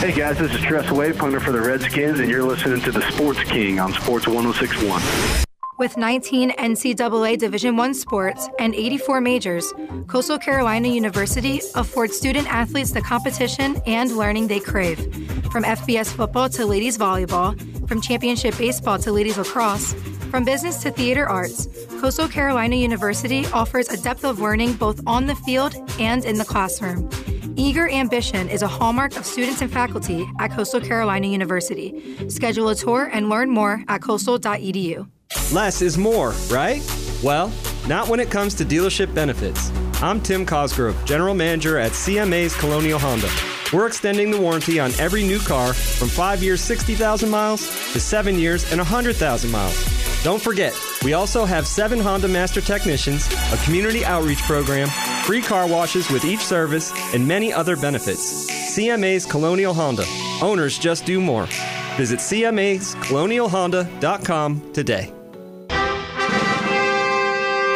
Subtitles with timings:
[0.00, 3.02] Hey guys, this is Tress Way, punter for the Redskins, and you're listening to the
[3.12, 5.02] Sports King on Sports 1061.
[5.76, 9.74] With 19 NCAA Division I sports and 84 majors,
[10.06, 15.00] Coastal Carolina University affords student athletes the competition and learning they crave.
[15.52, 17.54] From FBS football to ladies volleyball,
[17.86, 19.92] from championship baseball to ladies lacrosse,
[20.30, 21.68] from business to theater arts,
[22.00, 26.44] Coastal Carolina University offers a depth of learning both on the field and in the
[26.46, 27.10] classroom.
[27.60, 32.26] Eager ambition is a hallmark of students and faculty at Coastal Carolina University.
[32.30, 35.06] Schedule a tour and learn more at coastal.edu.
[35.52, 36.80] Less is more, right?
[37.22, 37.52] Well,
[37.86, 39.70] not when it comes to dealership benefits.
[40.00, 43.28] I'm Tim Cosgrove, General Manager at CMA's Colonial Honda.
[43.72, 48.36] We're extending the warranty on every new car from 5 years 60,000 miles to 7
[48.36, 50.22] years and 100,000 miles.
[50.24, 50.74] Don't forget,
[51.04, 54.88] we also have 7 Honda Master Technicians, a community outreach program,
[55.24, 58.50] free car washes with each service, and many other benefits.
[58.76, 60.04] CMA's Colonial Honda.
[60.42, 61.46] Owners just do more.
[61.96, 65.12] Visit CMA'sColonialHonda.com today.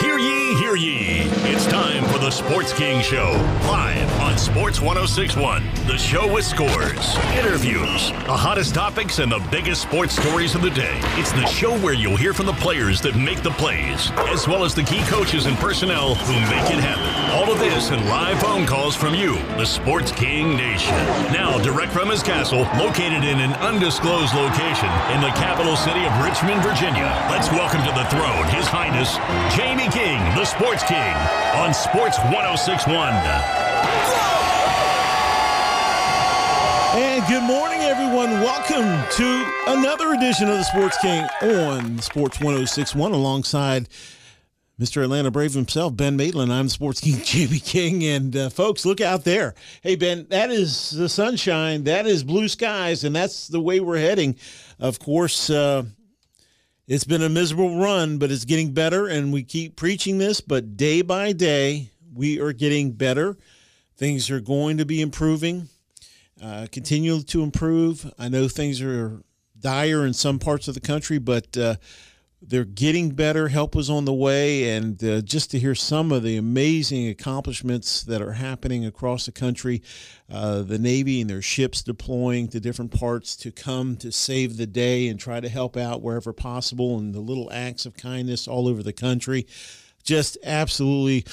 [0.00, 1.20] Hear ye, hear ye.
[1.50, 3.32] It's time for the Sports King Show,
[3.66, 5.62] live on Sports 1061.
[5.86, 10.70] The show with scores, interviews, the hottest topics, and the biggest sports stories of the
[10.70, 10.98] day.
[11.20, 14.64] It's the show where you'll hear from the players that make the plays, as well
[14.64, 17.04] as the key coaches and personnel who make it happen.
[17.36, 20.96] All of this and live phone calls from you, the Sports King Nation.
[21.28, 26.12] Now, direct from his castle, located in an undisclosed location in the capital city of
[26.24, 27.12] Richmond, Virginia.
[27.28, 29.20] Let's welcome to the throne His Highness
[29.52, 31.12] Jamie King, the Sports King,
[31.60, 33.63] on Sports 1061.
[36.96, 38.30] And good morning, everyone.
[38.40, 43.88] Welcome to another edition of the Sports King on Sports 1061 alongside
[44.80, 45.02] Mr.
[45.02, 46.52] Atlanta Brave himself, Ben Maitland.
[46.52, 48.04] I'm Sports King Jamie King.
[48.04, 49.54] And uh, folks, look out there.
[49.82, 51.84] Hey, Ben, that is the sunshine.
[51.84, 53.04] That is blue skies.
[53.04, 54.36] And that's the way we're heading.
[54.78, 55.84] Of course, uh,
[56.86, 59.06] it's been a miserable run, but it's getting better.
[59.06, 63.36] And we keep preaching this, but day by day, we are getting better.
[63.96, 65.68] Things are going to be improving
[66.42, 68.12] uh, continue to improve.
[68.18, 69.22] I know things are
[69.58, 71.76] dire in some parts of the country, but uh,
[72.42, 73.48] they're getting better.
[73.48, 78.02] Help is on the way, and uh, just to hear some of the amazing accomplishments
[78.02, 79.80] that are happening across the country,
[80.30, 84.66] uh, the Navy and their ships deploying to different parts to come to save the
[84.66, 88.68] day and try to help out wherever possible, and the little acts of kindness all
[88.68, 89.46] over the country,
[90.02, 91.24] just absolutely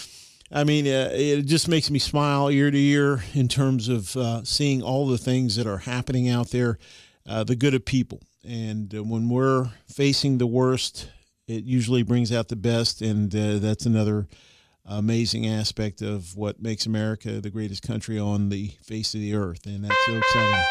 [0.53, 4.43] I mean, uh, it just makes me smile ear to ear in terms of uh,
[4.43, 6.77] seeing all the things that are happening out there,
[7.25, 8.21] uh, the good of people.
[8.45, 11.09] And uh, when we're facing the worst,
[11.47, 13.01] it usually brings out the best.
[13.01, 14.27] And uh, that's another
[14.85, 19.65] amazing aspect of what makes America the greatest country on the face of the earth.
[19.65, 20.65] And that's so exciting.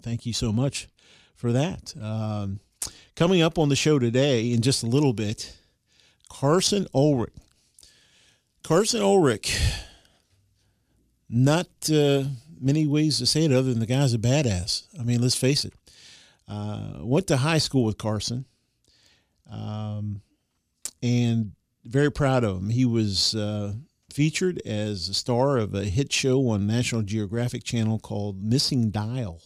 [0.00, 0.88] Thank you so much
[1.34, 1.92] for that.
[2.00, 2.60] Um,
[3.16, 5.56] coming up on the show today in just a little bit,
[6.28, 7.32] Carson Ulrich
[8.62, 9.60] Carson Ulrich,
[11.28, 12.24] not uh,
[12.60, 14.84] many ways to say it other than the guy's a badass.
[14.98, 15.74] I mean, let's face it.
[16.48, 18.44] Uh, went to high school with Carson,
[19.50, 20.22] um,
[21.02, 21.52] and
[21.84, 22.70] very proud of him.
[22.70, 23.72] He was uh,
[24.12, 29.40] featured as a star of a hit show on National Geographic Channel called Missing Dial.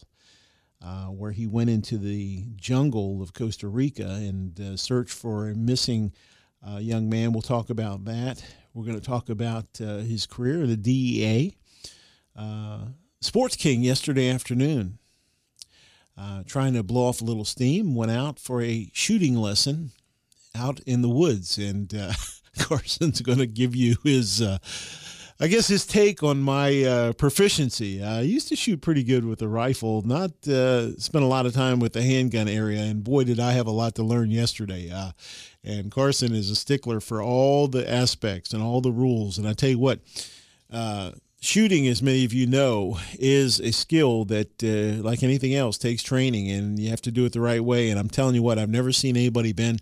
[0.79, 5.55] Uh, where he went into the jungle of Costa Rica and uh, searched for a
[5.55, 6.13] missing
[6.65, 7.33] uh, young man.
[7.33, 8.43] We'll talk about that.
[8.77, 11.55] We're going to talk about uh, his career, the DEA.
[12.35, 12.89] Uh,
[13.21, 14.99] Sports King yesterday afternoon,
[16.15, 19.93] uh, trying to blow off a little steam, went out for a shooting lesson
[20.53, 21.57] out in the woods.
[21.57, 22.13] And uh,
[22.59, 24.43] Carson's going to give you his.
[24.43, 24.59] Uh,
[25.39, 28.03] I guess his take on my uh, proficiency.
[28.03, 31.53] I used to shoot pretty good with a rifle, not uh, spent a lot of
[31.53, 34.89] time with the handgun area, and boy, did I have a lot to learn yesterday.
[34.89, 35.11] Uh,
[35.67, 39.37] and Carson is a stickler for all the aspects and all the rules.
[39.37, 39.99] And I tell you what,
[40.71, 41.11] uh,
[41.41, 46.01] shooting, as many of you know, is a skill that, uh, like anything else, takes
[46.01, 47.89] training, and you have to do it the right way.
[47.89, 49.77] And I'm telling you what, I've never seen anybody, Ben,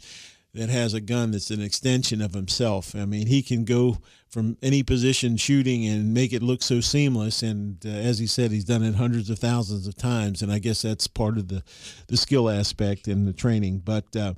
[0.56, 2.96] that has a gun that's an extension of himself.
[2.96, 7.44] I mean, he can go from any position shooting and make it look so seamless.
[7.44, 10.42] And uh, as he said, he's done it hundreds of thousands of times.
[10.42, 11.62] And I guess that's part of the,
[12.08, 13.84] the skill aspect and the training.
[13.86, 14.34] But uh,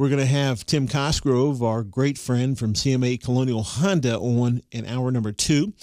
[0.00, 4.86] we're going to have Tim Cosgrove, our great friend from CMA Colonial Honda, on in
[4.86, 5.74] hour number two.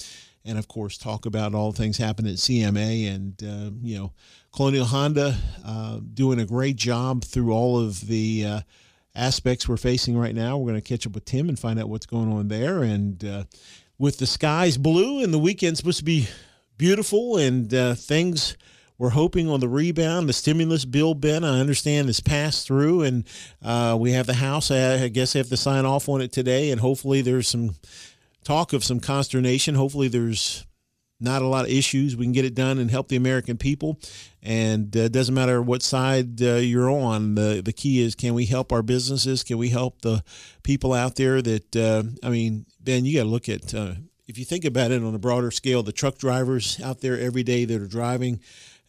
[0.44, 4.14] And of course, talk about all things happening at CMA and, uh, you know,
[4.52, 8.62] Colonial Honda uh, doing a great job through all of the uh,
[9.14, 10.58] aspects we're facing right now.
[10.58, 12.82] We're going to catch up with Tim and find out what's going on there.
[12.82, 13.44] And uh,
[14.00, 16.28] with the skies blue and the weekend supposed to be
[16.76, 18.58] beautiful, and uh, things
[18.98, 20.28] we're hoping on the rebound.
[20.28, 23.28] The stimulus bill, Ben, I understand, is passed through, and
[23.64, 24.72] uh, we have the House.
[24.72, 27.76] I, guess have to sign off on it today, and hopefully there's some
[28.44, 29.76] talk of some consternation.
[29.76, 30.66] Hopefully there's
[31.20, 32.16] not a lot of issues.
[32.16, 34.00] We can get it done and help the American people.
[34.44, 37.36] And uh, it doesn't matter what side uh, you're on.
[37.36, 39.44] The the key is can we help our businesses?
[39.44, 40.24] Can we help the
[40.64, 43.96] people out there that uh, I mean, Ben, you got to look at uh,
[44.28, 47.44] if you think about it on a broader scale, the truck drivers out there every
[47.44, 48.40] day that are driving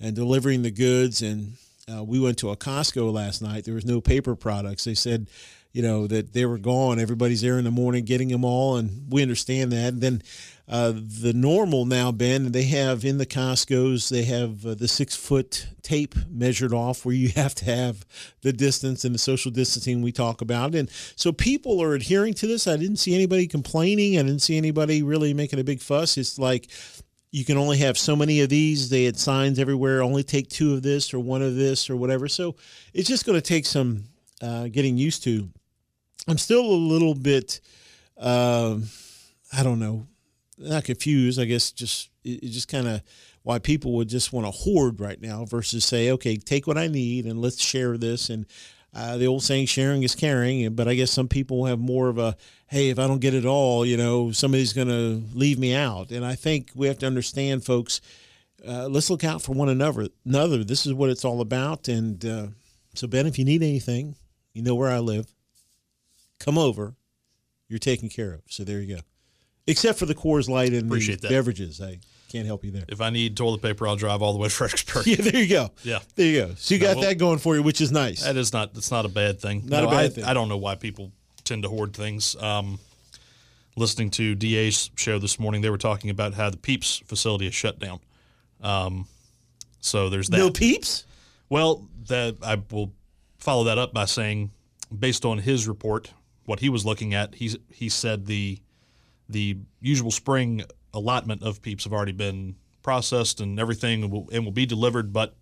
[0.00, 1.23] and delivering the goods.
[1.23, 1.55] And
[1.93, 3.65] uh, we went to a Costco last night.
[3.65, 4.85] There was no paper products.
[4.85, 5.29] They said
[5.73, 6.99] you know that they were gone.
[6.99, 9.93] Everybody's there in the morning getting them all, and we understand that.
[9.93, 10.23] And then
[10.67, 15.15] uh, the normal now, Ben, they have in the Costco's they have uh, the six
[15.15, 18.05] foot tape measured off where you have to have
[18.43, 22.47] the distance and the social distancing we talk about, and so people are adhering to
[22.47, 22.67] this.
[22.67, 24.19] I didn't see anybody complaining.
[24.19, 26.17] I didn't see anybody really making a big fuss.
[26.17, 26.69] It's like
[27.30, 28.88] you can only have so many of these.
[28.88, 30.02] They had signs everywhere.
[30.02, 32.28] Only take two of this or one of this or whatever.
[32.28, 32.56] So
[32.94, 34.04] it's just going to take some
[34.40, 35.48] uh, getting used to.
[36.26, 37.60] I'm still a little bit,
[38.16, 38.78] uh,
[39.52, 40.06] I don't know,
[40.56, 41.40] not confused.
[41.40, 43.02] I guess just it, it just kind of
[43.42, 46.86] why people would just want to hoard right now versus say, okay, take what I
[46.86, 48.30] need and let's share this.
[48.30, 48.46] And
[48.94, 50.75] uh, the old saying, sharing is caring.
[50.75, 52.37] But I guess some people have more of a,
[52.69, 56.11] hey, if I don't get it all, you know, somebody's going to leave me out.
[56.11, 58.00] And I think we have to understand, folks.
[58.67, 60.08] Uh, let's look out for one another.
[60.25, 60.64] Another.
[60.64, 61.88] This is what it's all about.
[61.88, 62.46] And uh,
[62.94, 64.17] so, Ben, if you need anything,
[64.52, 65.26] you know where I live
[66.38, 66.94] come over,
[67.69, 68.43] you're taken care of.
[68.49, 69.02] So there you go.
[69.67, 71.35] Except for the Coors Light and Appreciate the that.
[71.35, 71.81] beverages.
[71.81, 72.84] I can't help you there.
[72.88, 75.06] If I need toilet paper, I'll drive all the way to Fredericksburg.
[75.06, 75.70] Yeah, there you go.
[75.82, 75.98] Yeah.
[76.14, 76.54] There you go.
[76.56, 78.22] So you No, got well- that going for you, which is nice.
[78.22, 78.75] That is not.
[78.75, 79.62] That's not a bad thing.
[79.66, 80.25] Not a bad I, thing.
[80.25, 81.12] I don't know why people
[81.44, 82.36] tend to hoard things.
[82.40, 82.78] Um,
[83.76, 87.54] listening to DA's show this morning, they were talking about how the Peeps facility is
[87.54, 88.00] shut down.
[88.60, 89.06] Um,
[89.80, 90.38] so there's that.
[90.38, 91.04] no peeps?
[91.48, 92.92] Well, that I will
[93.38, 94.50] follow that up by saying,
[94.96, 96.12] based on his report,
[96.44, 98.58] what he was looking at, he's he said the
[99.28, 100.62] the usual spring
[100.94, 105.12] allotment of peeps have already been processed and everything and will, and will be delivered.
[105.12, 105.35] But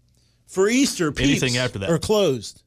[0.47, 1.91] For Easter, peeps Anything after that.
[1.91, 2.63] are closed.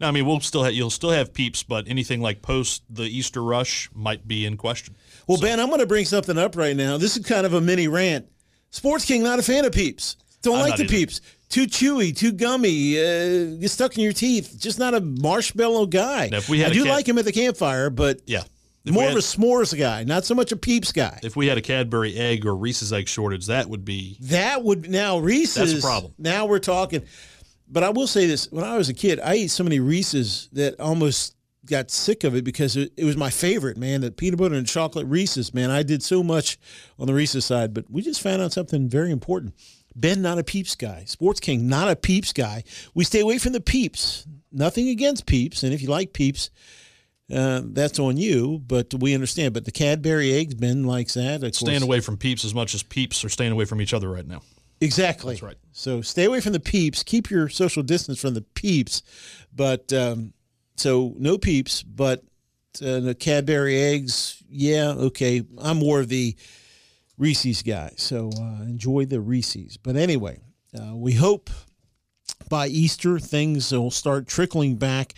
[0.00, 3.04] no, I mean, we'll still have, you'll still have peeps, but anything like post the
[3.04, 4.96] Easter rush might be in question.
[5.26, 6.96] Well, Ben, I'm going to bring something up right now.
[6.96, 8.26] This is kind of a mini rant.
[8.70, 10.16] Sports King, not a fan of peeps.
[10.42, 10.90] Don't I'm like the either.
[10.90, 11.20] peeps.
[11.50, 14.54] Too chewy, too gummy, uh, get stuck in your teeth.
[14.58, 16.28] Just not a marshmallow guy.
[16.30, 18.44] Now, if we had I do cat- like him at the campfire, but Yeah.
[18.84, 21.20] If more we of a s'mores guy, not so much a peeps guy.
[21.22, 24.88] if we had a Cadbury egg or Reese's egg shortage, that would be That would
[24.90, 25.72] now Reese's.
[25.72, 26.14] That's a problem.
[26.18, 27.02] Now we're talking.
[27.68, 30.48] But I will say this: when I was a kid, I ate so many Reese's
[30.52, 31.36] that almost
[31.66, 33.76] got sick of it because it, it was my favorite.
[33.76, 35.52] Man, the peanut butter and chocolate Reese's.
[35.52, 36.58] Man, I did so much
[36.98, 37.74] on the Reese's side.
[37.74, 39.54] But we just found out something very important.
[39.94, 41.04] Ben, not a Peeps guy.
[41.04, 42.64] Sports King, not a Peeps guy.
[42.94, 44.26] We stay away from the Peeps.
[44.52, 46.50] Nothing against Peeps, and if you like Peeps,
[47.32, 48.62] uh, that's on you.
[48.66, 49.54] But we understand.
[49.54, 51.54] But the Cadbury eggs, Ben likes that.
[51.54, 54.26] Staying away from peeps as much as peeps are staying away from each other right
[54.26, 54.42] now.
[54.80, 55.34] Exactly.
[55.34, 55.58] That's right.
[55.72, 57.02] So stay away from the peeps.
[57.02, 59.02] Keep your social distance from the peeps.
[59.54, 60.32] But um,
[60.76, 62.22] so no peeps, but
[62.82, 65.42] uh, the Cadbury eggs, yeah, okay.
[65.58, 66.34] I'm more of the
[67.18, 67.92] Reese's guy.
[67.96, 69.76] So uh, enjoy the Reese's.
[69.76, 70.38] But anyway,
[70.74, 71.50] uh, we hope
[72.48, 75.14] by Easter things will start trickling back.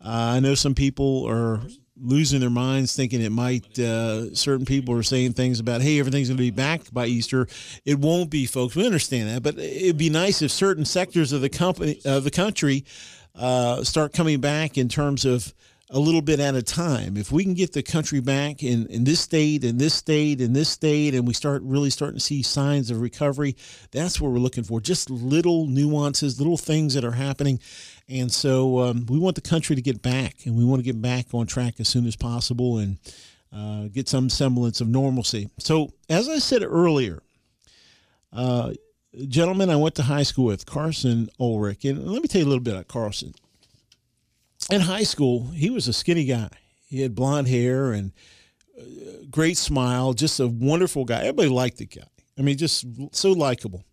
[0.00, 1.60] Uh, I know some people are
[1.96, 6.28] losing their minds thinking it might uh, certain people are saying things about hey everything's
[6.28, 7.46] going to be back by easter
[7.84, 11.40] it won't be folks we understand that but it'd be nice if certain sectors of
[11.40, 12.84] the company of the country
[13.36, 15.54] uh, start coming back in terms of
[15.90, 17.16] a little bit at a time.
[17.16, 20.52] If we can get the country back in, in this state, in this state, in
[20.52, 23.54] this state, and we start really starting to see signs of recovery,
[23.90, 24.80] that's what we're looking for.
[24.80, 27.60] Just little nuances, little things that are happening.
[28.08, 31.00] And so um, we want the country to get back, and we want to get
[31.00, 32.98] back on track as soon as possible and
[33.54, 35.48] uh, get some semblance of normalcy.
[35.58, 37.22] So, as I said earlier,
[38.32, 38.74] uh,
[39.28, 42.50] gentlemen I went to high school with, Carson Ulrich, and let me tell you a
[42.50, 43.32] little bit about Carson
[44.70, 46.48] in high school, he was a skinny guy.
[46.86, 48.12] He had blonde hair and
[48.78, 48.84] uh,
[49.30, 51.20] great smile, just a wonderful guy.
[51.20, 52.06] Everybody liked the guy.
[52.38, 53.84] I mean, just so likable.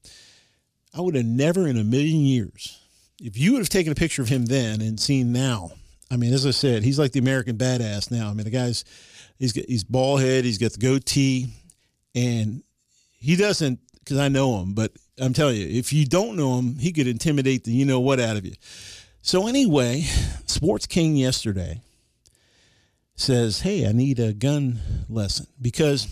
[0.94, 2.81] I would have never in a million years,
[3.22, 5.72] if you would have taken a picture of him then and seen now,
[6.10, 8.30] I mean, as I said, he's like the American badass now.
[8.30, 8.84] I mean, the guy's
[9.38, 11.48] he's got, he's bald head, he's got the goatee,
[12.16, 12.64] and
[13.14, 14.74] he doesn't because I know him.
[14.74, 18.00] But I'm telling you, if you don't know him, he could intimidate the you know
[18.00, 18.54] what out of you.
[19.22, 20.02] So anyway,
[20.48, 21.82] Sports King yesterday
[23.16, 26.08] says, "Hey, I need a gun lesson because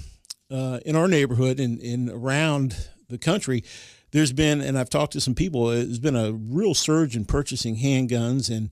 [0.51, 2.75] uh, in our neighborhood and in, around
[3.09, 3.63] the country,
[4.11, 7.77] there's been, and I've talked to some people, there's been a real surge in purchasing
[7.77, 8.55] handguns.
[8.55, 8.71] And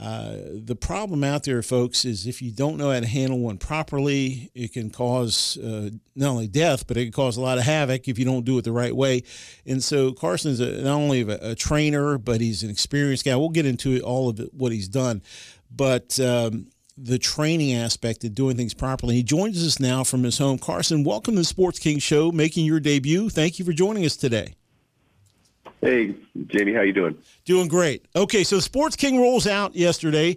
[0.00, 3.58] uh, the problem out there, folks, is if you don't know how to handle one
[3.58, 7.64] properly, it can cause uh, not only death, but it can cause a lot of
[7.64, 9.22] havoc if you don't do it the right way.
[9.64, 13.34] And so Carson's a, not only a, a, trainer, but he's an experienced guy.
[13.36, 15.22] We'll get into all of it, what he's done.
[15.74, 19.16] But um, the training aspect of doing things properly.
[19.16, 20.58] He joins us now from his home.
[20.58, 23.28] Carson, welcome to the Sports King Show, making your debut.
[23.28, 24.54] Thank you for joining us today.
[25.86, 26.16] Hey,
[26.48, 27.16] Jamie, how you doing?
[27.44, 28.08] Doing great.
[28.16, 30.36] Okay, so Sports King rolls out yesterday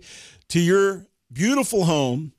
[0.50, 2.34] to your beautiful home,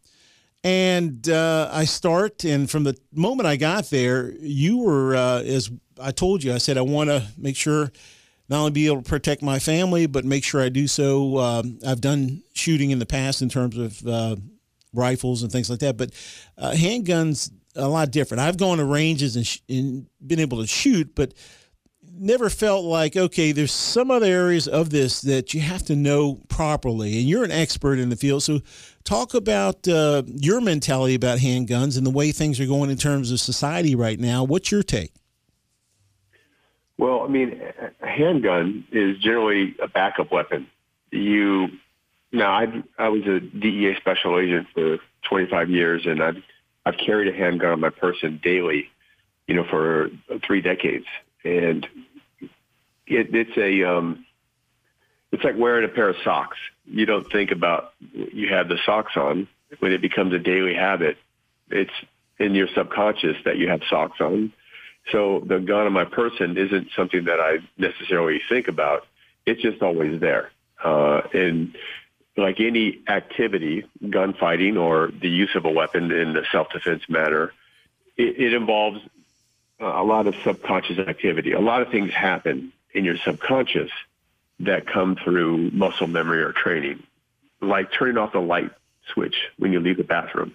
[0.62, 2.44] and uh, I start.
[2.44, 6.52] And from the moment I got there, you were uh, as I told you.
[6.54, 7.90] I said I want to make sure
[8.48, 11.36] not only be able to protect my family, but make sure I do so.
[11.38, 14.36] Um, I've done shooting in the past in terms of uh,
[14.94, 16.12] rifles and things like that, but
[16.56, 18.40] uh, handguns a lot different.
[18.40, 21.34] I've gone to ranges and, sh- and been able to shoot, but
[22.20, 26.40] never felt like okay there's some other areas of this that you have to know
[26.48, 28.42] properly and you're an expert in the field.
[28.42, 28.60] So
[29.04, 33.30] talk about uh, your mentality about handguns and the way things are going in terms
[33.32, 34.44] of society right now.
[34.44, 35.12] What's your take?
[36.98, 37.58] Well, I mean,
[38.02, 40.66] a handgun is generally a backup weapon.
[41.10, 41.68] You
[42.30, 46.42] now I I was a DEA special agent for 25 years, and I've
[46.84, 48.90] I've carried a handgun on my person daily,
[49.46, 50.10] you know, for
[50.46, 51.06] three decades,
[51.42, 51.86] and
[53.10, 54.24] it, it's a um,
[55.32, 56.58] it's like wearing a pair of socks.
[56.86, 59.48] You don't think about you have the socks on
[59.78, 61.16] when it becomes a daily habit.
[61.70, 61.92] It's
[62.38, 64.52] in your subconscious that you have socks on
[65.10, 69.06] so the gun on my person isn't something that I necessarily think about.
[69.46, 70.50] It's just always there.
[70.82, 71.76] Uh, and
[72.36, 77.52] like any activity, gunfighting or the use of a weapon in the self-defense manner,
[78.16, 79.00] it, it involves
[79.80, 81.52] a lot of subconscious activity.
[81.52, 83.90] A lot of things happen in your subconscious
[84.60, 87.02] that come through muscle memory or training,
[87.60, 88.70] like turning off the light
[89.12, 90.54] switch when you leave the bathroom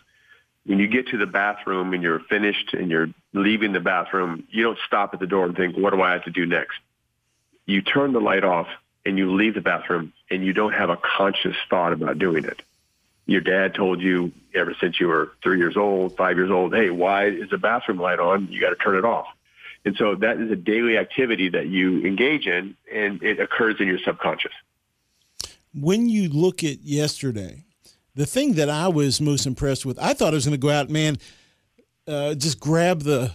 [0.66, 4.64] when you get to the bathroom and you're finished and you're leaving the bathroom, you
[4.64, 6.80] don't stop at the door and think, what do I have to do next?
[7.66, 8.68] You turn the light off
[9.06, 12.62] and you leave the bathroom and you don't have a conscious thought about doing it.
[13.28, 16.90] Your dad told you ever since you were three years old, five years old, hey,
[16.90, 18.48] why is the bathroom light on?
[18.52, 19.28] You got to turn it off.
[19.86, 23.88] And so that is a daily activity that you engage in and it occurs in
[23.88, 24.52] your subconscious.
[25.74, 27.66] When you look at yesterday,
[28.16, 30.72] the thing that I was most impressed with, I thought I was going to go
[30.72, 31.18] out, man,
[32.08, 33.32] uh, just grab the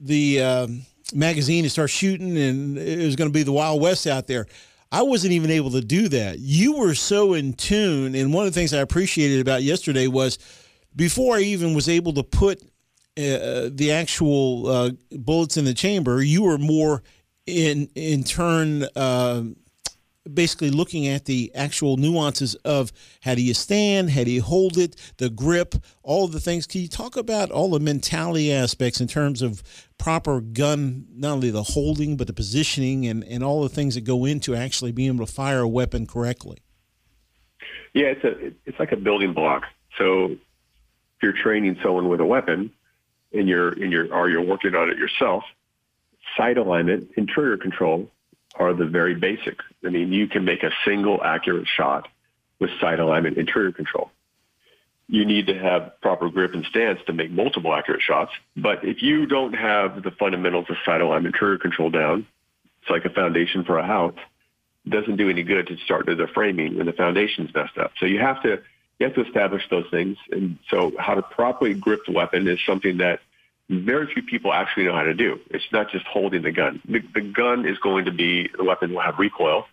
[0.00, 0.82] the um,
[1.14, 4.46] magazine and start shooting, and it was going to be the Wild West out there.
[4.90, 6.38] I wasn't even able to do that.
[6.38, 10.38] You were so in tune, and one of the things I appreciated about yesterday was
[10.94, 12.62] before I even was able to put
[13.16, 17.02] uh, the actual uh, bullets in the chamber, you were more
[17.46, 18.84] in in turn.
[18.96, 19.44] Uh,
[20.32, 22.90] basically looking at the actual nuances of
[23.22, 26.66] how do you stand, how do you hold it, the grip, all the things.
[26.66, 29.62] Can you talk about all the mentality aspects in terms of
[29.98, 34.04] proper gun, not only the holding, but the positioning and, and all the things that
[34.04, 36.58] go into actually being able to fire a weapon correctly?
[37.92, 39.64] Yeah, it's a it's like a building block.
[39.98, 40.38] So if
[41.22, 42.72] you're training someone with a weapon
[43.34, 45.44] and you're and you're or you're working on it yourself,
[46.36, 48.10] sight alignment and trigger control
[48.56, 49.58] are the very basic.
[49.84, 52.08] I mean, you can make a single accurate shot
[52.60, 54.10] with sight alignment and trigger control.
[55.08, 58.32] You need to have proper grip and stance to make multiple accurate shots.
[58.56, 62.26] But if you don't have the fundamentals of sight alignment, trigger control down,
[62.80, 64.14] it's like a foundation for a house.
[64.86, 67.92] It doesn't do any good to start the framing when the foundation's messed up.
[67.98, 68.62] So you have to
[68.98, 70.16] you have to establish those things.
[70.30, 73.20] And so how to properly grip the weapon is something that
[73.68, 75.40] very few people actually know how to do.
[75.50, 76.80] It's not just holding the gun.
[76.86, 79.66] The, the gun is going to be, the weapon will have recoil,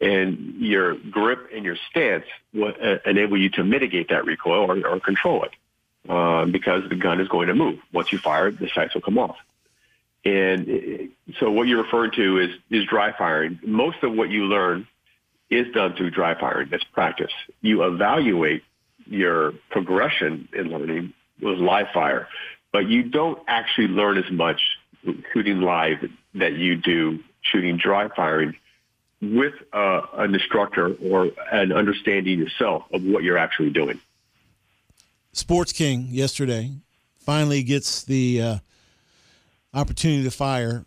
[0.00, 2.24] and your grip and your stance
[2.54, 6.96] will uh, enable you to mitigate that recoil or, or control it um, because the
[6.96, 7.78] gun is going to move.
[7.92, 9.36] Once you fire the sights will come off.
[10.24, 11.10] And
[11.40, 13.58] so what you're referring to is, is dry firing.
[13.64, 14.86] Most of what you learn
[15.52, 16.68] is done through dry firing.
[16.70, 17.32] That's practice.
[17.60, 18.62] You evaluate
[19.06, 22.28] your progression in learning with live fire
[22.72, 24.60] but you don't actually learn as much
[25.32, 25.98] shooting live
[26.34, 28.56] that you do shooting dry firing
[29.20, 34.00] with uh, an instructor or an understanding yourself of what you're actually doing.
[35.32, 36.72] Sports King yesterday
[37.18, 38.58] finally gets the uh,
[39.74, 40.84] opportunity to fire.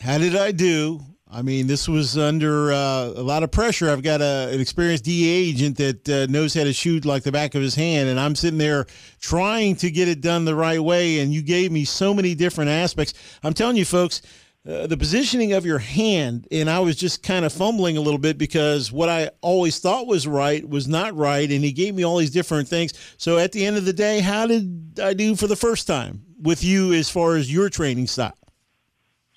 [0.00, 1.00] How did I do?
[1.28, 3.90] I mean, this was under uh, a lot of pressure.
[3.90, 7.32] I've got a, an experienced DA agent that uh, knows how to shoot like the
[7.32, 8.86] back of his hand, and I'm sitting there
[9.20, 11.18] trying to get it done the right way.
[11.18, 13.14] And you gave me so many different aspects.
[13.42, 14.22] I'm telling you, folks,
[14.68, 18.18] uh, the positioning of your hand, and I was just kind of fumbling a little
[18.18, 22.04] bit because what I always thought was right was not right, and he gave me
[22.04, 22.92] all these different things.
[23.16, 26.22] So at the end of the day, how did I do for the first time
[26.40, 28.36] with you as far as your training style?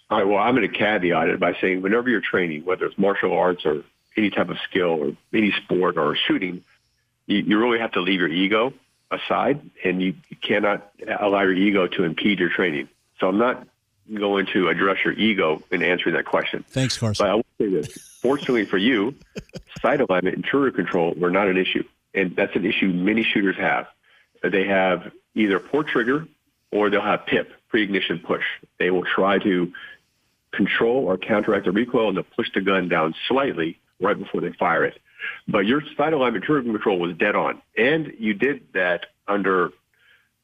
[0.09, 0.27] All right.
[0.27, 3.65] Well, I'm going to caveat it by saying whenever you're training, whether it's martial arts
[3.65, 3.83] or
[4.17, 6.63] any type of skill or any sport or shooting,
[7.27, 8.73] you, you really have to leave your ego
[9.11, 12.89] aside, and you, you cannot allow your ego to impede your training.
[13.19, 13.67] So I'm not
[14.13, 16.63] going to address your ego in answering that question.
[16.67, 17.23] Thanks, Carson.
[17.23, 17.97] But I will say this.
[18.21, 19.15] Fortunately for you,
[19.81, 21.83] sight alignment and trigger control were not an issue.
[22.13, 23.87] And that's an issue many shooters have.
[24.41, 26.27] They have either poor trigger
[26.71, 28.43] or they'll have PIP, pre-ignition push.
[28.79, 29.71] They will try to
[30.53, 34.51] control or counteract the recoil and they'll push the gun down slightly right before they
[34.53, 34.99] fire it.
[35.47, 37.61] But your sight alignment trigger control was dead on.
[37.77, 39.71] And you did that under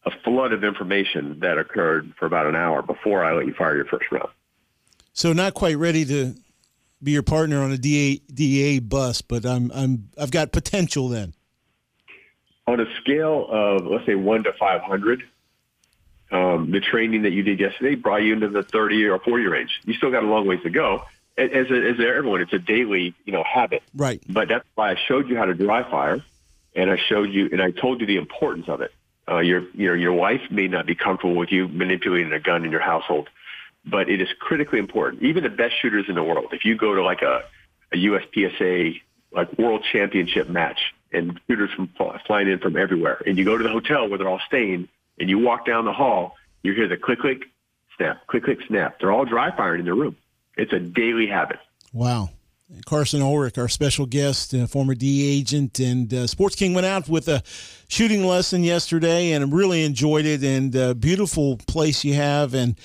[0.05, 3.75] a flood of information that occurred for about an hour before I let you fire
[3.75, 4.29] your first round.
[5.13, 6.35] So not quite ready to
[7.01, 11.33] be your partner on a DA, DA bus, but I'm I'm I've got potential then.
[12.67, 15.23] On a scale of let's say one to five hundred,
[16.35, 19.81] um, the training that you did yesterday brought you into the thirty or forty range.
[19.85, 21.03] You still got a long ways to go.
[21.37, 23.83] As a, as everyone, it's a daily you know habit.
[23.95, 24.21] Right.
[24.27, 26.23] But that's why I showed you how to dry fire,
[26.75, 28.91] and I showed you and I told you the importance of it.
[29.27, 32.63] Uh, your you know your wife may not be comfortable with you manipulating a gun
[32.65, 33.29] in your household,
[33.85, 35.23] but it is critically important.
[35.23, 37.43] Even the best shooters in the world, if you go to like a,
[37.91, 39.01] a USPSA
[39.31, 41.89] like world championship match and shooters from
[42.25, 44.87] flying in from everywhere, and you go to the hotel where they're all staying,
[45.19, 47.43] and you walk down the hall, you hear the click click
[47.97, 48.99] snap, click click snap.
[48.99, 50.15] They're all dry firing in their room.
[50.57, 51.59] It's a daily habit.
[51.93, 52.29] Wow.
[52.85, 57.07] Carson Ulrich, our special guest, uh, former D agent, and uh, Sports King went out
[57.07, 57.43] with a
[57.87, 60.43] shooting lesson yesterday, and really enjoyed it.
[60.43, 62.75] And uh, beautiful place you have, and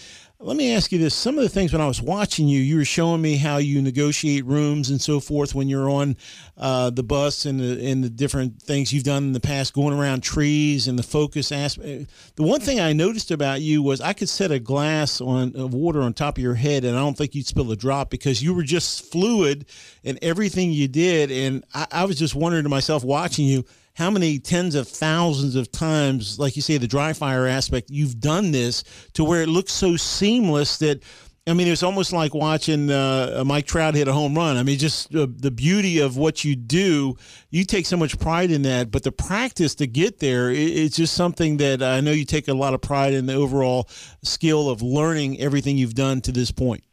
[0.42, 2.78] let me ask you this: some of the things when I was watching you, you
[2.78, 6.16] were showing me how you negotiate rooms and so forth when you're on
[6.56, 9.96] uh, the bus and the, and the different things you've done in the past, going
[9.96, 12.10] around trees and the focus aspect.
[12.36, 15.74] The one thing I noticed about you was I could set a glass on of
[15.74, 18.42] water on top of your head, and I don't think you'd spill a drop because
[18.42, 19.66] you were just fluid
[20.04, 21.30] in everything you did.
[21.30, 23.66] And I, I was just wondering to myself, watching you
[24.00, 28.18] how many tens of thousands of times, like you say, the dry fire aspect, you've
[28.18, 28.82] done this
[29.12, 31.02] to where it looks so seamless that.
[31.46, 34.56] I mean, it's almost like watching uh, Mike Trout hit a home run.
[34.56, 37.16] I mean, just uh, the beauty of what you do.
[37.50, 40.96] You take so much pride in that, but the practice to get there, it, it's
[40.96, 43.88] just something that I know you take a lot of pride in the overall
[44.22, 46.84] skill of learning everything you've done to this point.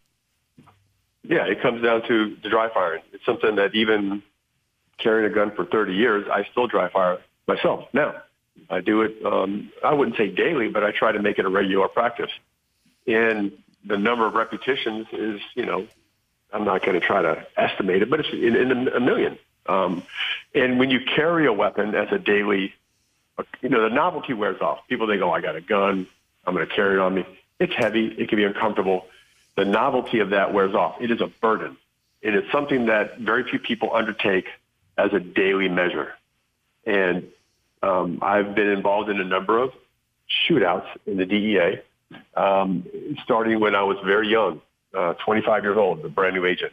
[1.23, 3.01] Yeah, it comes down to the dry fire.
[3.11, 4.23] It's something that even
[4.97, 8.15] carrying a gun for 30 years, I still dry fire myself now.
[8.69, 11.49] I do it, um, I wouldn't say daily, but I try to make it a
[11.49, 12.31] regular practice.
[13.05, 13.51] And
[13.85, 15.87] the number of repetitions is, you know,
[16.51, 19.37] I'm not going to try to estimate it, but it's in, in a million.
[19.67, 20.03] Um,
[20.55, 22.73] and when you carry a weapon as a daily,
[23.61, 24.87] you know, the novelty wears off.
[24.87, 26.07] People think, oh, I got a gun.
[26.45, 27.25] I'm going to carry it on me.
[27.59, 28.07] It's heavy.
[28.07, 29.05] It can be uncomfortable.
[29.55, 31.01] The novelty of that wears off.
[31.01, 31.77] It is a burden.
[32.21, 34.47] It is something that very few people undertake
[34.97, 36.13] as a daily measure.
[36.85, 37.27] And
[37.83, 39.71] um, I've been involved in a number of
[40.49, 41.81] shootouts in the DEA,
[42.35, 42.85] um,
[43.23, 44.61] starting when I was very young,
[44.93, 46.71] uh, 25 years old, a brand new agent.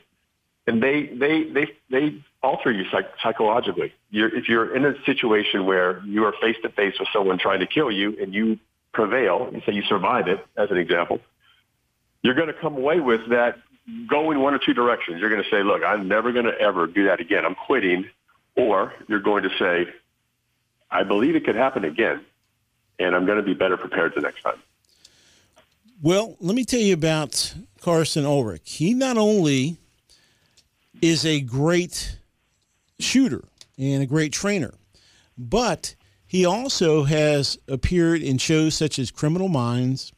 [0.67, 3.93] And they, they, they, they alter you psych- psychologically.
[4.11, 7.61] You're, if you're in a situation where you are face to face with someone trying
[7.61, 8.59] to kill you and you
[8.93, 11.21] prevail, and say you survive it, as an example,
[12.23, 13.59] you're going to come away with that
[14.09, 15.21] going one or two directions.
[15.21, 17.45] You're going to say, look, I'm never going to ever do that again.
[17.45, 18.07] I'm quitting.
[18.57, 19.93] Or you're going to say,
[20.91, 22.21] I believe it could happen again,
[23.01, 24.63] and I'm going to be better prepared the next time.
[26.01, 28.75] Well, let me tell you about Carson Ulrich.
[28.75, 29.77] He not only
[31.03, 32.19] is a great
[33.01, 33.43] shooter
[33.77, 34.75] and a great trainer,
[35.37, 40.13] but he also has appeared in shows such as Criminal Minds,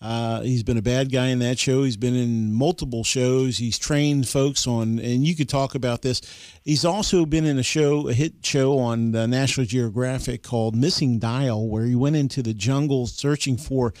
[0.00, 1.82] uh, he's been a bad guy in that show.
[1.82, 3.58] He's been in multiple shows.
[3.58, 6.20] He's trained folks on, and you could talk about this.
[6.64, 11.18] He's also been in a show, a hit show on uh, National Geographic called Missing
[11.18, 13.92] Dial, where he went into the jungle searching for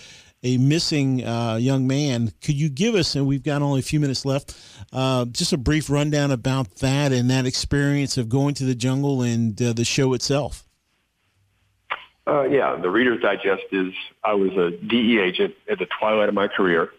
[0.44, 2.32] a missing uh, young man.
[2.42, 4.56] Could you give us, and we've got only a few minutes left,
[4.92, 9.22] uh, just a brief rundown about that and that experience of going to the jungle
[9.22, 10.67] and uh, the show itself?
[12.28, 16.34] Uh, yeah, the Reader's Digest is I was a DE agent at the twilight of
[16.34, 16.90] my career,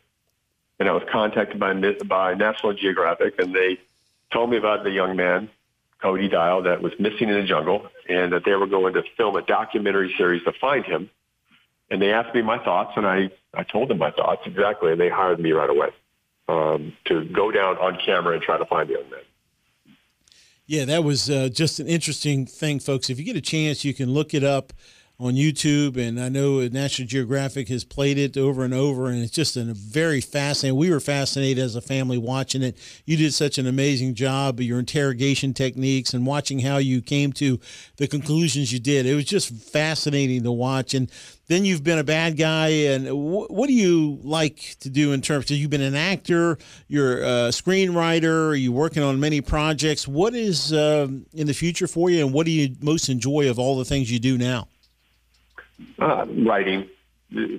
[0.79, 1.73] and I was contacted by
[2.05, 3.77] by National Geographic, and they
[4.33, 5.49] told me about the young man,
[6.01, 9.35] Cody Dial, that was missing in the jungle, and that they were going to film
[9.35, 11.11] a documentary series to find him.
[11.91, 14.99] And they asked me my thoughts, and I I told them my thoughts exactly, and
[14.99, 15.89] they hired me right away.
[16.49, 19.19] um, to go down on camera and try to find the young man.
[20.65, 23.09] Yeah, that was uh, just an interesting thing, folks.
[23.09, 24.73] If you get a chance, you can look it up
[25.19, 29.33] on YouTube, and I know National Geographic has played it over and over, and it's
[29.33, 30.79] just a very fascinating.
[30.79, 32.77] We were fascinated as a family watching it.
[33.05, 37.33] You did such an amazing job of your interrogation techniques and watching how you came
[37.33, 37.59] to
[37.97, 39.05] the conclusions you did.
[39.05, 40.93] It was just fascinating to watch.
[40.93, 41.11] And
[41.47, 45.21] then you've been a bad guy, and wh- what do you like to do in
[45.21, 45.51] terms?
[45.51, 50.07] Of, you've been an actor, you're a screenwriter, are you're working on many projects.
[50.07, 53.59] What is uh, in the future for you, and what do you most enjoy of
[53.59, 54.69] all the things you do now?
[55.97, 56.89] Uh, writing.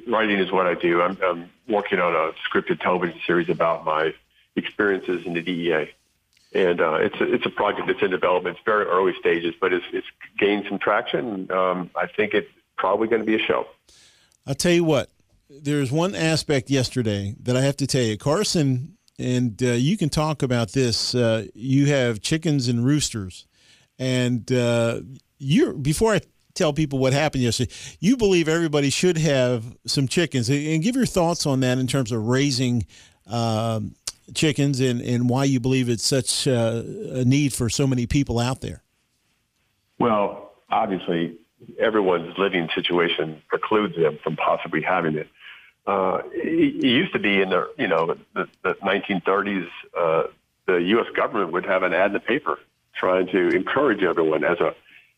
[0.07, 1.01] Writing is what I do.
[1.01, 4.15] I'm, I'm working on a scripted television series about my
[4.57, 5.91] experiences in the DEA.
[6.53, 8.57] And uh, it's a, it's a project that's in development.
[8.57, 10.07] It's very early stages, but it's, it's
[10.39, 11.51] gained some traction.
[11.53, 13.67] Um, I think it's probably going to be a show.
[14.47, 15.11] I'll tell you what.
[15.49, 20.09] There's one aspect yesterday that I have to tell you, Carson, and uh, you can
[20.09, 21.15] talk about this.
[21.15, 23.47] Uh, you have chickens and roosters,
[23.99, 25.01] and uh,
[25.39, 26.21] you're before I
[26.55, 27.73] tell people what happened yesterday.
[28.01, 32.13] You believe everybody should have some chickens, and give your thoughts on that in terms
[32.13, 32.87] of raising
[33.27, 33.95] um,
[34.35, 36.83] chickens and, and why you believe it's such uh,
[37.13, 38.83] a need for so many people out there.
[39.99, 41.37] Well, obviously,
[41.79, 45.29] everyone's living situation precludes them from possibly having it.
[45.87, 50.23] Uh, it, it used to be in the you know the, the 1930s, uh,
[50.67, 51.07] the U.S.
[51.17, 52.59] government would have an ad in the paper
[52.95, 54.75] trying to encourage everyone as a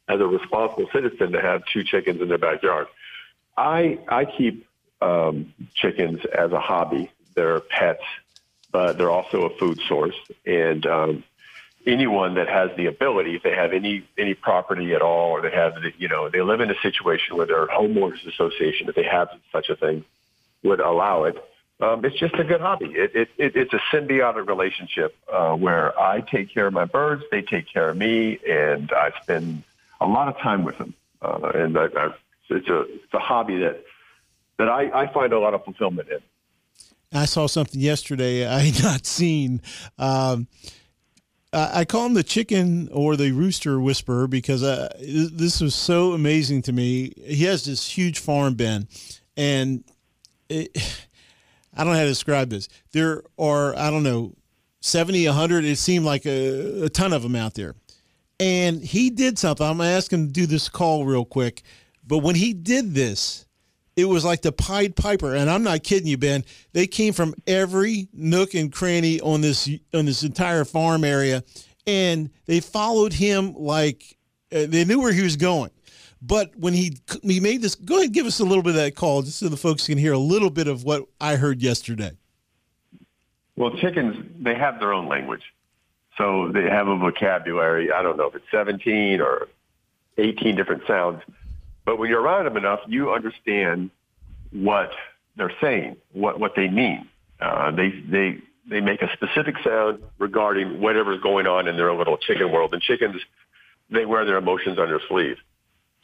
[0.09, 2.87] as a responsible citizen to have two chickens in their backyard.
[3.57, 4.67] I I keep
[5.01, 7.11] um, chickens as a hobby.
[7.35, 8.05] They're pets,
[8.71, 10.15] but they're also a food source.
[10.45, 11.25] And um,
[11.87, 15.51] anyone that has the ability, if they have any any property at all, or they
[15.51, 19.05] have the, you know they live in a situation where their homeowners association, if they
[19.05, 20.05] have such a thing,
[20.62, 21.37] would allow it.
[21.81, 22.93] Um, it's just a good hobby.
[22.95, 27.25] It, it, it, it's a symbiotic relationship uh, where I take care of my birds,
[27.33, 29.65] they take care of me, and I spend
[30.03, 32.11] a lot of time with them, uh, and I, I,
[32.51, 33.85] it's a it's a hobby that
[34.59, 36.19] that I, I find a lot of fulfillment in.
[37.12, 39.61] I saw something yesterday I had not seen.
[39.99, 40.49] Um,
[41.55, 46.62] I call him the chicken or the rooster whisperer because uh, this was so amazing
[46.62, 47.12] to me.
[47.23, 48.88] He has this huge farm, Ben,
[49.37, 49.85] and
[50.49, 50.71] it,
[51.77, 52.69] I don't know how to describe this.
[52.93, 54.35] There are, I don't know,
[54.81, 57.75] 70, 100, it seemed like a, a ton of them out there
[58.42, 59.64] and he did something.
[59.64, 61.62] I'm gonna ask him to do this call real quick,
[62.05, 63.46] but when he did this,
[63.94, 66.44] it was like the Pied Piper, and I'm not kidding you, Ben.
[66.72, 71.44] They came from every nook and cranny on this on this entire farm area,
[71.87, 74.16] and they followed him like
[74.50, 75.70] uh, they knew where he was going.
[76.20, 78.96] But when he he made this, go ahead, give us a little bit of that
[78.96, 82.12] call, just so the folks can hear a little bit of what I heard yesterday.
[83.55, 85.42] Well, chickens they have their own language.
[86.18, 87.90] So they have a vocabulary.
[87.92, 89.48] I don't know if it's 17 or
[90.18, 91.22] 18 different sounds.
[91.85, 93.90] But when you're around them enough, you understand
[94.53, 94.90] what
[95.37, 97.09] they're saying, what, what they mean.
[97.40, 102.18] Uh, they, they, they make a specific sound regarding whatever's going on in their little
[102.18, 102.72] chicken world.
[102.72, 103.20] And chickens,
[103.90, 105.37] they wear their emotions on their sleeve.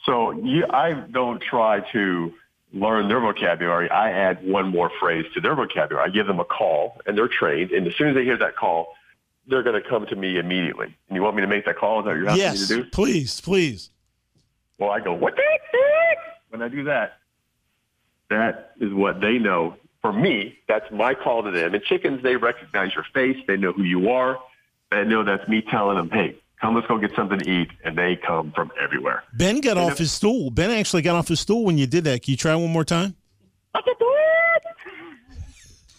[0.05, 2.33] So you, I don't try to
[2.73, 3.89] learn their vocabulary.
[3.89, 6.09] I add one more phrase to their vocabulary.
[6.09, 7.71] I give them a call, and they're trained.
[7.71, 8.95] And as soon as they hear that call,
[9.49, 10.95] they're going to come to me immediately.
[11.07, 11.99] And you want me to make that call?
[11.99, 12.81] Is that what you're asking yes, me to do?
[12.81, 13.89] Yes, please, please.
[14.77, 16.17] Well, I go, what the heck?
[16.49, 17.17] When I do that,
[18.29, 19.75] that is what they know.
[20.01, 21.73] For me, that's my call to them.
[21.73, 23.35] And chickens, they recognize your face.
[23.47, 24.39] They know who you are.
[24.91, 27.69] They know that's me telling them, hey, come, let's go get something to eat.
[27.83, 29.23] And they come from everywhere.
[29.33, 30.51] Ben got and off if, his stool.
[30.51, 32.21] Ben actually got off his stool when you did that.
[32.23, 33.15] Can you try one more time?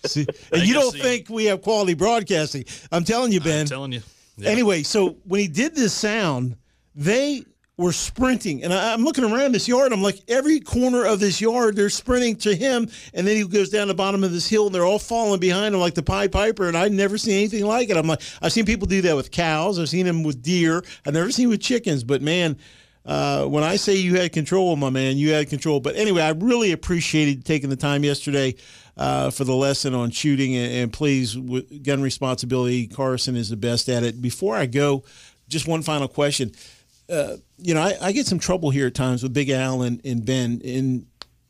[0.06, 2.64] See, and you don't think we have quality broadcasting.
[2.92, 3.62] I'm telling you, Ben.
[3.62, 4.02] I'm telling you.
[4.36, 4.50] Yeah.
[4.50, 6.56] Anyway, so when he did this sound,
[6.94, 7.44] they
[7.80, 8.62] were sprinting.
[8.62, 9.92] And I, am looking around this yard.
[9.92, 12.88] I'm like, every corner of this yard, they're sprinting to him.
[13.14, 15.74] And then he goes down the bottom of this hill, and they're all falling behind
[15.74, 16.68] him like the Pied Piper.
[16.68, 17.96] And I'd never seen anything like it.
[17.96, 19.78] I'm like, I've seen people do that with cows.
[19.78, 20.84] I've seen them with deer.
[21.06, 22.04] I've never seen with chickens.
[22.04, 22.58] But man,
[23.06, 25.80] uh, when I say you had control, my man, you had control.
[25.80, 28.56] But anyway, I really appreciated taking the time yesterday
[29.00, 30.54] uh, for the lesson on shooting.
[30.54, 34.20] And, and please, gun responsibility, Carson is the best at it.
[34.20, 35.04] Before I go,
[35.48, 36.52] just one final question.
[37.08, 40.00] Uh, you know, I, I, get some trouble here at times with Big Al and,
[40.04, 40.60] and Ben.
[40.64, 41.06] And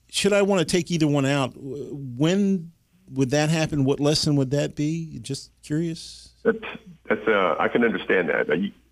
[0.09, 2.73] should I want to take either one out, when
[3.11, 3.85] would that happen?
[3.85, 5.19] What lesson would that be?
[5.21, 6.31] Just curious.
[6.45, 6.57] That's,
[7.09, 8.47] that's uh, I can understand that.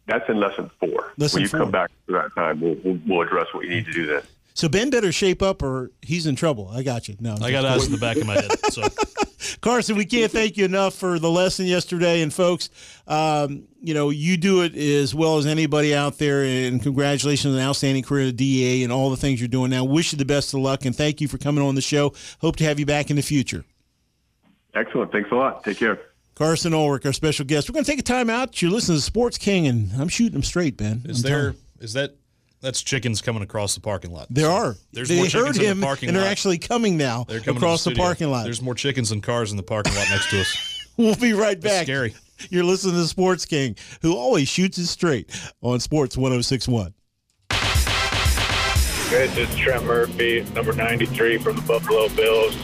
[0.07, 1.14] That's in lesson four.
[1.16, 1.61] Lesson when you four.
[1.61, 4.23] come back to that time, we'll, we'll, we'll address what you need to do then.
[4.59, 6.68] So Ben better shape up or he's in trouble.
[6.68, 7.14] I got you.
[7.21, 8.51] No, I'm I got eyes in the back of my head.
[8.73, 8.83] So
[9.61, 12.23] Carson, we can't thank you enough for the lesson yesterday.
[12.23, 12.68] And folks,
[13.07, 16.42] um, you know, you do it as well as anybody out there.
[16.42, 19.85] And congratulations on an outstanding career at DEA and all the things you're doing now.
[19.85, 22.12] Wish you the best of luck and thank you for coming on the show.
[22.40, 23.64] Hope to have you back in the future.
[24.75, 25.12] Excellent.
[25.12, 25.62] Thanks a lot.
[25.62, 26.01] Take care.
[26.35, 27.71] Carson Ulrich, our special guest.
[27.71, 28.61] We're going to take a time out.
[28.61, 31.03] You're listening to Sports King, and I'm shooting them straight, Ben.
[31.05, 32.16] is I'm there telling is that
[32.61, 34.27] that's chickens coming across the parking lot?
[34.31, 34.77] There So are.
[34.92, 36.23] There's they more heard chickens in him, the parking and lot.
[36.23, 38.05] they're actually coming now They're coming across the, studio.
[38.05, 38.44] parking lot.
[38.44, 40.75] There's more chickens and cars in the parking lot next to us.
[40.99, 41.85] We'll be right back.
[41.85, 42.12] scary.
[42.51, 45.31] You're listening to Sports King, who always shoots it straight
[45.62, 46.92] on Sports 1061.
[47.51, 47.85] Guys,
[49.35, 52.55] this is Trent Murphy, number 93 from the Buffalo Bills.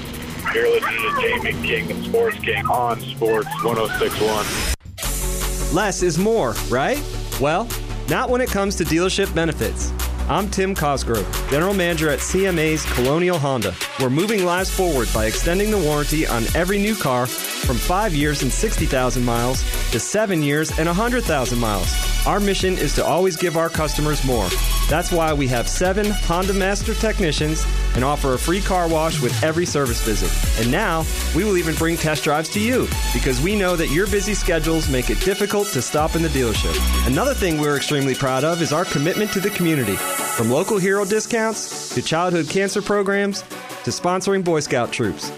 [0.53, 5.75] You're listening to Jamie King and Sports King on Sports 1061.
[5.75, 7.01] Less is more, right?
[7.41, 7.67] Well,
[8.09, 9.93] not when it comes to dealership benefits.
[10.27, 13.75] I'm Tim Cosgrove, General Manager at CMA's Colonial Honda.
[14.01, 18.43] We're moving lives forward by extending the warranty on every new car from five years
[18.43, 22.27] and 60,000 miles to seven years and 100,000 miles.
[22.27, 24.49] Our mission is to always give our customers more.
[24.89, 29.43] That's why we have seven Honda Master technicians and offer a free car wash with
[29.43, 30.31] every service visit.
[30.61, 31.05] And now,
[31.37, 34.89] we will even bring test drives to you because we know that your busy schedules
[34.89, 36.75] make it difficult to stop in the dealership.
[37.07, 39.97] Another thing we're extremely proud of is our commitment to the community.
[40.37, 43.43] From local hero discounts to childhood cancer programs
[43.85, 45.31] to sponsoring Boy Scout troops.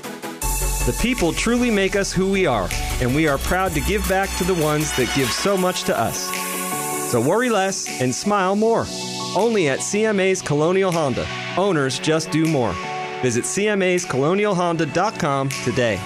[0.87, 2.69] The people truly make us who we are,
[3.01, 5.99] and we are proud to give back to the ones that give so much to
[5.99, 6.31] us.
[7.11, 8.87] So worry less and smile more.
[9.37, 11.27] Only at CMA's Colonial Honda.
[11.57, 12.73] Owners just do more.
[13.23, 16.01] Visit CMA's CMA'sColonialHonda.com today.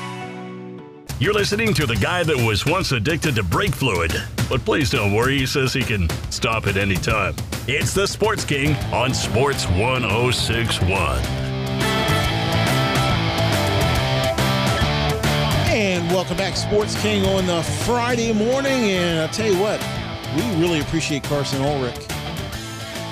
[1.19, 4.15] You're listening to the guy that was once addicted to brake fluid.
[4.49, 7.35] But please don't worry, he says he can stop at any time.
[7.73, 11.19] It's the Sports King on Sports 1061.
[15.71, 18.73] And welcome back, Sports King, on the Friday morning.
[18.73, 19.81] And I'll tell you what,
[20.35, 21.95] we really appreciate Carson Ulrich,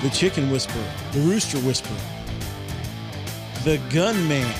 [0.03, 1.97] the chicken whisperer, the rooster whisperer,
[3.62, 4.53] the gunman,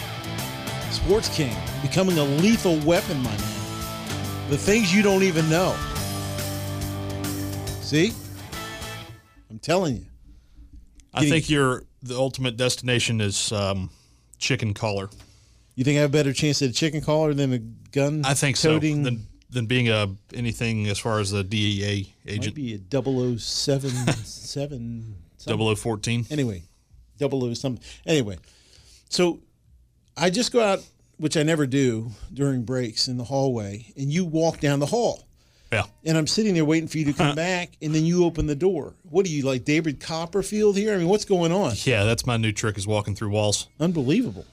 [0.93, 4.49] Sports King, becoming a lethal weapon, my man.
[4.49, 5.77] The things you don't even know.
[7.81, 8.13] See?
[9.59, 10.07] I'm telling you.
[11.13, 13.91] I Getting- think your the ultimate destination is um,
[14.39, 15.11] chicken collar.
[15.75, 18.35] You think I have a better chance at a chicken collar than a gun I
[18.35, 18.75] think so.
[18.75, 19.03] toting?
[19.03, 22.55] Than than being a anything as far as the DEA Might agent.
[22.55, 23.91] be a 007
[24.25, 25.17] something.
[25.41, 26.27] 0014.
[26.31, 26.63] Anyway,
[27.19, 27.83] double O something.
[28.07, 28.39] Anyway,
[29.09, 29.41] so
[30.17, 30.85] I just go out,
[31.17, 35.25] which I never do during breaks in the hallway, and you walk down the hall.
[35.73, 35.85] Yeah.
[36.05, 38.55] And I'm sitting there waiting for you to come back, and then you open the
[38.55, 38.95] door.
[39.03, 40.95] What are you like, David Copperfield here?
[40.95, 41.73] I mean, what's going on?
[41.85, 43.69] Yeah, that's my new trick is walking through walls.
[43.81, 44.47] Unbelievable.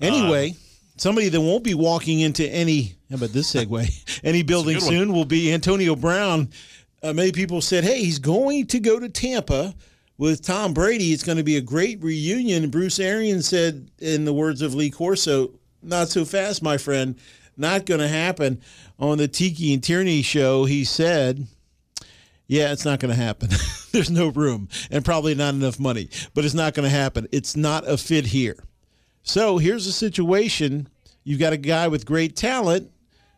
[0.00, 0.54] Anyway,
[0.96, 4.20] somebody that won't be walking into any, how about this segue?
[4.24, 6.50] any building soon will be Antonio Brown.
[7.02, 9.74] Uh, many people said, hey, he's going to go to Tampa
[10.16, 11.12] with Tom Brady.
[11.12, 12.70] It's going to be a great reunion.
[12.70, 15.50] Bruce Arians said, in the words of Lee Corso,
[15.82, 17.16] not so fast, my friend.
[17.56, 18.60] Not going to happen.
[18.98, 21.46] On the Tiki and Tierney show, he said,
[22.46, 23.48] yeah, it's not going to happen.
[23.92, 27.28] There's no room and probably not enough money, but it's not going to happen.
[27.32, 28.56] It's not a fit here.
[29.22, 30.88] So here's a situation.
[31.22, 32.90] You've got a guy with great talent,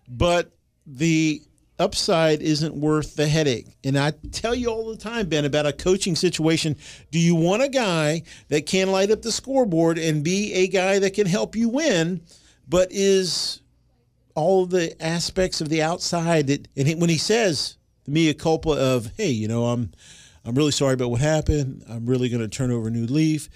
[0.09, 0.51] but
[0.87, 1.43] the
[1.79, 3.69] upside isn't worth the headache.
[3.85, 6.77] And I tell you all the time, Ben, about a coaching situation.
[7.11, 10.99] Do you want a guy that can light up the scoreboard and be a guy
[10.99, 12.23] that can help you win,
[12.67, 13.61] but is
[14.37, 18.71] all the aspects of the outside that and he- when he says the mea culpa
[18.71, 19.91] of hey you know i'm
[20.45, 21.85] i'm really sorry about what happened.
[21.89, 23.49] I'm really going to turn over a new leaf.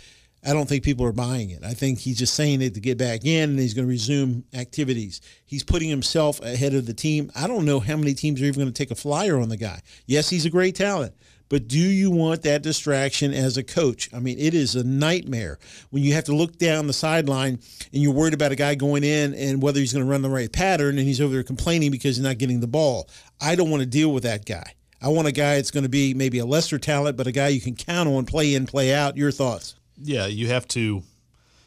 [0.44, 1.62] I don't think people are buying it.
[1.62, 4.42] I think he's just saying it to get back in and he's going to resume
[4.54, 5.20] activities.
[5.44, 7.30] He's putting himself ahead of the team.
[7.36, 9.58] I don't know how many teams are even going to take a flyer on the
[9.58, 9.82] guy.
[10.06, 11.14] Yes he's a great talent
[11.50, 14.08] but do you want that distraction as a coach?
[14.14, 15.58] I mean, it is a nightmare
[15.90, 17.58] when you have to look down the sideline
[17.92, 20.30] and you're worried about a guy going in and whether he's going to run the
[20.30, 23.10] right pattern and he's over there complaining because he's not getting the ball.
[23.40, 24.74] I don't want to deal with that guy.
[25.02, 27.48] I want a guy that's going to be maybe a lesser talent, but a guy
[27.48, 29.16] you can count on, play in, play out.
[29.16, 29.74] Your thoughts?
[30.00, 31.02] Yeah, you have to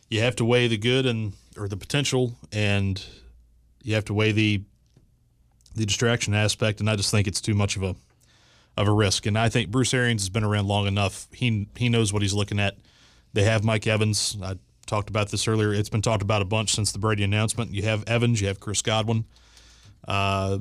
[0.10, 3.04] you have to weigh the good and or the potential and
[3.84, 4.62] you have to weigh the
[5.76, 7.96] the distraction aspect and I just think it's too much of a
[8.78, 9.26] of a risk.
[9.26, 11.28] And I think Bruce Arians has been around long enough.
[11.32, 12.78] He he knows what he's looking at.
[13.34, 14.38] They have Mike Evans.
[14.42, 15.74] I talked about this earlier.
[15.74, 17.72] It's been talked about a bunch since the Brady announcement.
[17.72, 19.26] You have Evans, you have Chris Godwin.
[20.08, 20.60] Uh,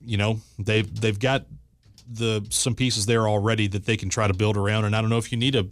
[0.00, 1.46] you know, they they've got
[2.10, 4.84] the some pieces there already that they can try to build around.
[4.84, 5.66] And I don't know if you need a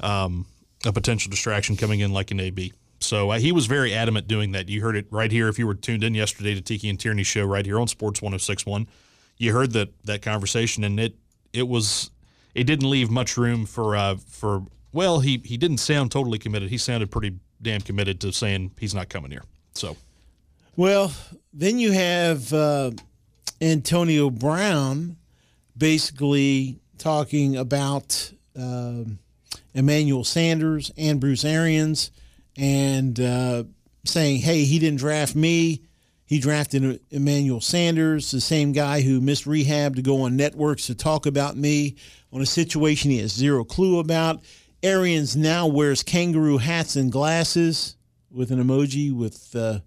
[0.00, 0.46] um,
[0.84, 2.72] a potential distraction coming in like an AB.
[3.00, 4.68] So uh, he was very adamant doing that.
[4.68, 7.24] You heard it right here if you were tuned in yesterday to Tiki and Tierney
[7.24, 8.86] show right here on Sports 1061.
[9.38, 11.16] You heard that that conversation and it
[11.52, 12.10] it was
[12.54, 16.70] it didn't leave much room for uh, for well he he didn't sound totally committed.
[16.70, 19.44] He sounded pretty damn committed to saying he's not coming here.
[19.74, 19.96] So
[20.76, 21.12] Well,
[21.52, 22.92] then you have uh,
[23.60, 25.16] Antonio Brown
[25.76, 29.18] basically talking about um,
[29.74, 32.10] Emmanuel Sanders and Bruce Arians
[32.56, 33.64] and uh,
[34.04, 35.82] saying, hey, he didn't draft me.
[36.26, 40.94] He drafted Emmanuel Sanders, the same guy who missed rehab to go on networks to
[40.94, 41.94] talk about me
[42.32, 44.40] on a situation he has zero clue about.
[44.82, 47.96] Arians now wears kangaroo hats and glasses
[48.30, 49.78] with an emoji with uh,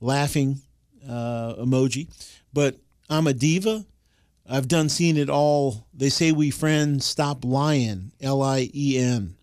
[0.00, 0.60] laughing
[1.06, 2.08] uh, emoji.
[2.54, 2.76] But
[3.10, 3.84] I'm a diva.
[4.48, 5.86] I've done seen it all.
[5.92, 7.04] They say we friends.
[7.04, 8.12] Stop lying.
[8.20, 9.34] L I E N.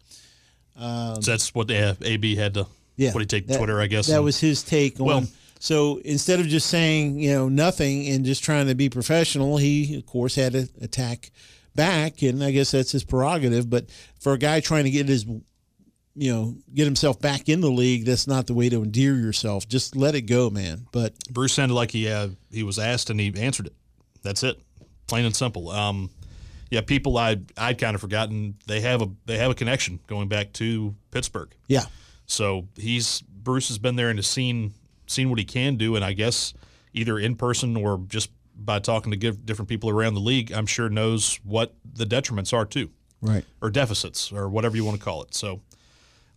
[0.78, 2.66] so that's what the AB had to.
[2.98, 4.08] Yeah, What he take that- Twitter, I guess.
[4.08, 5.06] That and- was his take on.
[5.06, 5.28] Well-
[5.60, 9.98] so instead of just saying you know nothing and just trying to be professional, he
[9.98, 11.32] of course had to attack
[11.76, 13.70] back, and I guess that's his prerogative.
[13.70, 15.26] But for a guy trying to get his
[16.16, 19.68] you know get himself back in the league, that's not the way to endear yourself.
[19.68, 20.88] Just let it go, man.
[20.92, 23.74] But Bruce sounded like he uh, he was asked and he answered it.
[24.22, 24.60] That's it,
[25.08, 25.70] plain and simple.
[25.70, 26.10] Um,
[26.70, 30.28] yeah, people I I'd kind of forgotten they have a they have a connection going
[30.28, 31.54] back to Pittsburgh.
[31.68, 31.86] yeah,
[32.26, 34.74] So he's Bruce has been there and has seen
[35.10, 36.54] seen what he can do, and I guess
[36.94, 40.66] either in person or just by talking to give different people around the league, I'm
[40.66, 42.90] sure knows what the detriments are too,
[43.22, 43.46] right.
[43.62, 45.34] or deficits, or whatever you want to call it.
[45.34, 45.62] So,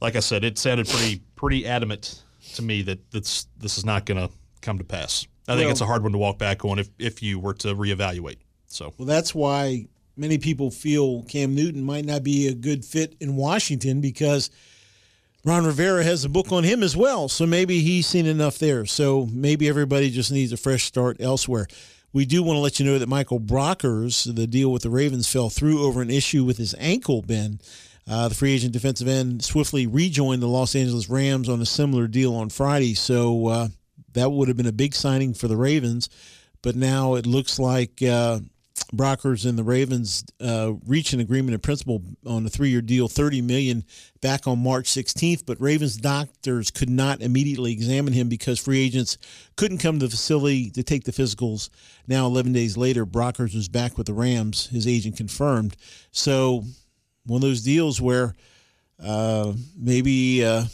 [0.00, 2.22] like I said, it sounded pretty pretty adamant
[2.54, 5.26] to me that this this is not going to come to pass.
[5.48, 7.54] I think Well- it's a hard one to walk back on if if you were
[7.54, 8.38] to reevaluate.
[8.66, 13.16] So Well, that's why many people feel Cam Newton might not be a good fit
[13.20, 14.50] in Washington because
[15.44, 17.28] Ron Rivera has a book on him as well.
[17.28, 18.86] So maybe he's seen enough there.
[18.86, 21.66] So maybe everybody just needs a fresh start elsewhere.
[22.12, 25.32] We do want to let you know that Michael Brockers, the deal with the Ravens
[25.32, 27.58] fell through over an issue with his ankle, Ben.
[28.08, 32.06] Uh, the free agent defensive end swiftly rejoined the Los Angeles Rams on a similar
[32.06, 32.94] deal on Friday.
[32.94, 33.68] So uh,
[34.12, 36.08] that would have been a big signing for the Ravens.
[36.62, 38.40] But now it looks like uh,
[38.90, 43.40] Brockers and the Ravens uh, reach an agreement in principle on a three-year deal, thirty
[43.40, 43.84] million,
[44.20, 45.44] back on March 16th.
[45.46, 49.18] But Ravens doctors could not immediately examine him because free agents
[49.56, 51.70] couldn't come to the facility to take the physicals.
[52.06, 54.66] Now, 11 days later, Brockers was back with the Rams.
[54.66, 55.76] His agent confirmed.
[56.10, 56.64] So,
[57.24, 58.34] one of those deals where
[59.02, 60.64] uh, maybe uh,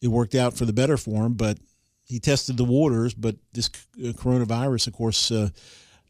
[0.00, 1.58] it worked out for the better for him, but
[2.04, 3.14] he tested the waters.
[3.14, 5.48] But this uh, coronavirus, of course, uh,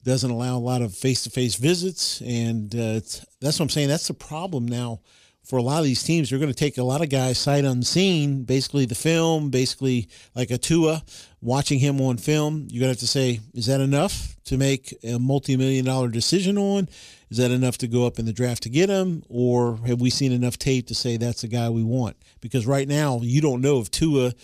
[0.05, 3.01] doesn't allow a lot of face-to-face visits, and uh,
[3.41, 3.89] that's what I'm saying.
[3.89, 5.01] That's the problem now
[5.45, 6.31] for a lot of these teams.
[6.31, 10.51] They're going to take a lot of guys sight unseen, basically the film, basically like
[10.51, 11.03] a Tua,
[11.41, 12.69] watching him on film.
[12.71, 16.59] You're going to have to say, is that enough to make a multi-million dollar decision
[16.59, 16.89] on?
[17.31, 20.11] Is that enough to go up in the draft to get him, or have we
[20.11, 22.17] seen enough tape to say that's the guy we want?
[22.41, 24.35] Because right now, you don't know if Tua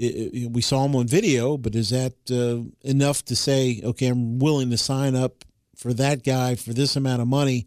[0.00, 4.08] i- i- we saw him on video, but is that uh, enough to say, okay,
[4.08, 5.44] I'm willing to sign up
[5.76, 7.66] for that guy for this amount of money?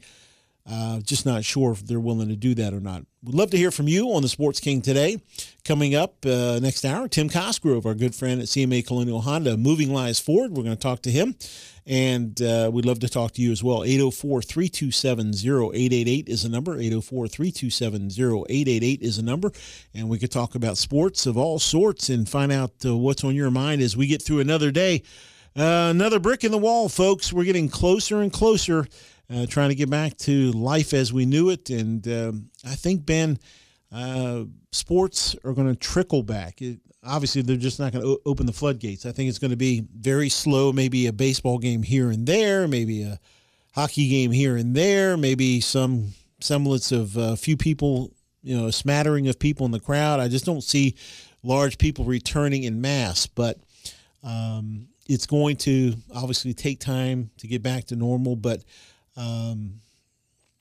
[0.70, 3.04] Uh, just not sure if they're willing to do that or not.
[3.24, 5.22] We'd love to hear from you on the Sports King today.
[5.64, 9.94] Coming up uh, next hour, Tim Cosgrove, our good friend at CMA Colonial Honda, moving
[9.94, 10.52] lies forward.
[10.52, 11.36] We're going to talk to him,
[11.86, 13.86] and uh, we'd love to talk to you as well.
[13.86, 16.74] 804 327 0888 is a number.
[16.74, 18.12] 804 327
[18.50, 19.52] 0888 is a number.
[19.94, 23.36] And we could talk about sports of all sorts and find out uh, what's on
[23.36, 25.04] your mind as we get through another day.
[25.58, 27.34] Uh, another brick in the wall, folks.
[27.34, 28.86] We're getting closer and closer,
[29.34, 31.70] uh, trying to get back to life as we knew it.
[31.70, 33.38] And um, I think, Ben,
[33.92, 36.62] uh, sports are going to trickle back.
[36.62, 39.06] It, obviously, they're just not going to open the floodgates.
[39.06, 42.68] I think it's going to be very slow, maybe a baseball game here and there,
[42.68, 43.20] maybe a
[43.74, 48.14] hockey game here and there, maybe some semblance of a few people,
[48.44, 50.20] you know, a smattering of people in the crowd.
[50.20, 50.96] I just don't see
[51.44, 53.60] large people returning in mass, but
[54.24, 58.36] um, it's going to obviously take time to get back to normal.
[58.36, 58.64] But
[59.18, 59.82] um,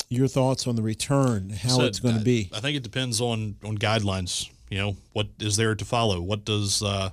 [0.08, 2.50] your thoughts on the return, how Said, it's going to be?
[2.52, 4.50] I think it depends on on guidelines.
[4.70, 6.20] You know, what is there to follow?
[6.20, 7.10] What does uh,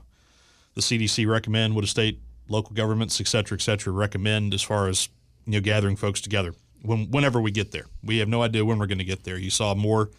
[0.73, 1.75] the CDC recommend?
[1.75, 5.09] What do state, local governments, et cetera, et cetera, recommend as far as
[5.45, 6.53] you know gathering folks together?
[6.81, 9.37] When whenever we get there, we have no idea when we're going to get there.
[9.37, 10.09] You saw more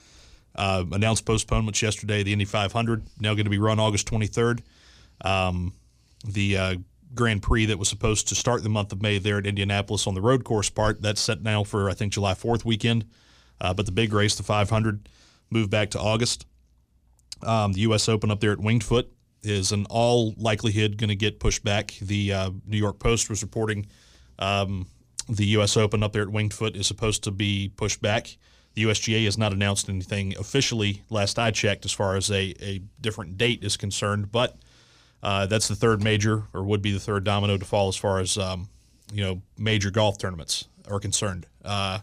[0.54, 2.22] uh, announced postponements yesterday.
[2.22, 4.62] The Indy 500 now going to be run August 23rd.
[5.24, 5.72] Um,
[6.24, 6.76] the uh,
[7.14, 10.14] Grand Prix that was supposed to start the month of May there at Indianapolis on
[10.14, 13.06] the road course part that's set now for I think July 4th weekend.
[13.60, 15.08] Uh, but the big race, the 500,
[15.50, 16.46] moved back to August.
[17.42, 18.08] Um, the U.S.
[18.08, 19.10] Open up there at Winged Foot
[19.42, 21.94] is in all likelihood going to get pushed back.
[22.00, 23.86] The uh, New York Post was reporting
[24.38, 24.86] um,
[25.28, 25.76] the U.S.
[25.76, 28.36] Open up there at Winged Foot is supposed to be pushed back.
[28.74, 32.82] The USGA has not announced anything officially, last I checked, as far as a, a
[33.00, 34.32] different date is concerned.
[34.32, 34.56] But
[35.24, 38.20] uh, that's the third major, or would be the third domino to fall as far
[38.20, 38.68] as um,
[39.10, 41.46] you know major golf tournaments are concerned.
[41.64, 42.00] Uh,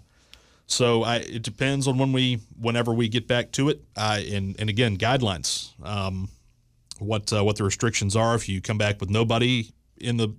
[0.66, 4.56] so I, it depends on when we, whenever we get back to it, uh, and
[4.60, 6.30] and again guidelines, um,
[6.98, 8.34] what uh, what the restrictions are.
[8.34, 10.34] If you come back with nobody in the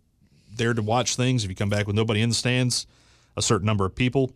[0.53, 2.89] there to watch things, if you come back with nobody in the stands,
[3.37, 4.33] a certain number of people.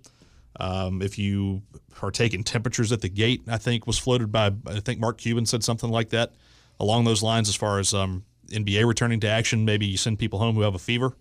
[0.58, 1.62] Um, if you
[2.00, 5.46] are taking temperatures at the gate, I think was floated by I think Mark Cuban
[5.46, 6.32] said something like that
[6.78, 7.48] along those lines.
[7.48, 10.74] As far as um, NBA returning to action, maybe you send people home who have
[10.74, 11.12] a fever.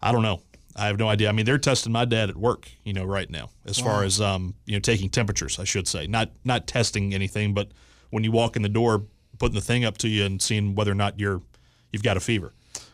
[0.00, 0.40] I don't know.
[0.74, 1.28] I have no idea.
[1.28, 3.88] I mean, they're testing my dad at work, you know, right now, as wow.
[3.88, 5.58] far as um, you know, taking temperatures.
[5.58, 7.68] I should say, not not testing anything, but
[8.10, 9.02] when you walk in the door,
[9.38, 11.42] putting the thing up to you and seeing whether or not you're
[11.92, 12.52] you've got a fever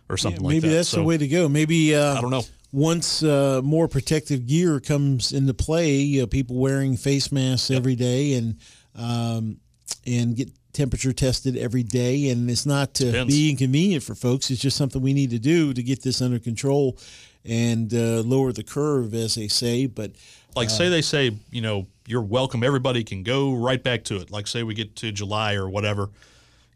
[0.09, 0.67] or something yeah, like that.
[0.67, 1.49] Maybe that's so, the way to go.
[1.49, 2.45] Maybe uh, I don't know.
[2.73, 7.79] Once uh, more protective gear comes into play, uh, people wearing face masks yep.
[7.79, 8.57] every day and
[8.95, 9.59] um,
[10.07, 13.35] and get temperature tested every day, and it's not to Depends.
[13.35, 14.49] be inconvenient for folks.
[14.49, 16.97] It's just something we need to do to get this under control
[17.45, 19.87] and uh, lower the curve, as they say.
[19.87, 20.13] But
[20.55, 22.63] like, say they say, you know, you're welcome.
[22.63, 24.31] Everybody can go right back to it.
[24.31, 26.11] Like, say we get to July or whatever,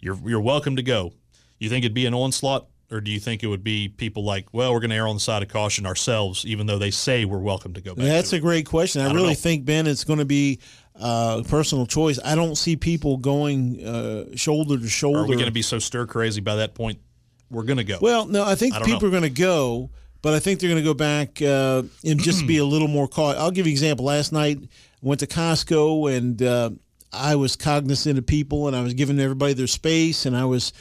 [0.01, 1.13] you're you're welcome to go.
[1.61, 2.67] You think it'd be an onslaught?
[2.93, 5.17] or do you think it would be people like, well, we're going to err on
[5.17, 8.05] the side of caution ourselves, even though they say we're welcome to go back?
[8.05, 9.01] That's a great question.
[9.01, 9.35] I, I really know.
[9.35, 10.61] think Ben, it's going to be
[10.99, 12.19] uh, personal choice.
[12.25, 15.21] I don't see people going uh, shoulder to shoulder.
[15.21, 16.99] Are we going to be so stir crazy by that point?
[17.51, 17.99] We're going to go.
[18.01, 19.09] Well, no, I think I people know.
[19.09, 19.91] are going to go,
[20.23, 23.09] but I think they're going to go back uh, and just be a little more
[23.09, 23.41] cautious.
[23.41, 24.07] I'll give you an example.
[24.07, 24.69] Last night, I
[25.03, 26.71] went to Costco and uh,
[27.13, 30.73] I was cognizant of people, and I was giving everybody their space, and I was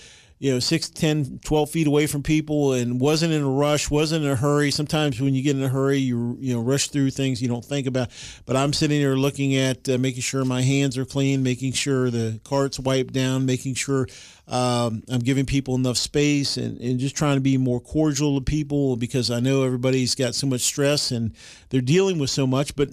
[0.41, 4.25] you know, 6, 10, 12 feet away from people and wasn't in a rush, wasn't
[4.25, 4.71] in a hurry.
[4.71, 7.63] Sometimes when you get in a hurry, you, you know, rush through things you don't
[7.63, 8.09] think about.
[8.47, 12.09] But I'm sitting there looking at uh, making sure my hands are clean, making sure
[12.09, 14.07] the cart's wiped down, making sure
[14.47, 18.43] um, I'm giving people enough space and, and just trying to be more cordial to
[18.43, 21.35] people because I know everybody's got so much stress and
[21.69, 22.75] they're dealing with so much.
[22.75, 22.89] But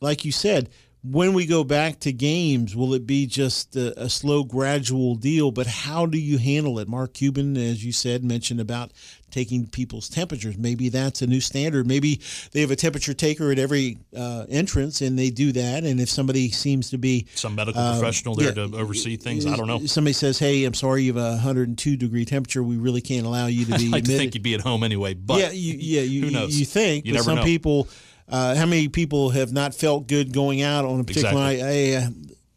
[0.00, 0.68] like you said,
[1.04, 5.52] when we go back to games, will it be just a, a, slow, gradual deal?
[5.52, 6.88] But how do you handle it?
[6.88, 8.90] Mark Cuban, as you said, mentioned about
[9.30, 10.56] taking people's temperatures.
[10.56, 11.86] Maybe that's a new standard.
[11.86, 12.20] Maybe
[12.52, 15.84] they have a temperature taker at every uh, entrance, and they do that.
[15.84, 19.46] And if somebody seems to be some medical uh, professional there yeah, to oversee things,
[19.46, 19.86] I don't know.
[19.86, 22.62] Somebody says, "Hey, I'm sorry, you have a 102 degree temperature.
[22.62, 25.14] We really can't allow you to be." I like think you'd be at home anyway,
[25.14, 26.58] but yeah, you, yeah, you, who knows?
[26.58, 27.44] You think, you but some know.
[27.44, 27.88] people
[28.28, 31.62] uh, how many people have not felt good going out on a particular exactly.
[31.62, 31.72] night?
[31.72, 32.10] Hey, uh,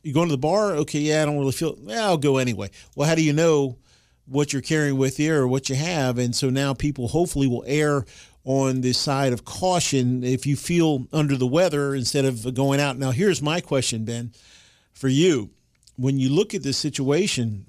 [0.03, 0.71] you going to the bar?
[0.77, 1.77] Okay, yeah, I don't really feel.
[1.83, 2.69] Yeah, I'll go anyway.
[2.95, 3.77] Well, how do you know
[4.25, 6.17] what you're carrying with you or what you have?
[6.17, 8.05] And so now people hopefully will err
[8.43, 12.97] on the side of caution if you feel under the weather instead of going out.
[12.97, 14.31] Now, here's my question, Ben,
[14.93, 15.51] for you.
[15.95, 17.67] When you look at this situation,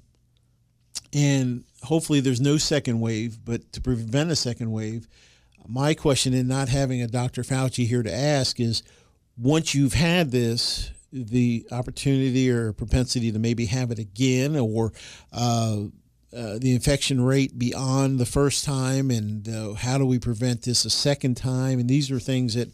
[1.13, 5.07] and hopefully there's no second wave, but to prevent a second wave,
[5.67, 7.43] my question in not having a Dr.
[7.43, 8.83] Fauci here to ask is
[9.37, 14.91] once you've had this, the opportunity or propensity to maybe have it again or
[15.31, 15.83] uh,
[16.35, 20.83] uh, the infection rate beyond the first time and uh, how do we prevent this
[20.85, 22.69] a second time and these are things that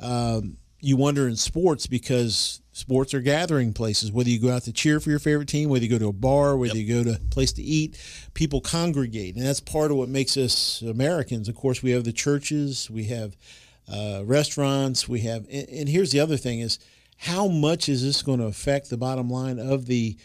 [0.00, 4.10] um, you wonder in sports because sports are gathering places.
[4.10, 6.12] Whether you go out to cheer for your favorite team, whether you go to a
[6.12, 6.86] bar, whether yep.
[6.86, 7.98] you go to a place to eat,
[8.34, 11.48] people congregate, and that's part of what makes us Americans.
[11.48, 13.36] Of course, we have the churches, we have
[13.92, 16.78] uh, restaurants, we have, and, and, here's the other thing: is
[17.18, 20.16] how much is this going to affect the bottom line of the?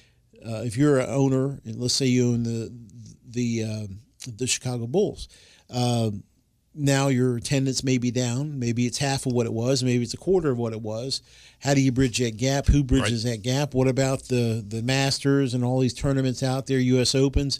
[0.46, 2.72] Uh, if you're an owner, and let's say you own the
[3.28, 3.88] the uh,
[4.38, 5.28] the Chicago Bulls.
[5.70, 6.24] Um,
[6.76, 8.60] now your attendance may be down.
[8.60, 9.84] Maybe it's half of what it was.
[9.84, 11.22] Maybe it's a quarter of what it was.
[11.60, 12.68] How do you bridge that gap?
[12.68, 13.32] Who bridges right.
[13.32, 13.74] that gap?
[13.74, 17.16] What about the the Masters and all these tournaments out there, U.S.
[17.16, 17.60] Opens?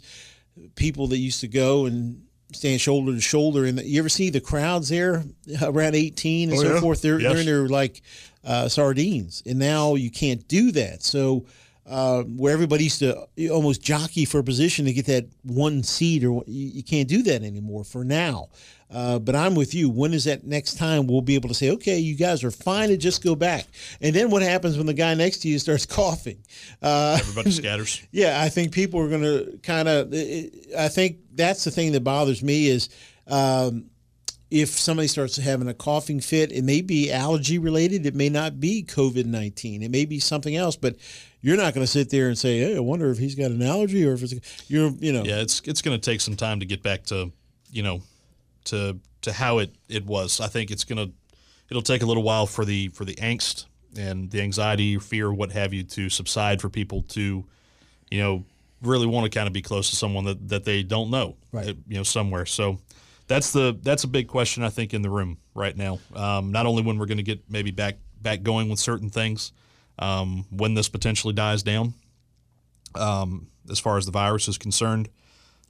[0.74, 4.40] People that used to go and stand shoulder to shoulder, and you ever see the
[4.40, 5.24] crowds there
[5.62, 6.80] around 18 and oh, so yeah.
[6.80, 7.02] forth?
[7.02, 7.32] They're yes.
[7.32, 8.02] they're in there like
[8.44, 11.02] uh, sardines, and now you can't do that.
[11.02, 11.46] So.
[11.88, 13.16] Uh, where everybody used to
[13.48, 17.22] almost jockey for a position to get that one seat, or you, you can't do
[17.22, 18.48] that anymore for now.
[18.90, 19.90] Uh, but I'm with you.
[19.90, 22.88] When is that next time we'll be able to say, okay, you guys are fine
[22.90, 23.66] to just go back?
[24.00, 26.38] And then what happens when the guy next to you starts coughing?
[26.80, 28.02] Uh, Everybody scatters.
[28.12, 30.12] Yeah, I think people are going to kind of.
[30.12, 32.88] I think that's the thing that bothers me is
[33.26, 33.86] um,
[34.50, 38.06] if somebody starts having a coughing fit, it may be allergy related.
[38.06, 39.82] It may not be COVID 19.
[39.82, 40.96] It may be something else, but
[41.40, 43.62] you're not going to sit there and say, hey, I wonder if he's got an
[43.62, 44.34] allergy or if it's,
[44.68, 45.24] you're, you know.
[45.24, 47.32] Yeah, it's, it's going to take some time to get back to,
[47.70, 48.02] you know,
[48.66, 50.40] to, to how it, it was.
[50.40, 51.12] I think it's going to,
[51.70, 55.52] it'll take a little while for the, for the angst and the anxiety, fear, what
[55.52, 57.44] have you, to subside for people to,
[58.10, 58.44] you know,
[58.82, 61.76] really want to kind of be close to someone that, that they don't know, Right.
[61.88, 62.46] You know, somewhere.
[62.46, 62.78] So
[63.26, 65.98] that's the that's a big question I think in the room right now.
[66.14, 69.52] Um, not only when we're going to get maybe back back going with certain things,
[69.98, 71.94] um, when this potentially dies down,
[72.94, 75.08] um, as far as the virus is concerned,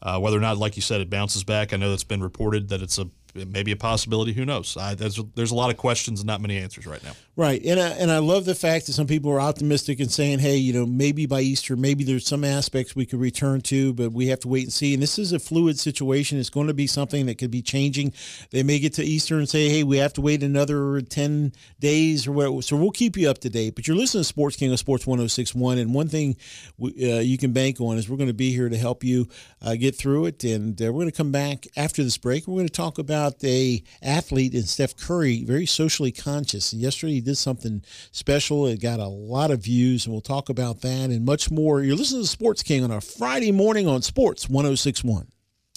[0.02, 1.72] uh, whether or not, like you said, it bounces back.
[1.72, 3.08] I know that's been reported that it's a
[3.44, 4.32] maybe a possibility.
[4.32, 4.76] Who knows?
[4.76, 7.12] I, there's there's a lot of questions and not many answers right now.
[7.36, 10.38] Right, and I, and I love the fact that some people are optimistic and saying,
[10.38, 14.12] "Hey, you know, maybe by Easter, maybe there's some aspects we could return to, but
[14.12, 16.74] we have to wait and see." And this is a fluid situation; it's going to
[16.74, 18.14] be something that could be changing.
[18.50, 22.26] They may get to Easter and say, "Hey, we have to wait another ten days
[22.26, 23.74] or whatever." So we'll keep you up to date.
[23.74, 26.36] But you're listening to Sports King of Sports 106.1, and one thing
[26.78, 29.28] we, uh, you can bank on is we're going to be here to help you
[29.60, 32.46] uh, get through it, and uh, we're going to come back after this break.
[32.46, 36.72] We're going to talk about a athlete in Steph Curry, very socially conscious.
[36.72, 38.66] And yesterday he did something special.
[38.66, 41.82] It got a lot of views, and we'll talk about that and much more.
[41.82, 45.28] You're listening to Sports King on a Friday morning on Sports 1061.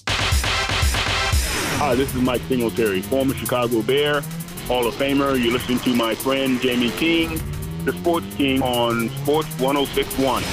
[0.07, 4.21] Hi, this is Mike Singletary, former Chicago Bear,
[4.67, 5.41] Hall of Famer.
[5.41, 7.39] You're listening to my friend Jamie King,
[7.85, 10.43] the Sports King on Sports 1061.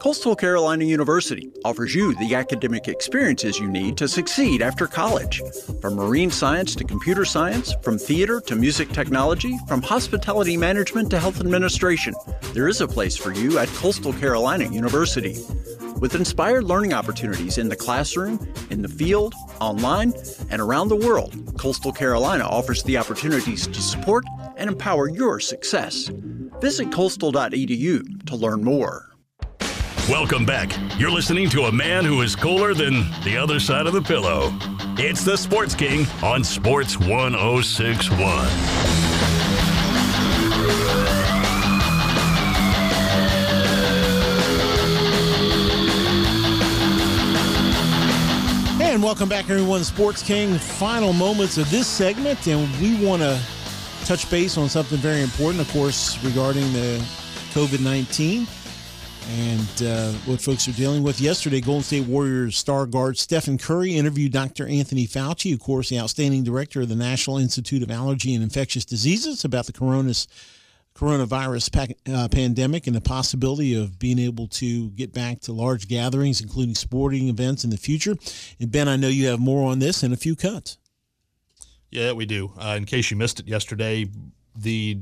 [0.00, 5.42] Coastal Carolina University offers you the academic experiences you need to succeed after college.
[5.82, 11.20] From marine science to computer science, from theater to music technology, from hospitality management to
[11.20, 12.14] health administration,
[12.54, 15.36] there is a place for you at Coastal Carolina University.
[16.00, 20.14] With inspired learning opportunities in the classroom, in the field, online,
[20.48, 24.24] and around the world, Coastal Carolina offers the opportunities to support
[24.56, 26.10] and empower your success.
[26.62, 29.09] Visit coastal.edu to learn more.
[30.10, 30.76] Welcome back.
[30.98, 34.52] You're listening to a man who is cooler than the other side of the pillow.
[34.98, 38.48] It's the Sports King on Sports 1061.
[48.82, 49.84] And welcome back, everyone.
[49.84, 53.40] Sports King, final moments of this segment, and we want to
[54.06, 56.98] touch base on something very important, of course, regarding the
[57.52, 58.48] COVID 19
[59.28, 61.20] and uh, what folks are dealing with.
[61.20, 64.66] Yesterday, Golden State Warriors star guard Stephen Curry interviewed Dr.
[64.66, 68.84] Anthony Fauci, of course, the outstanding director of the National Institute of Allergy and Infectious
[68.84, 75.12] Diseases, about the coronavirus pa- uh, pandemic and the possibility of being able to get
[75.12, 78.16] back to large gatherings, including sporting events in the future.
[78.58, 80.78] And Ben, I know you have more on this and a few cuts.
[81.90, 82.52] Yeah, we do.
[82.56, 84.08] Uh, in case you missed it yesterday,
[84.56, 84.98] the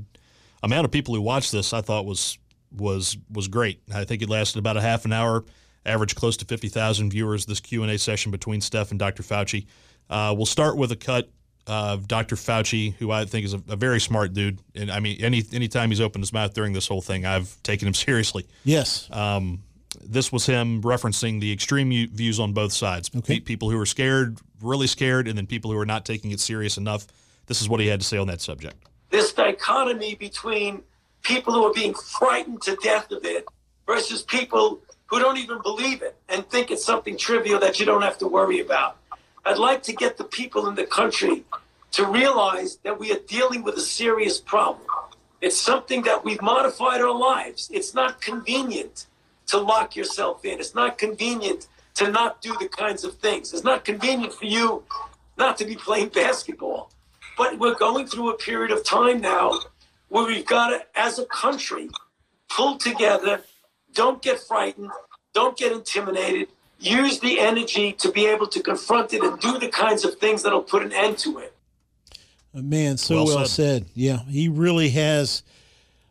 [0.62, 2.38] amount of people who watched this I thought was
[2.70, 3.80] was was great.
[3.94, 5.44] I think it lasted about a half an hour,
[5.84, 7.46] averaged close to fifty thousand viewers.
[7.46, 9.22] This Q and A session between Steph and Dr.
[9.22, 9.66] Fauci.
[10.10, 11.30] Uh, we'll start with a cut
[11.68, 12.34] of Dr.
[12.34, 14.58] Fauci, who I think is a, a, very smart dude.
[14.74, 17.86] And I mean, any anytime he's opened his mouth during this whole thing, I've taken
[17.86, 18.46] him seriously.
[18.64, 19.08] Yes.
[19.12, 19.62] Um,
[20.00, 23.10] this was him referencing the extreme views on both sides.
[23.14, 23.40] Okay.
[23.40, 26.76] People who are scared, really scared, and then people who are not taking it serious
[26.76, 27.06] enough.
[27.46, 28.76] This is what he had to say on that subject.
[29.10, 30.82] This dichotomy between
[31.22, 33.46] people who are being frightened to death of it
[33.86, 38.02] versus people who don't even believe it and think it's something trivial that you don't
[38.02, 38.96] have to worry about.
[39.44, 41.44] I'd like to get the people in the country
[41.92, 44.86] to realize that we are dealing with a serious problem.
[45.40, 47.70] It's something that we've modified our lives.
[47.72, 49.06] It's not convenient
[49.46, 50.60] to lock yourself in.
[50.60, 53.52] It's not convenient to not do the kinds of things.
[53.52, 54.84] It's not convenient for you
[55.38, 56.90] not to be playing basketball.
[57.36, 59.58] But we're going through a period of time now
[60.08, 61.88] where we've got to, as a country,
[62.48, 63.42] pull together,
[63.94, 64.90] don't get frightened,
[65.34, 66.48] don't get intimidated,
[66.78, 70.42] use the energy to be able to confront it and do the kinds of things
[70.42, 71.54] that'll put an end to it.
[72.54, 73.82] Uh, Man, so Well well, said.
[73.84, 73.86] said.
[73.94, 75.42] Yeah, he really has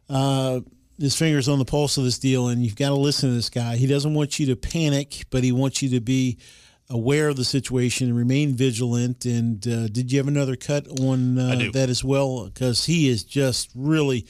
[0.10, 0.62] uh,
[1.00, 3.50] his fingers on the pulse of this deal, and you've got to listen to this
[3.50, 3.76] guy.
[3.76, 6.38] He doesn't want you to panic, but he wants you to be
[6.90, 9.26] aware of the situation and remain vigilant.
[9.26, 12.46] And uh, did you have another cut on uh, that as well?
[12.46, 14.26] Because he is just really.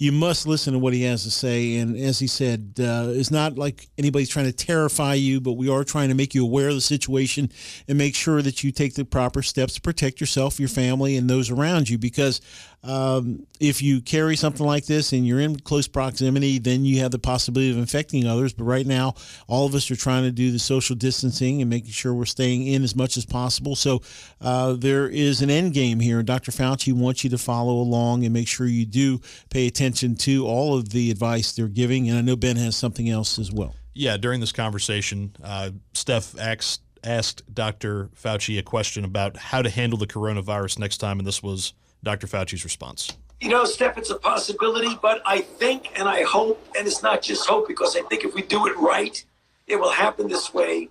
[0.00, 1.76] you must listen to what he has to say.
[1.76, 5.68] And as he said, uh, it's not like anybody's trying to terrify you, but we
[5.68, 7.52] are trying to make you aware of the situation
[7.86, 11.28] and make sure that you take the proper steps to protect yourself, your family, and
[11.28, 11.98] those around you.
[11.98, 12.40] Because
[12.82, 17.10] um, if you carry something like this and you're in close proximity, then you have
[17.10, 18.52] the possibility of infecting others.
[18.52, 19.14] But right now,
[19.48, 22.66] all of us are trying to do the social distancing and making sure we're staying
[22.66, 23.76] in as much as possible.
[23.76, 24.00] So
[24.40, 26.22] uh, there is an end game here.
[26.22, 26.52] Dr.
[26.52, 29.20] Fauci wants you to follow along and make sure you do
[29.50, 32.08] pay attention to all of the advice they're giving.
[32.08, 33.74] And I know Ben has something else as well.
[33.92, 38.08] Yeah, during this conversation, uh, Steph asked, asked Dr.
[38.16, 42.26] Fauci a question about how to handle the coronavirus next time, and this was Dr.
[42.26, 43.12] Fauci's response.
[43.40, 47.22] You know, Steph, it's a possibility, but I think and I hope, and it's not
[47.22, 49.22] just hope, because I think if we do it right,
[49.66, 50.88] it will happen this way,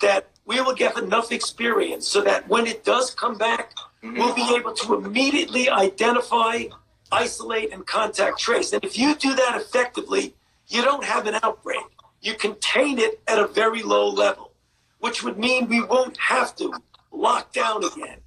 [0.00, 3.72] that we will get enough experience so that when it does come back,
[4.02, 6.64] we'll be able to immediately identify,
[7.10, 8.72] isolate, and contact trace.
[8.72, 10.34] And if you do that effectively,
[10.68, 11.84] you don't have an outbreak.
[12.20, 14.52] You contain it at a very low level,
[15.00, 16.72] which would mean we won't have to
[17.12, 18.18] lock down again.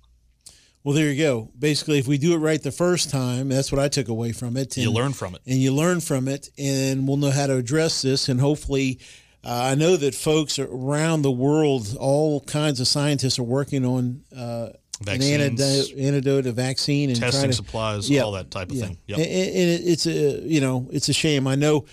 [0.88, 1.52] Well, there you go.
[1.60, 4.56] Basically, if we do it right the first time, that's what I took away from
[4.56, 4.78] it.
[4.78, 5.42] And, you learn from it.
[5.46, 8.30] And you learn from it, and we'll know how to address this.
[8.30, 9.00] And hopefully,
[9.44, 14.24] uh, I know that folks around the world, all kinds of scientists are working on
[14.34, 14.70] uh,
[15.06, 18.86] an antidote, antidote, a vaccine, and testing to, supplies, yeah, all that type of yeah.
[18.86, 18.98] thing.
[19.08, 19.18] Yep.
[19.18, 21.48] And, and it's a you know it's a shame.
[21.48, 21.84] I know.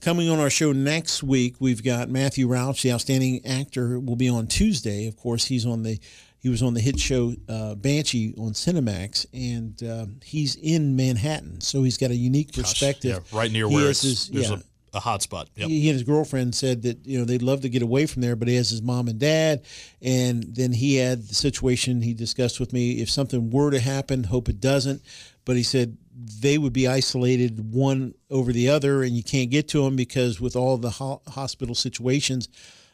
[0.00, 4.26] Coming on our show next week, we've got Matthew Rauch, the outstanding actor, will be
[4.26, 5.06] on Tuesday.
[5.06, 6.00] Of course, he's on the
[6.42, 11.60] he was on the hit show uh, Banshee on Cinemax, and uh, he's in Manhattan,
[11.60, 13.18] so he's got a unique perspective.
[13.18, 15.48] Gosh, yeah, right near he where his, there's yeah, a, a hot spot.
[15.54, 15.68] Yep.
[15.68, 18.22] He, he and his girlfriend said that you know they'd love to get away from
[18.22, 19.64] there, but he has his mom and dad,
[20.02, 23.00] and then he had the situation he discussed with me.
[23.00, 25.00] If something were to happen, hope it doesn't,
[25.44, 25.96] but he said
[26.40, 30.40] they would be isolated one over the other, and you can't get to them because
[30.40, 32.48] with all the ho- hospital situations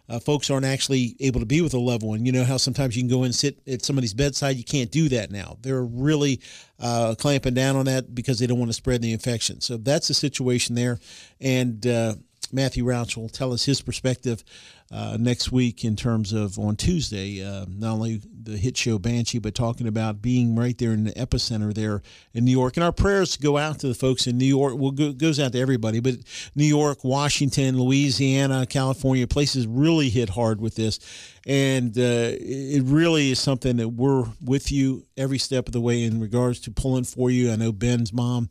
[0.09, 2.25] uh, folks aren't actually able to be with a loved one.
[2.25, 4.57] You know how sometimes you can go and sit at somebody's bedside.
[4.57, 5.59] You can't do that now.
[5.61, 6.41] They're really
[6.81, 9.61] uh, clamping down on that because they don't want to spread the infection.
[9.61, 10.99] So that's the situation there.
[11.41, 12.15] And uh,
[12.53, 14.43] Matthew Rauch will tell us his perspective
[14.91, 19.39] uh, next week in terms of on Tuesday, uh, not only the hit show Banshee,
[19.39, 22.77] but talking about being right there in the epicenter there in New York.
[22.77, 24.75] And our prayers go out to the folks in New York.
[24.77, 26.17] Well, go, goes out to everybody, but
[26.55, 30.99] New York, Washington, Louisiana, California, places really hit hard with this.
[31.47, 36.05] And uh, it really is something that we're with you every step of the way
[36.05, 37.53] in regards to pulling for you.
[37.53, 38.49] I know Ben's mom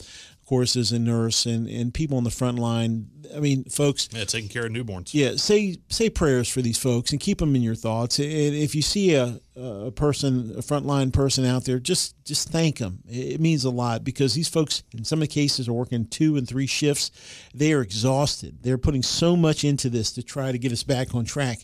[0.47, 3.09] course, as a nurse and, and people on the front line.
[3.35, 4.09] I mean, folks.
[4.11, 5.13] Yeah, taking care of newborns.
[5.13, 8.17] Yeah, say say prayers for these folks and keep them in your thoughts.
[8.17, 12.79] And if you see a, a person, a frontline person out there, just just thank
[12.79, 13.03] them.
[13.07, 16.37] It means a lot because these folks, in some of the cases, are working two
[16.37, 17.11] and three shifts.
[17.53, 18.59] They are exhausted.
[18.61, 21.59] They're putting so much into this to try to get us back on track.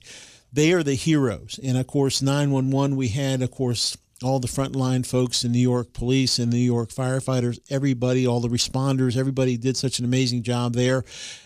[0.51, 1.59] They are the heroes.
[1.63, 5.93] And of course, 911, we had, of course, all the frontline folks in New York
[5.93, 10.73] police and New York firefighters, everybody, all the responders, everybody did such an amazing job
[10.73, 11.03] there,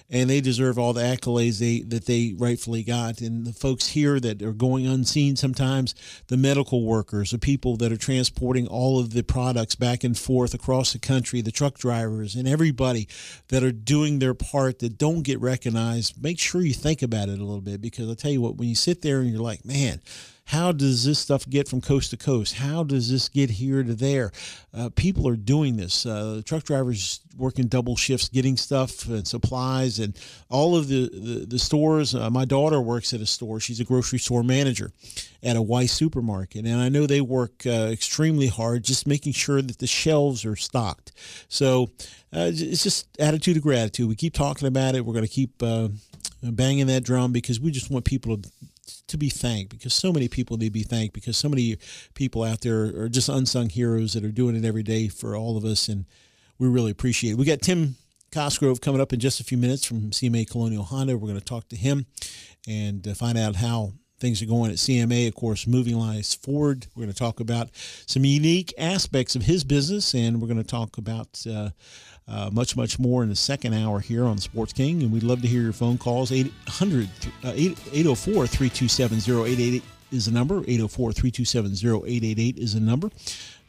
[0.10, 3.22] and they deserve all the accolades they that they rightfully got.
[3.22, 5.96] And the folks here that are going unseen sometimes,
[6.28, 10.54] the medical workers, the people that are transporting all of the products back and forth
[10.54, 13.08] across the country, the truck drivers, and everybody
[13.48, 16.22] that are doing their part that don't get recognized.
[16.22, 18.70] Make sure you think about it a little bit because I tell you what, when
[18.70, 20.02] you sit there and you're like, man
[20.48, 22.56] how does this stuff get from coast to coast?
[22.56, 24.32] How does this get here to there?
[24.74, 26.06] Uh, people are doing this.
[26.06, 30.18] Uh, truck drivers working double shifts, getting stuff and supplies, and
[30.50, 32.16] all of the the, the stores.
[32.16, 33.60] Uh, my daughter works at a store.
[33.60, 34.92] She's a grocery store manager
[35.44, 39.62] at a Weis supermarket, and I know they work uh, extremely hard, just making sure
[39.62, 41.12] that the shelves are stocked.
[41.50, 41.90] So
[42.34, 44.08] uh, it's just attitude of gratitude.
[44.08, 45.06] We keep talking about it.
[45.06, 45.90] We're going to keep uh,
[46.42, 48.50] banging that drum because we just want people to
[49.08, 51.78] to be thanked because so many people need to be thanked because so many
[52.14, 55.58] people out there are just unsung heroes that are doing it every day for all
[55.58, 56.06] of us and
[56.60, 57.38] we really appreciate it.
[57.38, 57.96] We got Tim
[58.32, 61.18] Cosgrove coming up in just a few minutes from CMA Colonial Honda.
[61.18, 62.06] We're going to talk to him
[62.68, 65.28] and uh, find out how things are going at CMA.
[65.28, 66.88] Of course, moving lies forward.
[66.96, 67.70] We're going to talk about
[68.06, 71.70] some unique aspects of his business, and we're going to talk about uh,
[72.28, 75.02] uh, much, much more in the second hour here on Sports King.
[75.02, 76.32] And we'd love to hear your phone calls.
[76.32, 77.10] 800,
[77.44, 80.60] uh, 804 327 0888 is the number.
[80.60, 81.72] 804 327
[82.06, 83.10] 0888 is the number.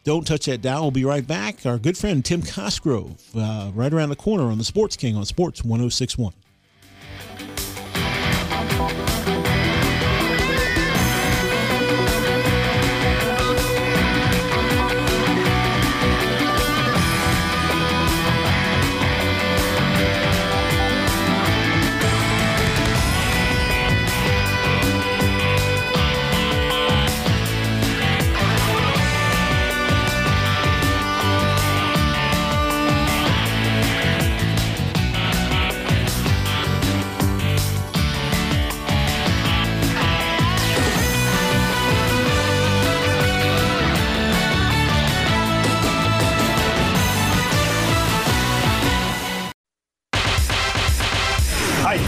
[0.05, 0.83] Don't touch that dial.
[0.83, 1.67] We'll be right back.
[1.67, 5.25] Our good friend Tim Cosgrove, uh, right around the corner on the Sports King on
[5.25, 6.33] Sports 1061.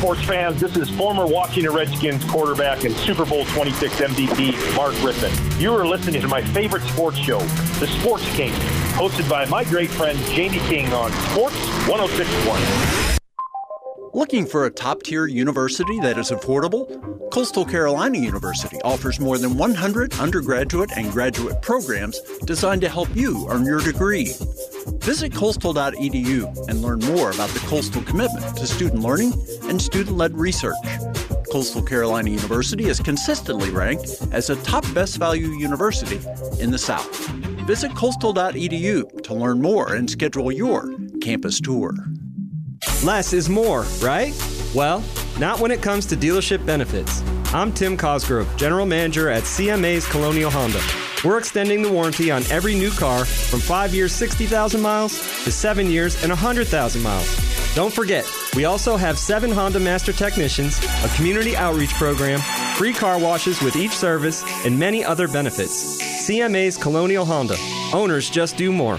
[0.01, 0.59] Sports fans.
[0.59, 5.61] This is former Washington Redskins quarterback and Super Bowl 26 MVP Mark Rypien.
[5.61, 7.39] You are listening to my favorite sports show,
[7.81, 8.53] The Sports King,
[8.95, 13.20] hosted by my great friend Jamie King on Sports 1061.
[14.13, 17.31] Looking for a top tier university that is affordable?
[17.31, 23.47] Coastal Carolina University offers more than 100 undergraduate and graduate programs designed to help you
[23.49, 24.35] earn your degree.
[24.99, 29.33] Visit coastal.edu and learn more about the Coastal commitment to student learning
[29.69, 30.75] and student led research.
[31.53, 36.21] Coastal Carolina University is consistently ranked as a top best value university
[36.61, 37.29] in the South.
[37.67, 41.95] Visit coastal.edu to learn more and schedule your campus tour.
[43.03, 44.35] Less is more, right?
[44.75, 45.03] Well,
[45.39, 47.23] not when it comes to dealership benefits.
[47.55, 50.83] I'm Tim Cosgrove, General Manager at CMA's Colonial Honda.
[51.25, 55.87] We're extending the warranty on every new car from 5 years, 60,000 miles to 7
[55.87, 57.75] years and 100,000 miles.
[57.75, 62.39] Don't forget, we also have 7 Honda Master Technicians, a community outreach program,
[62.77, 66.03] free car washes with each service, and many other benefits.
[66.29, 67.57] CMA's Colonial Honda.
[67.95, 68.99] Owners just do more.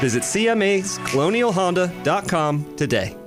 [0.00, 3.18] Visit CMA'sColonialHonda.com today.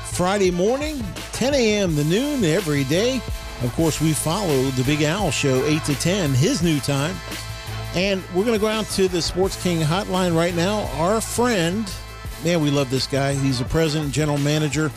[0.05, 1.03] Friday morning,
[1.33, 1.97] 10 a.m.
[1.97, 3.23] to noon every day.
[3.63, 7.17] Of course, we follow the Big Owl Show, 8 to 10, his new time.
[7.95, 10.89] And we're going to go out to the Sports King hotline right now.
[10.95, 11.93] Our friend,
[12.43, 13.35] man, we love this guy.
[13.35, 14.89] He's a president, general manager,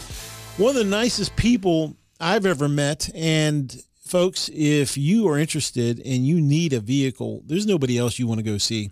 [0.55, 3.09] one of the nicest people I've ever met.
[3.13, 8.27] And folks, if you are interested and you need a vehicle, there's nobody else you
[8.27, 8.91] want to go see.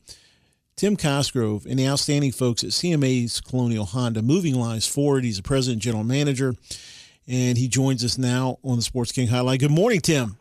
[0.76, 5.24] Tim Cosgrove and the outstanding folks at CMA's Colonial Honda, Moving Lines Ford.
[5.24, 6.56] He's a president, general manager,
[7.26, 9.60] and he joins us now on the Sports King Hotline.
[9.60, 10.36] Good morning, Tim.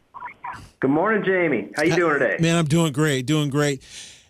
[0.82, 1.68] Good morning, Jamie.
[1.76, 2.38] How you doing today?
[2.40, 3.84] Man, I'm doing great, doing great.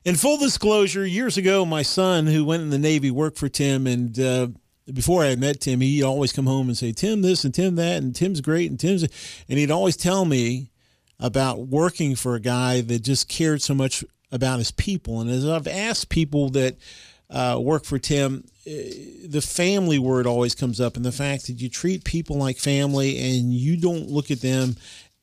[0.05, 3.87] In full disclosure, years ago, my son, who went in the Navy, worked for Tim,
[3.87, 4.49] and uh,
[4.93, 7.77] before I had met Tim, he'd always come home and say, "Tim, this and Tim
[7.77, 9.03] that, and Tim's great, and Tim's,"
[9.49, 10.69] and he'd always tell me
[11.19, 15.23] about working for a guy that just cared so much about his people.
[15.23, 16.77] And as I've asked people that
[17.31, 18.71] uh, work for Tim, uh,
[19.27, 23.17] the family word always comes up, and the fact that you treat people like family
[23.19, 24.77] and you don't look at them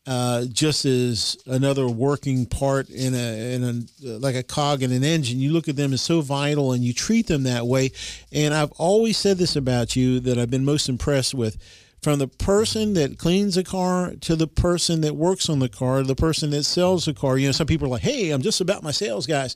[0.08, 5.04] uh, just as another working part in a in a like a cog in an
[5.04, 5.40] engine.
[5.40, 7.92] You look at them as so vital, and you treat them that way.
[8.32, 11.58] And I've always said this about you that I've been most impressed with.
[12.02, 16.02] From the person that cleans a car to the person that works on the car,
[16.02, 17.38] the person that sells the car.
[17.38, 19.56] You know, some people are like, "Hey, I'm just about my sales guys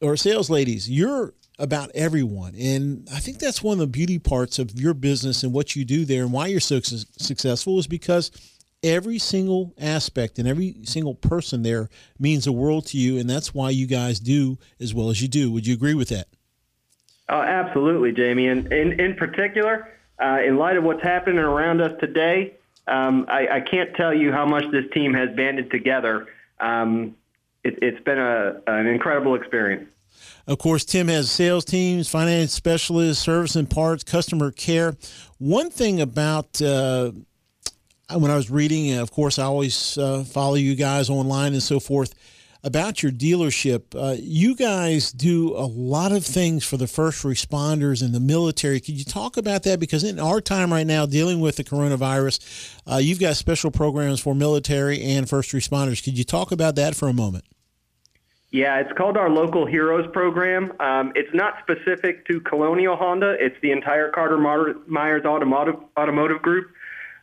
[0.00, 2.54] or sales ladies." You're about everyone.
[2.54, 5.84] And I think that's one of the beauty parts of your business and what you
[5.84, 8.30] do there and why you're so su- successful is because
[8.86, 13.52] every single aspect and every single person there means the world to you, and that's
[13.52, 15.50] why you guys do as well as you do.
[15.50, 16.28] Would you agree with that?
[17.28, 18.46] Oh, absolutely, Jamie.
[18.46, 22.54] And in, in particular, uh, in light of what's happening around us today,
[22.86, 26.28] um, I, I, can't tell you how much this team has banded together.
[26.60, 27.16] Um,
[27.64, 29.88] it, has been a, an incredible experience.
[30.46, 34.94] Of course, Tim has sales teams, finance specialists, service and parts, customer care.
[35.38, 37.10] One thing about uh,
[38.14, 41.80] when I was reading, of course, I always uh, follow you guys online and so
[41.80, 42.14] forth
[42.62, 43.94] about your dealership.
[43.94, 48.80] Uh, you guys do a lot of things for the first responders and the military.
[48.80, 49.80] Could you talk about that?
[49.80, 54.20] Because in our time right now, dealing with the coronavirus, uh, you've got special programs
[54.20, 56.02] for military and first responders.
[56.02, 57.44] Could you talk about that for a moment?
[58.50, 60.72] Yeah, it's called our Local Heroes program.
[60.80, 63.36] Um, it's not specific to Colonial Honda.
[63.38, 66.70] It's the entire Carter Myers Automotive Automotive Group.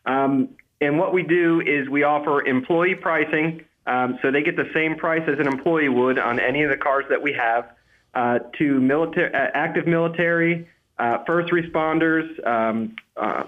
[0.06, 0.50] Um,
[0.84, 4.96] and what we do is we offer employee pricing, um, so they get the same
[4.96, 7.72] price as an employee would on any of the cars that we have,
[8.14, 10.68] uh, to military, uh, active military,
[11.00, 13.44] uh, first responders, um, uh,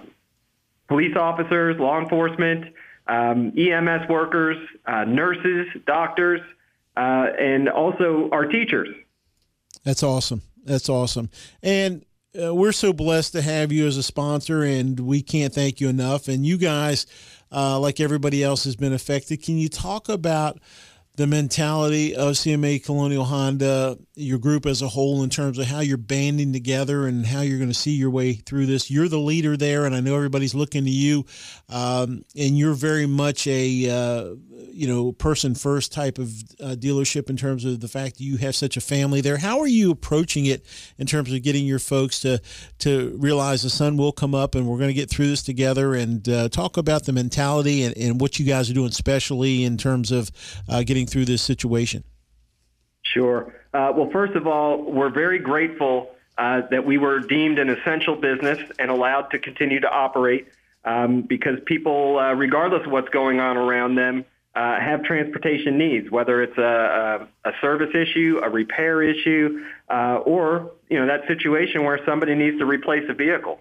[0.87, 2.73] police officers, law enforcement,
[3.07, 6.41] um, EMS workers, uh, nurses, doctors,
[6.97, 8.89] uh, and also our teachers.
[9.83, 10.41] That's awesome.
[10.63, 11.29] That's awesome.
[11.61, 12.03] And
[12.41, 15.89] uh, we're so blessed to have you as a sponsor, and we can't thank you
[15.89, 16.27] enough.
[16.27, 17.05] And you guys,
[17.51, 19.43] uh, like everybody else, has been affected.
[19.43, 20.59] Can you talk about
[21.15, 25.79] the mentality of CMA Colonial Honda, your group as a whole, in terms of how
[25.79, 28.91] you're banding together and how you're going to see your way through this?
[28.91, 31.25] You're the leader there, and I know everybody's looking to you,
[31.69, 36.29] um, and you're very much a uh, you know, person first type of
[36.61, 39.37] uh, dealership in terms of the fact that you have such a family there.
[39.37, 40.65] How are you approaching it
[40.97, 42.41] in terms of getting your folks to
[42.79, 45.93] to realize the sun will come up and we're going to get through this together
[45.93, 49.77] and uh, talk about the mentality and, and what you guys are doing, especially in
[49.77, 50.31] terms of
[50.69, 52.03] uh, getting through this situation?
[53.03, 53.53] Sure.
[53.73, 58.15] Uh, well, first of all, we're very grateful uh, that we were deemed an essential
[58.15, 60.47] business and allowed to continue to operate
[60.83, 64.25] um, because people, uh, regardless of what's going on around them,
[64.55, 70.19] uh, have transportation needs, whether it's a, a, a service issue, a repair issue, uh,
[70.25, 73.59] or you know that situation where somebody needs to replace a vehicle.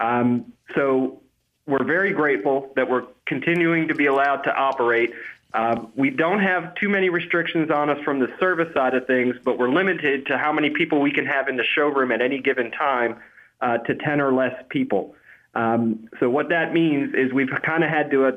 [0.00, 1.20] Um, so
[1.66, 5.12] we're very grateful that we're continuing to be allowed to operate.
[5.54, 9.36] Uh, we don't have too many restrictions on us from the service side of things,
[9.44, 12.40] but we're limited to how many people we can have in the showroom at any
[12.40, 13.16] given time
[13.60, 15.14] uh, to 10 or less people.
[15.54, 18.32] Um, so what that means is we've kind of had to uh,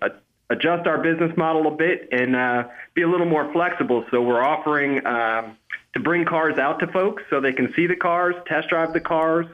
[0.00, 0.08] uh,
[0.50, 2.64] adjust our business model a bit and uh,
[2.94, 4.04] be a little more flexible.
[4.10, 5.56] So we're offering um,
[5.94, 9.00] to bring cars out to folks so they can see the cars, test drive the
[9.00, 9.46] cars,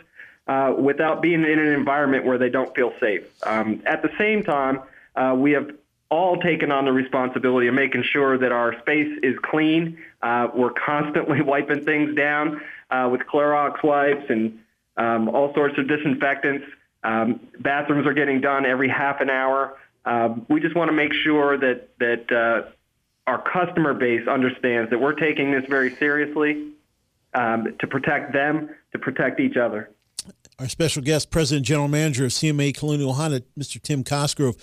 [0.46, 3.22] uh, without being in an environment where they don't feel safe.
[3.46, 4.80] Um, at the same time,
[5.14, 5.70] uh, we have
[6.10, 9.96] all taken on the responsibility of making sure that our space is clean.
[10.22, 12.60] Uh, we're constantly wiping things down
[12.90, 14.58] uh, with Clorox wipes and
[14.96, 16.66] um, all sorts of disinfectants.
[17.04, 19.78] Um, bathrooms are getting done every half an hour.
[20.04, 22.70] Um, we just want to make sure that that uh,
[23.26, 26.72] our customer base understands that we're taking this very seriously
[27.34, 29.90] um, to protect them, to protect each other.
[30.58, 33.80] Our special guest, President General Manager of CMA Colonial Honda, Mr.
[33.80, 34.56] Tim Cosgrove.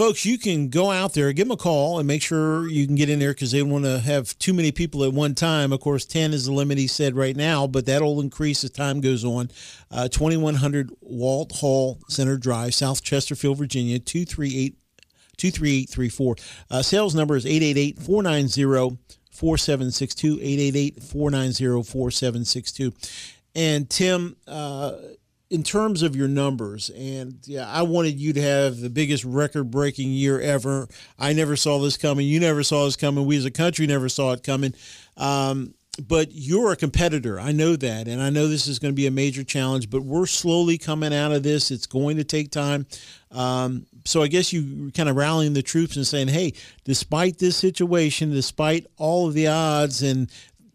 [0.00, 2.94] Folks, you can go out there, give them a call, and make sure you can
[2.94, 5.74] get in there because they want to have too many people at one time.
[5.74, 9.02] Of course, 10 is the limit, he said right now, but that'll increase as time
[9.02, 9.50] goes on.
[9.90, 14.74] Uh, 2100 Walthall Center Drive, South Chesterfield, Virginia, 238
[15.36, 16.36] 23834.
[16.70, 18.96] Uh, sales number is 888 490
[19.30, 20.32] 4762.
[20.40, 22.94] 888 490 4762.
[23.54, 24.92] And Tim, uh,
[25.50, 29.70] in terms of your numbers, and yeah, I wanted you to have the biggest record
[29.70, 30.88] breaking year ever.
[31.18, 32.26] I never saw this coming.
[32.26, 33.26] You never saw this coming.
[33.26, 34.74] We as a country never saw it coming.
[35.16, 35.74] Um,
[36.06, 37.38] but you're a competitor.
[37.38, 38.08] I know that.
[38.08, 41.12] And I know this is going to be a major challenge, but we're slowly coming
[41.12, 41.70] out of this.
[41.70, 42.86] It's going to take time.
[43.32, 47.56] Um, so I guess you kind of rallying the troops and saying, hey, despite this
[47.56, 50.30] situation, despite all of the odds and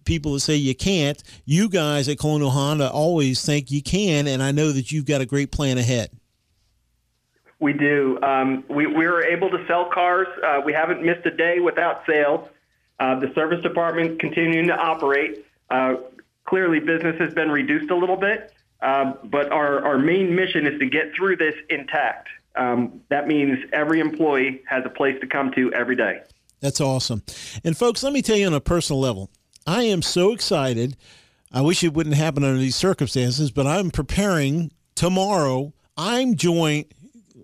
[0.06, 4.42] people that say you can't, you guys at Colonial Honda always think you can, and
[4.42, 6.12] I know that you've got a great plan ahead.
[7.60, 8.20] We do.
[8.22, 10.28] Um, we, we were able to sell cars.
[10.46, 12.48] Uh, we haven't missed a day without sales.
[13.00, 15.46] Uh, the service department continuing to operate.
[15.70, 15.96] Uh,
[16.46, 20.80] clearly, business has been reduced a little bit, uh, but our, our main mission is
[20.80, 22.28] to get through this intact.
[22.56, 26.22] Um, that means every employee has a place to come to every day.
[26.62, 27.22] That's awesome.
[27.64, 29.30] And, folks, let me tell you on a personal level,
[29.66, 30.96] I am so excited.
[31.52, 35.74] I wish it wouldn't happen under these circumstances, but I'm preparing tomorrow.
[35.98, 36.86] I'm joining.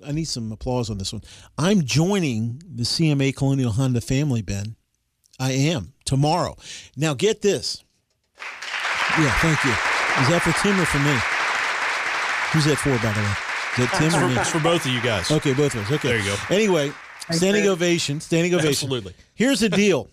[0.06, 1.22] I need some applause on this one.
[1.58, 4.76] I'm joining the CMA Colonial Honda family, Ben.
[5.40, 6.56] I am tomorrow.
[6.98, 7.84] Now, get this.
[9.20, 9.72] Yeah, thank you.
[9.72, 11.18] Is that for Tim or for me?
[12.52, 13.84] Who's that for, by the way?
[13.84, 14.40] Is that Tim or for, me?
[14.40, 15.32] it's for both of you guys.
[15.32, 15.92] Okay, both of us.
[15.92, 16.10] Okay.
[16.10, 16.36] There you go.
[16.50, 16.92] Anyway,
[17.30, 17.72] standing Tim.
[17.72, 18.20] ovation.
[18.22, 18.70] Standing ovation.
[18.70, 19.14] Absolutely.
[19.36, 20.10] Here's the deal,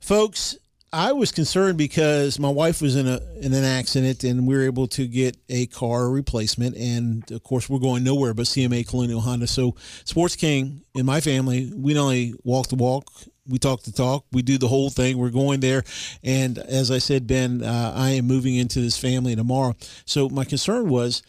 [0.00, 0.56] folks.
[0.94, 4.64] I was concerned because my wife was in a in an accident and we were
[4.64, 9.22] able to get a car replacement and of course we're going nowhere but CMA Colonial
[9.22, 9.46] Honda.
[9.46, 9.74] So
[10.04, 13.10] Sports King in my family, we not only walk the walk,
[13.48, 15.16] we talk the talk, we do the whole thing.
[15.16, 15.82] We're going there,
[16.22, 19.74] and as I said, Ben, uh, I am moving into this family tomorrow.
[20.04, 21.22] So my concern was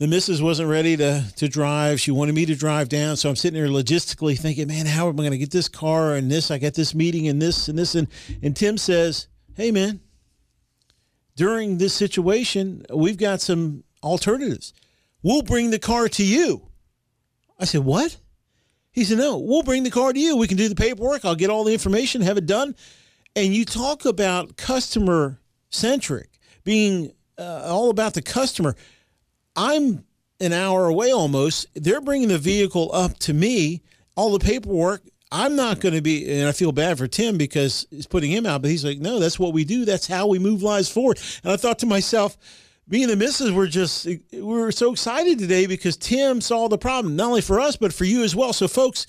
[0.00, 2.00] the missus wasn't ready to to drive.
[2.00, 3.16] She wanted me to drive down.
[3.16, 6.14] So I'm sitting there logistically thinking, man, how am I going to get this car
[6.14, 6.50] and this?
[6.50, 8.08] I got this meeting and this and this and
[8.42, 10.00] and Tim says, hey man,
[11.36, 14.72] during this situation, we've got some alternatives.
[15.22, 16.70] We'll bring the car to you.
[17.58, 18.16] I said, what?
[18.92, 20.36] He said, no, we'll bring the car to you.
[20.38, 21.26] We can do the paperwork.
[21.26, 22.74] I'll get all the information, have it done.
[23.36, 25.38] And you talk about customer
[25.68, 26.30] centric,
[26.64, 28.74] being uh, all about the customer.
[29.60, 30.04] I'm
[30.40, 31.66] an hour away almost.
[31.74, 33.82] They're bringing the vehicle up to me,
[34.16, 35.02] all the paperwork.
[35.30, 38.46] I'm not going to be, and I feel bad for Tim because he's putting him
[38.46, 39.84] out, but he's like, no, that's what we do.
[39.84, 41.20] That's how we move lives forward.
[41.44, 42.38] And I thought to myself,
[42.88, 46.78] me and the missus were just, we were so excited today because Tim saw the
[46.78, 48.54] problem, not only for us, but for you as well.
[48.54, 49.06] So, folks,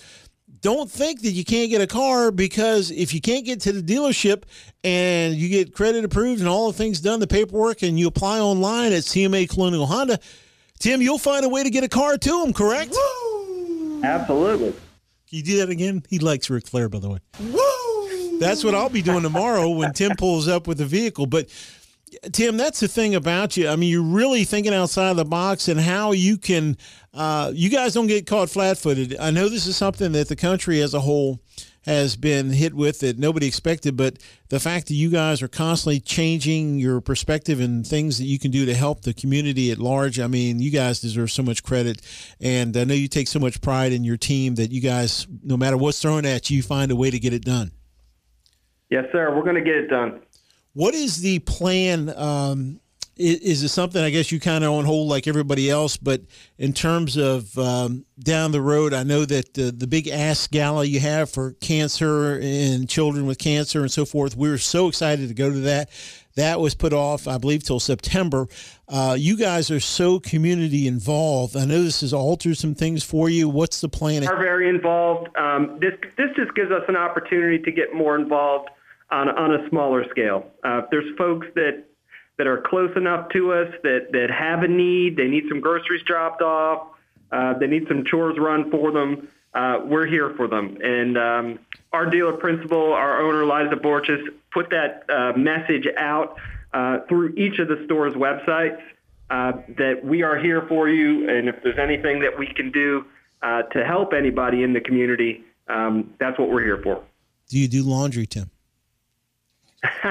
[0.61, 3.81] don't think that you can't get a car because if you can't get to the
[3.81, 4.43] dealership
[4.83, 8.39] and you get credit approved and all the things done, the paperwork, and you apply
[8.39, 10.19] online at CMA Colonial Honda,
[10.79, 12.95] Tim, you'll find a way to get a car to them, correct?
[14.03, 14.71] Absolutely.
[14.71, 16.03] Can you do that again?
[16.09, 17.19] He likes Ric Flair, by the way.
[17.39, 18.39] Woo!
[18.39, 21.27] That's what I'll be doing tomorrow when Tim pulls up with the vehicle.
[21.27, 21.47] But
[22.31, 23.69] Tim, that's the thing about you.
[23.69, 26.77] I mean, you're really thinking outside of the box and how you can.
[27.13, 29.17] Uh, you guys don't get caught flat-footed.
[29.19, 31.39] I know this is something that the country as a whole
[31.85, 34.17] has been hit with that nobody expected, but
[34.49, 38.51] the fact that you guys are constantly changing your perspective and things that you can
[38.51, 42.01] do to help the community at large, I mean, you guys deserve so much credit.
[42.39, 45.57] And I know you take so much pride in your team that you guys, no
[45.57, 47.71] matter what's thrown at you, you find a way to get it done.
[48.89, 49.35] Yes, sir.
[49.35, 50.21] We're going to get it done.
[50.73, 52.13] What is the plan?
[52.15, 52.79] Um,
[53.17, 55.97] is, is, it something I guess you kind of on hold like everybody else?
[55.97, 56.21] But
[56.57, 60.85] in terms of um, down the road, I know that the, the big Ask Gala
[60.85, 65.27] you have for cancer and children with cancer and so forth, we are so excited
[65.27, 65.89] to go to that.
[66.35, 68.47] That was put off, I believe, till September.
[68.87, 71.57] Uh, you guys are so community involved.
[71.57, 73.49] I know this has altered some things for you.
[73.49, 74.25] What's the plan?
[74.25, 75.27] Are very involved.
[75.37, 78.69] Um, this this just gives us an opportunity to get more involved
[79.11, 80.49] on, on a smaller scale.
[80.63, 81.85] Uh, if there's folks that
[82.37, 86.01] that are close enough to us that, that have a need, they need some groceries
[86.01, 86.87] dropped off,
[87.31, 90.75] uh, they need some chores run for them, uh, we're here for them.
[90.81, 91.59] And um,
[91.93, 96.37] our dealer principal, our owner, Liza Borges, put that uh, message out
[96.73, 98.81] uh, through each of the store's websites
[99.29, 101.29] uh, that we are here for you.
[101.29, 103.05] And if there's anything that we can do
[103.43, 107.03] to help anybody in the community, um, that's what we're here for.
[107.49, 108.49] Do you do laundry, Tim?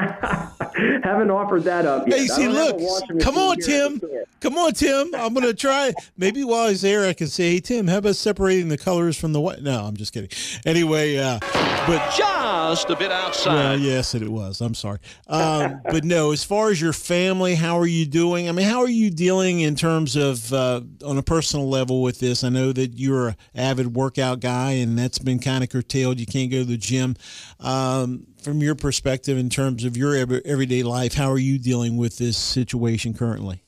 [1.03, 2.19] Haven't offered that up yet.
[2.19, 2.77] Hey, see, look,
[3.21, 4.01] come on, Tim.
[4.41, 5.15] Come on, Tim.
[5.15, 5.93] I'm going to try.
[6.17, 9.33] Maybe while he's there, I can say, hey, Tim, how about separating the colors from
[9.33, 9.63] the white?
[9.63, 10.31] No, I'm just kidding.
[10.67, 11.39] Anyway, uh,
[11.87, 13.55] but just a bit outside.
[13.55, 14.61] Well, yes, it was.
[14.61, 14.99] I'm sorry.
[15.29, 18.49] Um, but no, as far as your family, how are you doing?
[18.49, 22.19] I mean, how are you dealing in terms of uh, on a personal level with
[22.19, 22.43] this?
[22.43, 26.19] I know that you're an avid workout guy, and that's been kind of curtailed.
[26.19, 27.17] You can't go to the gym.
[27.61, 32.19] Um, from your perspective, in terms of your everyday life, how are you dealing with
[32.19, 33.63] this situation currently?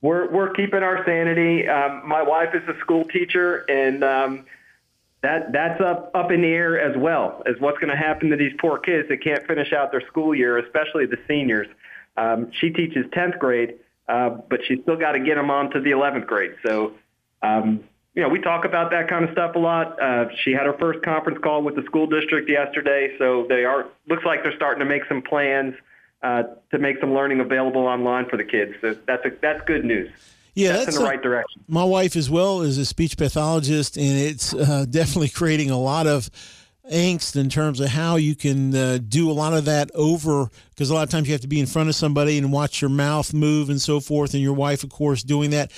[0.00, 1.66] We're we're keeping our sanity.
[1.68, 4.46] Um, my wife is a school teacher, and um,
[5.22, 8.36] that that's up up in the air as well as what's going to happen to
[8.36, 11.66] these poor kids that can't finish out their school year, especially the seniors.
[12.16, 13.74] Um, she teaches 10th grade,
[14.08, 16.56] uh, but she's still got to get them on to the 11th grade.
[16.66, 16.94] So,
[17.42, 17.84] um,
[18.18, 20.02] you know, we talk about that kind of stuff a lot.
[20.02, 23.86] Uh, she had her first conference call with the school district yesterday, so they are
[24.08, 25.76] looks like they're starting to make some plans
[26.24, 26.42] uh,
[26.72, 28.74] to make some learning available online for the kids.
[28.80, 30.10] So that's a, that's good news.
[30.54, 31.62] Yeah, that's, that's in the a, right direction.
[31.68, 36.08] My wife, as well, is a speech pathologist, and it's uh, definitely creating a lot
[36.08, 36.28] of
[36.90, 40.90] angst in terms of how you can uh, do a lot of that over because
[40.90, 42.88] a lot of times you have to be in front of somebody and watch your
[42.88, 45.70] mouth move and so forth and your wife of course doing that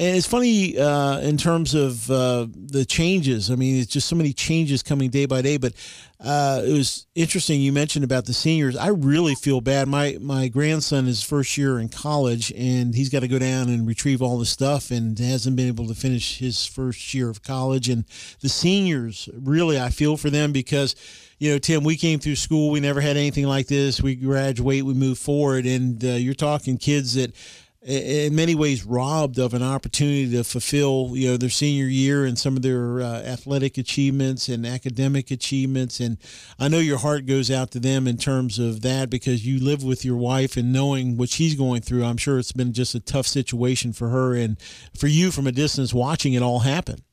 [0.00, 3.50] and it's funny uh, in terms of uh, the changes.
[3.50, 5.56] I mean, it's just so many changes coming day by day.
[5.56, 5.72] But
[6.20, 8.76] uh, it was interesting you mentioned about the seniors.
[8.76, 9.88] I really feel bad.
[9.88, 13.88] My my grandson is first year in college, and he's got to go down and
[13.88, 17.88] retrieve all the stuff, and hasn't been able to finish his first year of college.
[17.88, 18.04] And
[18.40, 20.94] the seniors, really, I feel for them because
[21.40, 22.70] you know, Tim, we came through school.
[22.70, 24.00] We never had anything like this.
[24.00, 27.32] We graduate, we move forward, and uh, you're talking kids that
[27.80, 32.36] in many ways robbed of an opportunity to fulfill you know their senior year and
[32.36, 36.00] some of their uh, athletic achievements and academic achievements.
[36.00, 36.18] And
[36.58, 39.84] I know your heart goes out to them in terms of that because you live
[39.84, 42.04] with your wife and knowing what she's going through.
[42.04, 44.58] I'm sure it's been just a tough situation for her and
[44.96, 47.04] for you from a distance watching it all happen.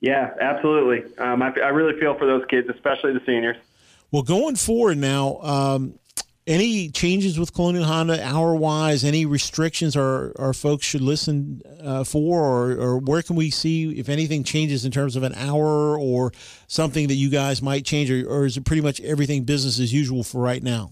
[0.00, 1.04] Yeah absolutely.
[1.18, 3.56] Um, I, I really feel for those kids especially the seniors.
[4.10, 5.98] Well going forward now um,
[6.46, 9.02] any changes with Colonial Honda hour wise?
[9.04, 13.98] Any restrictions our, our folks should listen uh, for, or, or where can we see
[13.98, 16.32] if anything changes in terms of an hour or
[16.66, 19.92] something that you guys might change, or, or is it pretty much everything business as
[19.92, 20.90] usual for right now?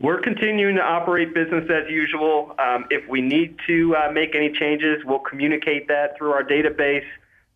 [0.00, 2.56] We're continuing to operate business as usual.
[2.58, 7.04] Um, if we need to uh, make any changes, we'll communicate that through our database,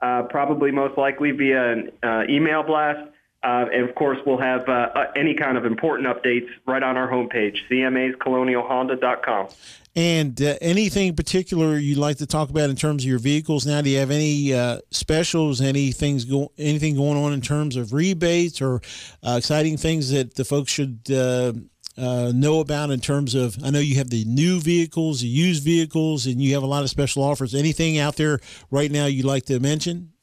[0.01, 3.11] uh, probably most likely via an uh, email blast.
[3.47, 6.97] Uh, and of course, we'll have uh, uh, any kind of important updates right on
[6.97, 9.49] our homepage, cmascolonialhonda.com.
[9.95, 13.81] And uh, anything particular you'd like to talk about in terms of your vehicles now?
[13.83, 18.61] Do you have any uh, specials, anything, go, anything going on in terms of rebates
[18.61, 18.83] or
[19.23, 23.57] uh, exciting things that the folks should know about in terms of?
[23.65, 26.83] I know you have the new vehicles, the used vehicles, and you have a lot
[26.83, 27.55] of special offers.
[27.55, 28.41] Anything out there
[28.73, 30.15] right now you'd like to mention?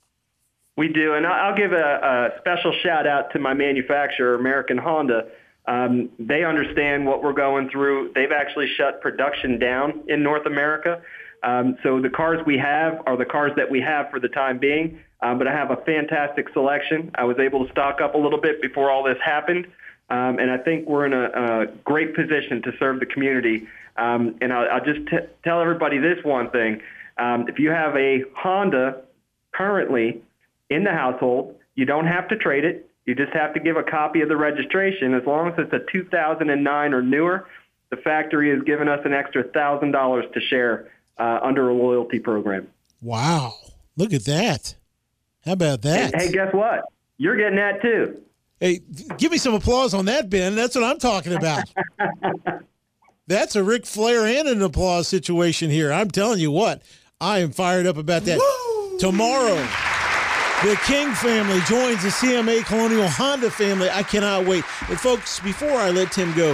[0.76, 1.76] We do, and I'll give a,
[2.36, 5.28] a special shout out to my manufacturer, American Honda.
[5.68, 8.12] Um, they understand what we're going through.
[8.16, 11.02] They've actually shut production down in North America.
[11.44, 14.58] Um, so the cars we have are the cars that we have for the time
[14.58, 15.00] being.
[15.22, 17.12] Um, but I have a fantastic selection.
[17.16, 19.68] I was able to stock up a little bit before all this happened.
[20.10, 23.68] Um, and I think we're in a, a great position to serve the community.
[23.98, 26.82] Um, and I'll, I'll just t- tell everybody this one thing.
[27.18, 29.02] Um, if you have a Honda
[29.54, 30.22] currently
[30.70, 32.90] in the household, you don't have to trade it.
[33.06, 35.14] You just have to give a copy of the registration.
[35.14, 37.48] As long as it's a 2009 or newer,
[37.90, 42.68] the factory has given us an extra $1,000 to share uh, under a loyalty program.
[43.02, 43.56] Wow.
[43.98, 44.76] Look at that.
[45.46, 46.16] How about that?
[46.16, 46.86] Hey, hey, guess what?
[47.18, 48.22] You're getting that too.
[48.60, 48.82] Hey,
[49.18, 50.56] give me some applause on that, Ben.
[50.56, 51.64] That's what I'm talking about.
[53.28, 55.92] That's a Ric Flair and an applause situation here.
[55.92, 56.82] I'm telling you what,
[57.20, 58.38] I am fired up about that.
[58.38, 59.00] Woo!
[59.00, 59.56] Tomorrow,
[60.64, 63.90] the King family joins the CMA Colonial Honda family.
[63.90, 64.64] I cannot wait.
[64.88, 66.52] And folks, before I let Tim go,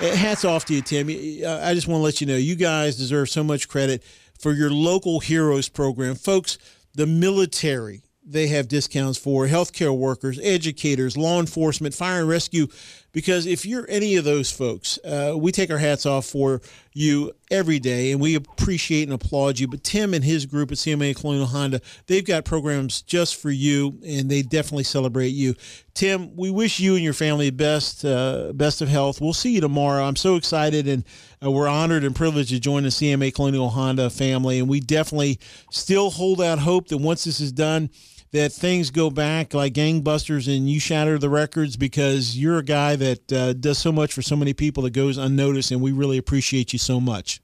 [0.00, 1.08] eh, hats off to you, Tim.
[1.08, 4.02] I just want to let you know you guys deserve so much credit
[4.38, 6.16] for your local heroes program.
[6.16, 6.58] Folks,
[6.94, 12.66] the military they have discounts for healthcare workers, educators, law enforcement, fire and rescue.
[13.12, 16.60] Because if you're any of those folks, uh, we take our hats off for
[16.92, 19.68] you every day and we appreciate and applaud you.
[19.68, 23.98] But Tim and his group at CMA Colonial Honda, they've got programs just for you
[24.06, 25.54] and they definitely celebrate you.
[25.94, 29.18] Tim, we wish you and your family the best uh, best of health.
[29.18, 30.04] We'll see you tomorrow.
[30.04, 31.02] I'm so excited and
[31.42, 34.58] uh, we're honored and privileged to join the CMA Colonial Honda family.
[34.58, 35.38] And we definitely
[35.70, 37.88] still hold out hope that once this is done,
[38.36, 42.94] that things go back like gangbusters and you shatter the records because you're a guy
[42.94, 46.18] that uh, does so much for so many people that goes unnoticed, and we really
[46.18, 47.40] appreciate you so much.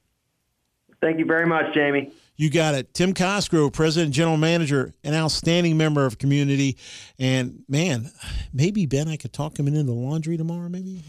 [1.01, 2.13] Thank you very much, Jamie.
[2.37, 2.93] You got it.
[2.95, 6.77] Tim Cosgrove, President General Manager, an outstanding member of community.
[7.19, 8.11] And man,
[8.53, 11.01] maybe Ben, I could talk him into the laundry tomorrow, maybe?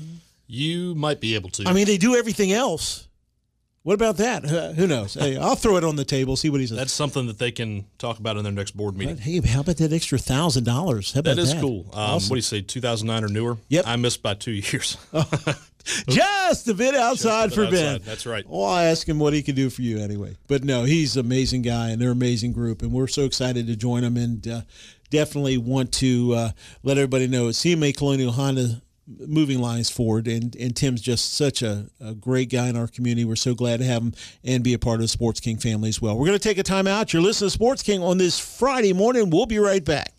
[0.47, 1.67] You might be able to.
[1.67, 3.07] I mean, they do everything else.
[3.83, 4.45] What about that?
[4.45, 5.13] Uh, who knows?
[5.15, 6.77] Hey, I'll throw it on the table, see what he says.
[6.77, 9.15] That's something that they can talk about in their next board meeting.
[9.15, 11.11] But hey, how about that extra thousand dollars?
[11.11, 11.59] That is that?
[11.61, 11.81] cool.
[11.91, 12.29] Um, awesome.
[12.29, 13.57] What do you say, 2009 or newer?
[13.67, 13.83] Yep.
[13.85, 14.97] I missed by two years.
[16.07, 17.95] Just a bit outside for a bit Ben.
[17.95, 18.05] outside.
[18.09, 18.47] That's right.
[18.47, 20.37] Well, I asked him what he could do for you anyway.
[20.47, 23.67] But no, he's an amazing guy, and they're an amazing group, and we're so excited
[23.67, 24.61] to join them, and uh,
[25.09, 26.49] definitely want to uh,
[26.83, 30.27] let everybody know CMA Colonial Honda moving lines forward.
[30.27, 33.25] And, and Tim's just such a, a, great guy in our community.
[33.25, 35.89] We're so glad to have him and be a part of the Sports King family
[35.89, 36.17] as well.
[36.17, 37.13] We're going to take a time out.
[37.13, 39.29] You're listening to Sports King on this Friday morning.
[39.29, 40.13] We'll be right back.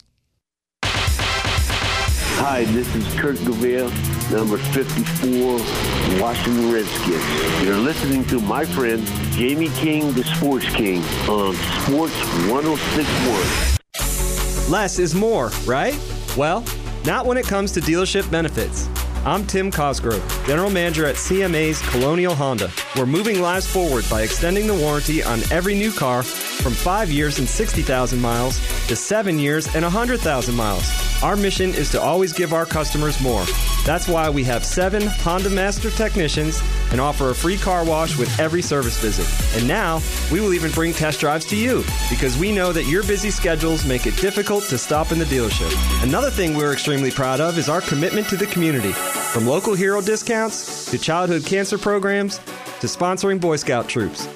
[2.37, 3.89] Hi, this is Kurt Gouveia,
[4.31, 7.63] number 54, Washington Redskins.
[7.63, 12.15] You're listening to my friend Jamie King, the Sports King, on Sports
[12.51, 14.71] 1061.
[14.71, 15.99] Less is more, right?
[16.37, 16.65] Well,
[17.05, 18.89] not when it comes to dealership benefits.
[19.27, 22.71] I'm Tim Cosgrove, General Manager at CMA's Colonial Honda.
[22.95, 27.39] We're moving lives forward by extending the warranty on every new car from five years
[27.39, 28.59] and 60,000 miles
[28.89, 31.23] to seven years and 100,000 miles.
[31.23, 33.47] Our mission is to always give our customers more.
[33.87, 38.39] That's why we have seven Honda Master technicians and offer a free car wash with
[38.39, 39.27] every service visit.
[39.59, 43.03] And now, we will even bring test drives to you because we know that your
[43.03, 45.73] busy schedules make it difficult to stop in the dealership.
[46.03, 48.93] Another thing we're extremely proud of is our commitment to the community.
[49.33, 52.39] From local hero discounts to childhood cancer programs
[52.81, 54.27] to sponsoring Boy Scout troops.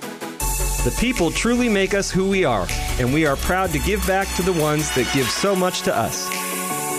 [0.84, 2.66] The people truly make us who we are,
[2.98, 5.94] and we are proud to give back to the ones that give so much to
[5.94, 6.28] us.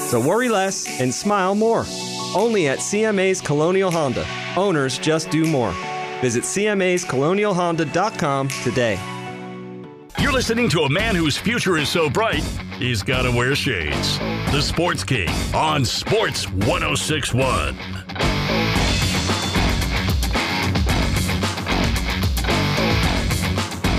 [0.10, 1.86] So worry less and smile more.
[2.36, 4.26] Only at CMA's Colonial Honda.
[4.56, 5.74] Owners just do more.
[6.22, 9.00] Visit CMA'sColonialHonda.com today.
[10.22, 12.44] You're listening to a man whose future is so bright,
[12.78, 14.20] he's got to wear shades.
[14.52, 17.78] The Sports King on Sports 1061.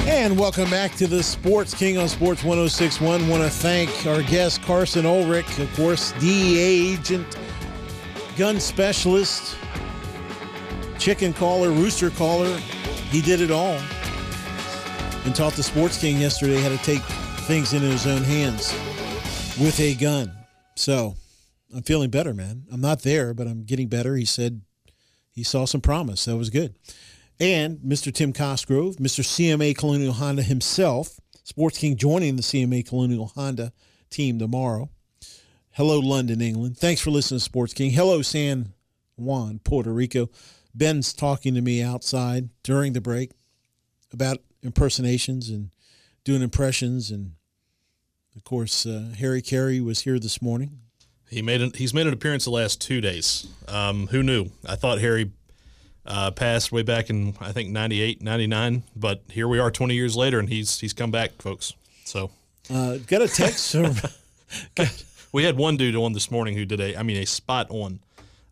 [0.06, 3.26] And welcome back to the Sports King on Sports 1061.
[3.26, 7.38] Want to thank our guest, Carson Ulrich, of course, DEA agent,
[8.36, 9.56] gun specialist,
[10.98, 12.54] chicken caller, rooster caller.
[13.10, 13.80] He did it all.
[15.30, 17.02] And taught the Sports King yesterday how to take
[17.46, 18.72] things into his own hands
[19.60, 20.32] with a gun.
[20.74, 21.14] So
[21.72, 22.64] I'm feeling better, man.
[22.72, 24.16] I'm not there, but I'm getting better.
[24.16, 24.62] He said
[25.30, 26.24] he saw some promise.
[26.24, 26.74] That was good.
[27.38, 28.12] And Mr.
[28.12, 29.22] Tim Cosgrove, Mr.
[29.22, 33.72] CMA Colonial Honda himself, Sports King joining the CMA Colonial Honda
[34.10, 34.90] team tomorrow.
[35.70, 36.76] Hello, London, England.
[36.76, 37.92] Thanks for listening to Sports King.
[37.92, 38.72] Hello, San
[39.14, 40.28] Juan, Puerto Rico.
[40.74, 43.30] Ben's talking to me outside during the break
[44.12, 45.70] about impersonations and
[46.24, 47.10] doing impressions.
[47.10, 47.32] And
[48.36, 50.78] of course, uh, Harry Caray was here this morning.
[51.28, 53.46] He made an, he's made an appearance the last two days.
[53.68, 54.50] Um, who knew?
[54.66, 55.30] I thought Harry
[56.06, 60.16] Uh, passed way back in I think 98, 99, but here we are 20 years
[60.16, 61.74] later, and he's he's come back, folks.
[62.04, 62.30] So
[62.70, 63.94] Uh, got a text from.
[65.32, 68.00] we had one dude on this morning who did a, I mean, a spot on.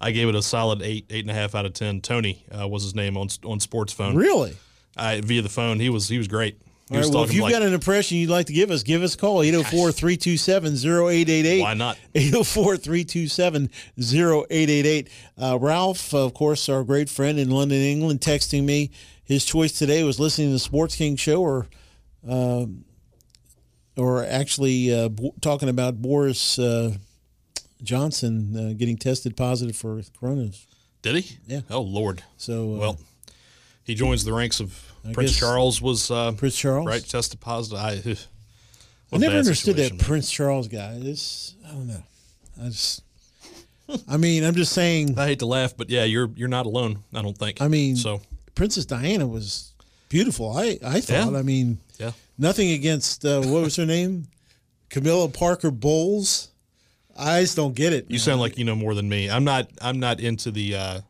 [0.00, 2.00] I gave it a solid eight, eight and a half out of ten.
[2.00, 4.14] Tony uh, was his name on on sports phone.
[4.14, 4.56] Really?
[4.98, 6.58] I, via the phone, he was he was great.
[6.88, 8.70] He All was right, well, if you've like, got an impression you'd like to give
[8.70, 11.60] us, give us a call 804 327 0888.
[11.60, 11.98] Why not?
[12.14, 13.70] 804 327
[14.00, 15.08] 0888.
[15.36, 18.90] Uh, Ralph, of course, our great friend in London, England, texting me.
[19.24, 21.66] His choice today was listening to the Sports King show or.
[22.26, 22.84] um
[23.96, 26.94] or actually uh, b- talking about Boris uh,
[27.82, 30.50] Johnson uh, getting tested positive for corona.
[31.02, 31.38] Did he?
[31.48, 31.60] Yeah.
[31.68, 32.22] Oh Lord.
[32.36, 33.00] So uh, well,
[33.82, 35.80] he joins the ranks of I Prince Charles.
[35.82, 36.86] Was uh, Prince Charles?
[36.86, 37.04] right?
[37.06, 37.78] Tested positive.
[39.12, 39.98] I, I never understood that man.
[40.00, 40.98] Prince Charles guy.
[41.02, 42.02] It's I don't know.
[42.62, 43.02] I just.
[44.06, 45.18] I mean, I'm just saying.
[45.18, 47.04] I hate to laugh, but yeah, you're you're not alone.
[47.14, 47.62] I don't think.
[47.62, 48.20] I mean, so
[48.54, 49.72] Princess Diana was
[50.10, 50.54] beautiful.
[50.56, 51.32] I I thought.
[51.32, 51.38] Yeah.
[51.38, 52.12] I mean, Yeah.
[52.36, 54.26] nothing against uh, what was her name,
[54.90, 56.48] Camilla Parker Bowles.
[57.16, 58.10] I just don't get it.
[58.10, 59.30] you sound like you know more than me.
[59.30, 59.70] I'm not.
[59.80, 61.00] I'm not into the uh,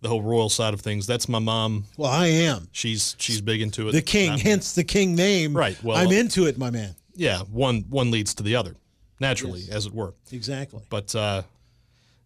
[0.00, 1.06] the whole royal side of things.
[1.06, 1.84] That's my mom.
[1.96, 3.92] Well, I am She's she's big into it.
[3.92, 5.56] the king, hence the king name.
[5.56, 6.94] Right, well- I'm into it, my man.
[7.14, 8.76] yeah, one one leads to the other,
[9.20, 10.14] naturally, as it were.
[10.32, 10.80] Exactly.
[10.88, 11.42] But uh,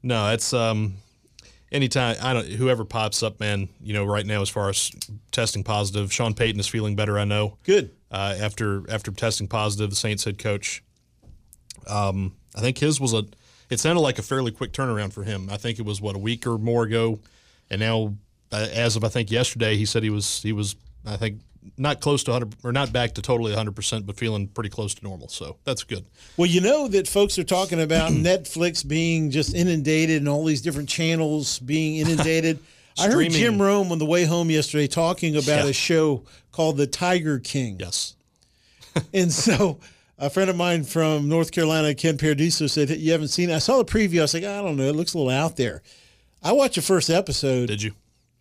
[0.03, 0.95] no, it's um,
[1.71, 3.69] anytime I don't whoever pops up, man.
[3.83, 4.91] You know, right now as far as
[5.31, 7.19] testing positive, Sean Payton is feeling better.
[7.19, 7.57] I know.
[7.65, 7.91] Good.
[8.11, 10.83] Uh, after after testing positive, the Saints head coach.
[11.89, 13.25] Um, I think his was a.
[13.71, 15.49] It sounded like a fairly quick turnaround for him.
[15.51, 17.21] I think it was what a week or more ago,
[17.73, 18.15] and now,
[18.53, 21.41] uh, as of I think yesterday, he said he was he was I think
[21.77, 24.95] not close to 100 or not back to totally 100 percent, but feeling pretty close
[24.95, 25.29] to normal.
[25.29, 26.05] So that's good.
[26.37, 30.61] Well, you know that folks are talking about Netflix being just inundated and all these
[30.63, 32.59] different channels being inundated.
[33.01, 35.71] I heard Jim Rome on the way home yesterday talking about Yeah.
[35.71, 37.79] a show called The Tiger King.
[37.81, 38.17] Yes.
[39.15, 39.79] and so
[40.19, 43.55] a friend of mine from North Carolina, Ken Paradiso, said, You haven't seen it?
[43.55, 44.19] I saw the preview.
[44.19, 44.85] I was like, I don't know.
[44.85, 45.81] It looks a little out there.
[46.43, 47.67] I watched the first episode.
[47.67, 47.93] Did you?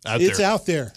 [0.06, 0.46] Out it's there.
[0.46, 0.92] out there.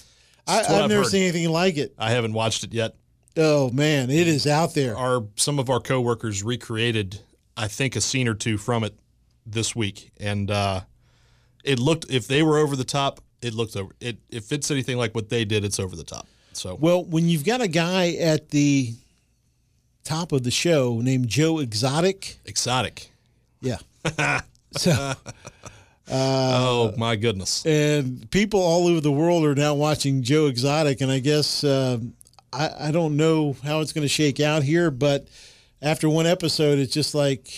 [0.48, 1.12] I, I've, I've never heard.
[1.12, 1.94] seen anything like it.
[1.98, 2.96] I haven't watched it yet.
[3.38, 4.10] Oh, man.
[4.10, 4.96] It is out there.
[4.96, 7.20] Our some of our coworkers recreated,
[7.58, 8.94] I think, a scene or two from it
[9.46, 10.82] this week, and uh,
[11.64, 12.06] it looked.
[12.10, 13.94] If they were over the top, it looked over.
[14.00, 16.28] It if it's anything like what they did, it's over the top.
[16.54, 18.94] So Well, when you've got a guy at the
[20.04, 23.12] top of the show named Joe Exotic, exotic.
[23.62, 23.78] yeah.
[24.78, 25.14] so,
[26.12, 27.66] oh my goodness.
[27.66, 32.14] and people all over the world are now watching Joe Exotic, and I guess um
[32.56, 35.28] I, I don't know how it's going to shake out here, but
[35.82, 37.50] after one episode, it's just like,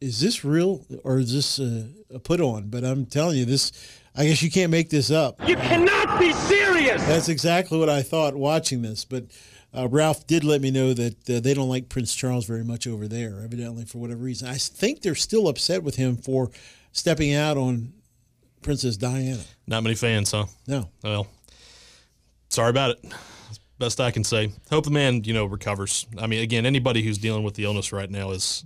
[0.00, 2.68] is this real or is this a, a put on?
[2.68, 3.72] But I'm telling you, this.
[4.16, 5.40] I guess you can't make this up.
[5.48, 7.04] You cannot be serious!
[7.04, 9.04] That's exactly what I thought watching this.
[9.04, 9.24] But
[9.76, 12.86] uh, Ralph did let me know that uh, they don't like Prince Charles very much
[12.86, 14.46] over there, evidently for whatever reason.
[14.46, 16.52] I think they're still upset with him for
[16.94, 17.92] stepping out on
[18.62, 19.42] Princess Diana.
[19.66, 20.46] Not many fans, huh?
[20.66, 20.88] No.
[21.02, 21.26] Well,
[22.48, 23.04] sorry about it.
[23.78, 24.52] Best I can say.
[24.70, 26.06] Hope the man, you know, recovers.
[26.18, 28.64] I mean, again, anybody who's dealing with the illness right now is,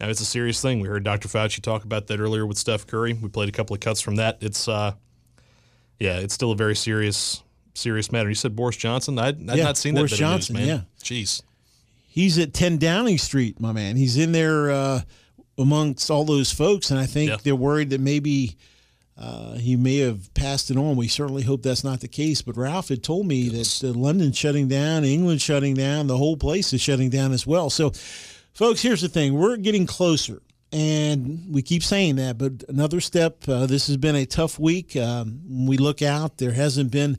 [0.00, 0.80] I mean, it's a serious thing.
[0.80, 1.28] We heard Dr.
[1.28, 3.12] Fauci talk about that earlier with Steph Curry.
[3.12, 4.38] We played a couple of cuts from that.
[4.40, 4.94] It's, uh,
[6.00, 7.42] yeah, it's still a very serious,
[7.74, 8.28] serious matter.
[8.28, 9.18] You said Boris Johnson.
[9.18, 10.76] I'd, I'd Yeah, not seen Boris that of Johnson, news, man.
[10.78, 10.82] yeah.
[11.02, 11.42] Jeez.
[12.08, 13.96] He's at 10 Downing Street, my man.
[13.96, 15.02] He's in there uh,
[15.58, 17.36] amongst all those folks, and I think Yeah.
[17.42, 18.56] they're worried that maybe
[19.16, 20.94] uh, he may have passed it on.
[20.94, 22.40] We certainly hope that's not the case.
[22.40, 26.36] But Ralph had told me that uh, London's shutting down, England's shutting down, the whole
[26.36, 27.68] place is shutting down as well.
[27.68, 27.90] So,
[28.54, 30.40] folks, here's the thing we're getting closer.
[30.70, 33.48] And we keep saying that, but another step.
[33.48, 34.94] Uh, this has been a tough week.
[34.96, 37.18] Um, when we look out, there hasn't been,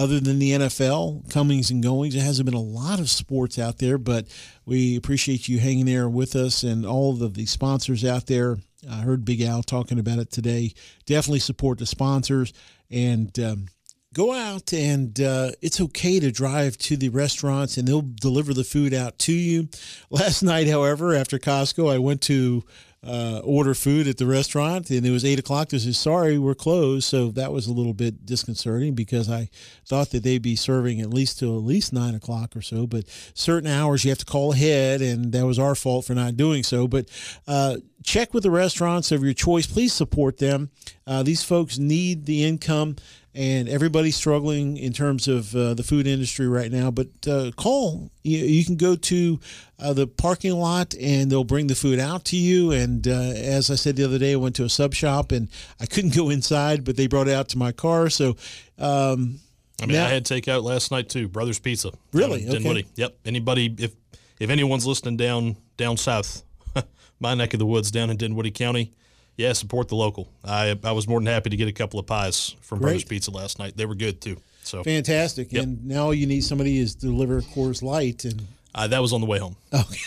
[0.00, 3.76] other than the NFL comings and goings, there hasn't been a lot of sports out
[3.76, 3.98] there.
[3.98, 4.28] But
[4.64, 8.56] we appreciate you hanging there with us and all of the sponsors out there.
[8.90, 10.72] I heard Big Al talking about it today.
[11.04, 12.54] Definitely support the sponsors
[12.90, 13.66] and um,
[14.14, 18.64] go out and uh, it's okay to drive to the restaurants and they'll deliver the
[18.64, 19.68] food out to you.
[20.10, 22.64] Last night, however, after Costco, I went to
[23.06, 25.70] uh, order food at the restaurant and it was eight o'clock.
[25.70, 27.04] They said, sorry, we're closed.
[27.04, 29.48] So that was a little bit disconcerting because I
[29.86, 32.86] thought that they'd be serving at least till at least nine o'clock or so.
[32.86, 36.36] But certain hours you have to call ahead and that was our fault for not
[36.36, 36.86] doing so.
[36.86, 37.06] But
[37.48, 39.66] uh, check with the restaurants of your choice.
[39.66, 40.70] Please support them.
[41.06, 42.96] Uh, these folks need the income
[43.34, 46.90] and everybody's struggling in terms of uh, the food industry right now.
[46.90, 48.10] But uh, call.
[48.22, 49.40] You, you, can go to
[49.78, 52.72] uh, the parking lot, and they'll bring the food out to you.
[52.72, 55.48] And uh, as I said the other day, I went to a sub shop, and
[55.80, 58.10] I couldn't go inside, but they brought it out to my car.
[58.10, 58.36] So.
[58.78, 59.40] Um,
[59.82, 61.26] I mean, now, I had takeout last night too.
[61.26, 61.92] Brothers Pizza.
[62.12, 62.44] Really?
[62.46, 62.58] Okay.
[62.58, 62.86] Dinwiddie.
[62.96, 63.16] Yep.
[63.24, 63.94] Anybody, if
[64.38, 66.42] if anyone's listening down down south,
[67.20, 68.92] my neck of the woods down in Dinwiddie County,
[69.40, 70.28] yeah, support the local.
[70.44, 72.90] I I was more than happy to get a couple of pies from Great.
[72.90, 73.76] Brothers Pizza last night.
[73.76, 74.36] They were good too.
[74.62, 75.52] So fantastic.
[75.52, 75.62] Yep.
[75.62, 79.26] And now you need somebody is deliver Coors Light and uh, that was on the
[79.26, 79.56] way home.
[79.72, 79.98] Okay.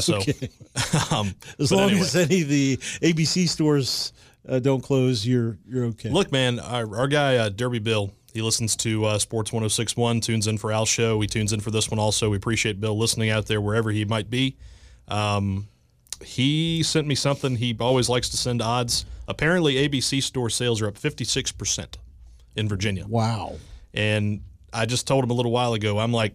[0.00, 0.48] So, okay.
[1.10, 2.02] um, as long anyway.
[2.02, 4.12] as any of the ABC stores
[4.48, 6.10] uh, don't close, you're you're okay.
[6.10, 10.46] Look, man, our, our guy uh, Derby Bill, he listens to uh, Sports 1061, tunes
[10.46, 11.20] in for Al's show.
[11.20, 12.30] He tunes in for this one also.
[12.30, 14.56] We appreciate Bill listening out there wherever he might be.
[15.08, 15.66] Um,
[16.24, 17.56] he sent me something.
[17.56, 19.04] He always likes to send odds.
[19.26, 21.96] Apparently, ABC store sales are up 56%
[22.56, 23.06] in Virginia.
[23.06, 23.56] Wow.
[23.94, 24.42] And
[24.72, 26.34] I just told him a little while ago, I'm like,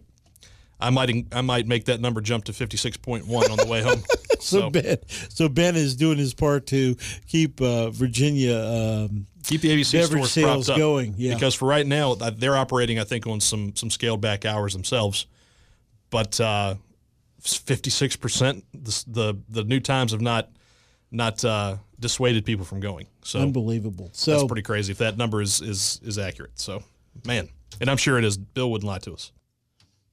[0.79, 4.03] I might I might make that number jump to 56.1 on the way home.
[4.39, 4.97] so, so, Ben,
[5.29, 6.95] so Ben is doing his part to
[7.27, 11.15] keep uh, Virginia um, keep the ABC stores sales going.
[11.17, 14.73] Yeah, because for right now they're operating, I think, on some some scaled back hours
[14.73, 15.25] themselves.
[16.09, 16.75] But uh,
[17.43, 18.65] 56 percent.
[18.73, 20.49] The the new times have not
[21.11, 23.07] not uh, dissuaded people from going.
[23.23, 24.09] So unbelievable.
[24.13, 26.59] So that's pretty crazy if that number is is is accurate.
[26.59, 26.83] So
[27.25, 27.49] man,
[27.79, 28.37] and I'm sure it is.
[28.37, 29.31] Bill wouldn't lie to us.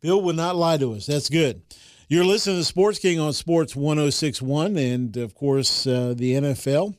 [0.00, 1.06] Bill would not lie to us.
[1.06, 1.62] That's good.
[2.08, 6.96] You're listening to Sports King on Sports 1061, and of course, uh, the NFL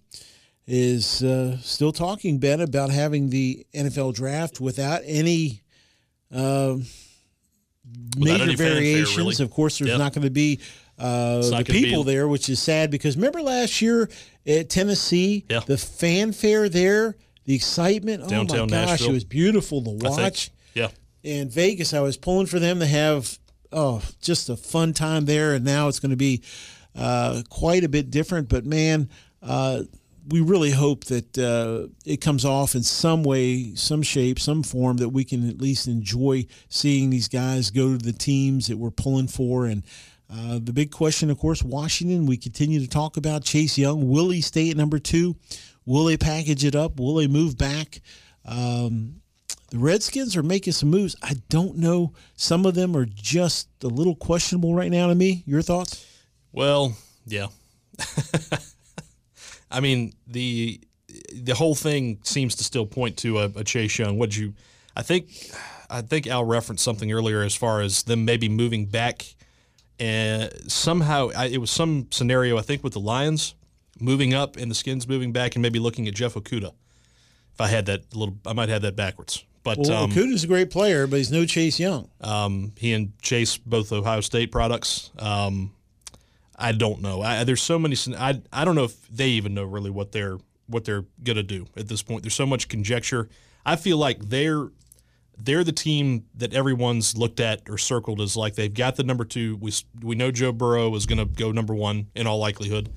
[0.67, 5.63] is uh, still talking, Ben, about having the NFL draft without any.
[8.17, 9.09] Major variations.
[9.09, 9.43] Fanfare, really.
[9.43, 9.99] Of course, there's yep.
[9.99, 10.59] not going to be
[10.99, 12.11] uh, the people be.
[12.11, 14.09] there, which is sad because remember last year
[14.45, 15.61] at Tennessee, yeah.
[15.61, 17.15] the fanfare there,
[17.45, 18.27] the excitement.
[18.27, 19.09] Downtown oh my gosh, Nashville.
[19.09, 20.51] it was beautiful to watch.
[20.73, 20.89] Yeah.
[21.23, 23.37] In Vegas, I was pulling for them to have
[23.71, 26.43] oh just a fun time there, and now it's going to be
[26.95, 28.49] uh, quite a bit different.
[28.49, 29.09] But man.
[29.41, 29.83] Uh,
[30.27, 34.97] we really hope that uh, it comes off in some way, some shape, some form
[34.97, 38.91] that we can at least enjoy seeing these guys go to the teams that we're
[38.91, 39.65] pulling for.
[39.65, 39.83] And
[40.31, 42.25] uh, the big question, of course, Washington.
[42.25, 44.09] We continue to talk about Chase Young.
[44.09, 45.35] Will he stay at number two?
[45.85, 46.99] Will they package it up?
[46.99, 48.01] Will they move back?
[48.45, 49.21] Um,
[49.71, 51.15] the Redskins are making some moves.
[51.21, 52.13] I don't know.
[52.35, 55.43] Some of them are just a little questionable right now to me.
[55.45, 56.05] Your thoughts?
[56.51, 56.95] Well,
[57.25, 57.47] yeah.
[59.71, 60.81] I mean the
[61.33, 64.17] the whole thing seems to still point to a, a Chase Young.
[64.17, 64.53] What did you?
[64.95, 65.51] I think
[65.89, 69.35] I think Al referenced something earlier as far as them maybe moving back,
[69.99, 73.55] and somehow I, it was some scenario I think with the Lions
[73.99, 76.73] moving up and the Skins moving back and maybe looking at Jeff Okudah.
[77.53, 79.43] If I had that little, I might have that backwards.
[79.63, 82.09] But well, um, Okudah's a great player, but he's no Chase Young.
[82.21, 85.11] Um, he and Chase both Ohio State products.
[85.19, 85.71] Um,
[86.61, 87.21] I don't know.
[87.21, 87.95] I, there's so many.
[88.17, 91.65] I I don't know if they even know really what they're what they're gonna do
[91.75, 92.23] at this point.
[92.23, 93.27] There's so much conjecture.
[93.65, 94.69] I feel like they're
[95.37, 99.25] they're the team that everyone's looked at or circled as like they've got the number
[99.25, 99.57] two.
[99.57, 102.93] We we know Joe Burrow is to go number one in all likelihood.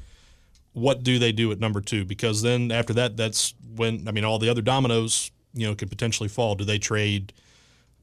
[0.73, 2.05] What do they do at number two?
[2.05, 5.89] Because then after that, that's when I mean all the other dominoes you know could
[5.89, 6.55] potentially fall.
[6.55, 7.33] Do they trade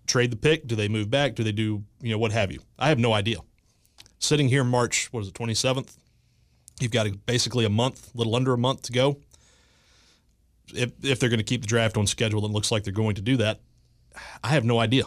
[0.07, 0.65] trade the pick?
[0.65, 1.35] Do they move back?
[1.35, 2.61] Do they do you know what have you?
[2.79, 3.37] I have no idea
[4.21, 5.93] sitting here March, what is it, 27th?
[6.79, 9.17] You've got a, basically a month, a little under a month to go.
[10.73, 13.15] If, if they're going to keep the draft on schedule, it looks like they're going
[13.15, 13.59] to do that.
[14.43, 15.03] I have no idea.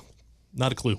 [0.54, 0.98] Not a clue.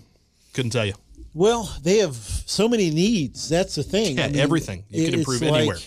[0.54, 0.94] Couldn't tell you.
[1.34, 3.50] Well, they have so many needs.
[3.50, 4.18] That's the thing.
[4.18, 4.86] Yeah, I mean, everything.
[4.90, 5.78] You can improve anywhere.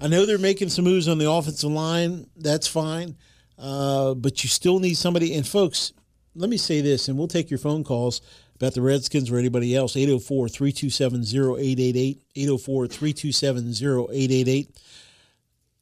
[0.00, 2.28] I know they're making some moves on the offensive line.
[2.36, 3.16] That's fine.
[3.58, 5.34] Uh, but you still need somebody.
[5.34, 5.92] And, folks,
[6.36, 8.20] let me say this, and we'll take your phone calls
[8.58, 12.22] about the Redskins or anybody else, 804 327 0888.
[12.34, 13.68] 804 327
[14.10, 14.80] 0888.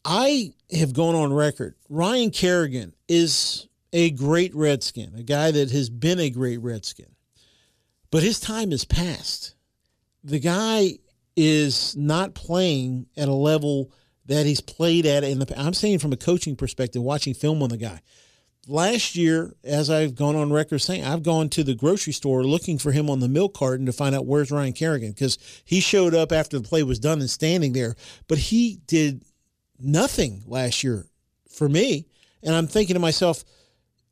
[0.04, 1.74] I have gone on record.
[1.88, 7.14] Ryan Kerrigan is a great Redskin, a guy that has been a great Redskin.
[8.10, 9.54] But his time is past.
[10.22, 10.98] The guy
[11.34, 13.90] is not playing at a level
[14.26, 17.70] that he's played at in the I'm saying from a coaching perspective, watching film on
[17.70, 18.00] the guy
[18.66, 22.78] last year, as I've gone on record saying, I've gone to the grocery store looking
[22.78, 26.14] for him on the milk carton to find out where's Ryan Kerrigan because he showed
[26.14, 27.94] up after the play was done and standing there,
[28.28, 29.24] but he did
[29.78, 31.06] nothing last year
[31.48, 32.06] for me.
[32.42, 33.44] And I'm thinking to myself,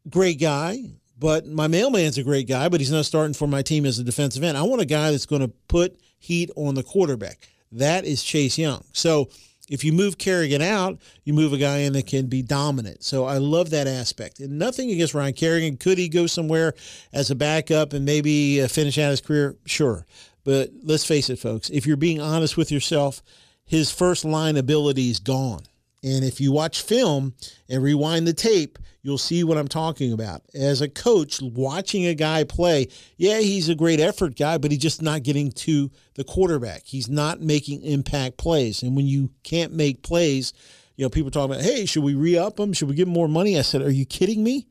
[0.08, 0.78] great guy,
[1.18, 4.04] but my mailman's a great guy, but he's not starting for my team as a
[4.04, 4.58] defensive end.
[4.58, 7.48] I want a guy that's going to put heat on the quarterback.
[7.72, 8.84] That is Chase Young.
[8.92, 9.28] So
[9.70, 13.02] If you move Kerrigan out, you move a guy in that can be dominant.
[13.02, 14.40] So I love that aspect.
[14.40, 15.76] And nothing against Ryan Kerrigan.
[15.78, 16.74] Could he go somewhere
[17.12, 19.56] as a backup and maybe uh, finish out his career?
[19.64, 20.04] Sure.
[20.44, 23.22] But let's face it, folks, if you're being honest with yourself,
[23.64, 25.62] his first line ability is gone.
[26.02, 27.32] And if you watch film
[27.66, 30.42] and rewind the tape, you'll see what I'm talking about.
[30.54, 34.80] As a coach, watching a guy play, yeah, he's a great effort guy, but he's
[34.80, 36.84] just not getting to the quarterback.
[36.86, 38.82] He's not making impact plays.
[38.82, 40.54] And when you can't make plays,
[40.96, 42.72] you know, people talk about, hey, should we re up him?
[42.72, 43.58] Should we give him more money?
[43.58, 44.66] I said, are you kidding me?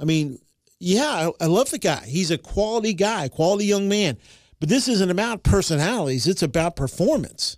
[0.00, 0.40] I mean,
[0.80, 2.04] yeah, I, I love the guy.
[2.06, 4.18] He's a quality guy, quality young man.
[4.58, 7.56] But this isn't about personalities, it's about performance.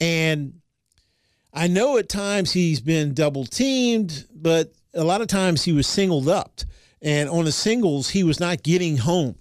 [0.00, 0.60] And
[1.52, 5.86] I know at times he's been double teamed, but a lot of times he was
[5.86, 6.60] singled up.
[7.02, 9.36] And on the singles, he was not getting home.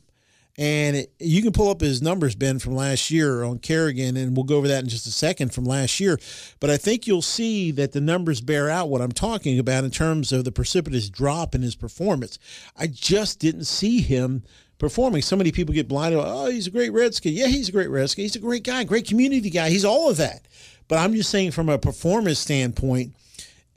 [0.57, 4.37] And it, you can pull up his numbers, Ben, from last year on Kerrigan, and
[4.37, 6.17] we'll go over that in just a second from last year.
[6.61, 9.91] But I think you'll see that the numbers bear out what I'm talking about in
[9.91, 12.39] terms of the precipitous drop in his performance.
[12.77, 14.43] I just didn't see him
[14.77, 15.21] performing.
[15.21, 16.21] So many people get blinded.
[16.23, 17.33] Oh, he's a great Redskin.
[17.33, 18.23] Yeah, he's a great Redskin.
[18.23, 19.69] He's a great guy, great community guy.
[19.69, 20.47] He's all of that.
[20.87, 23.13] But I'm just saying from a performance standpoint,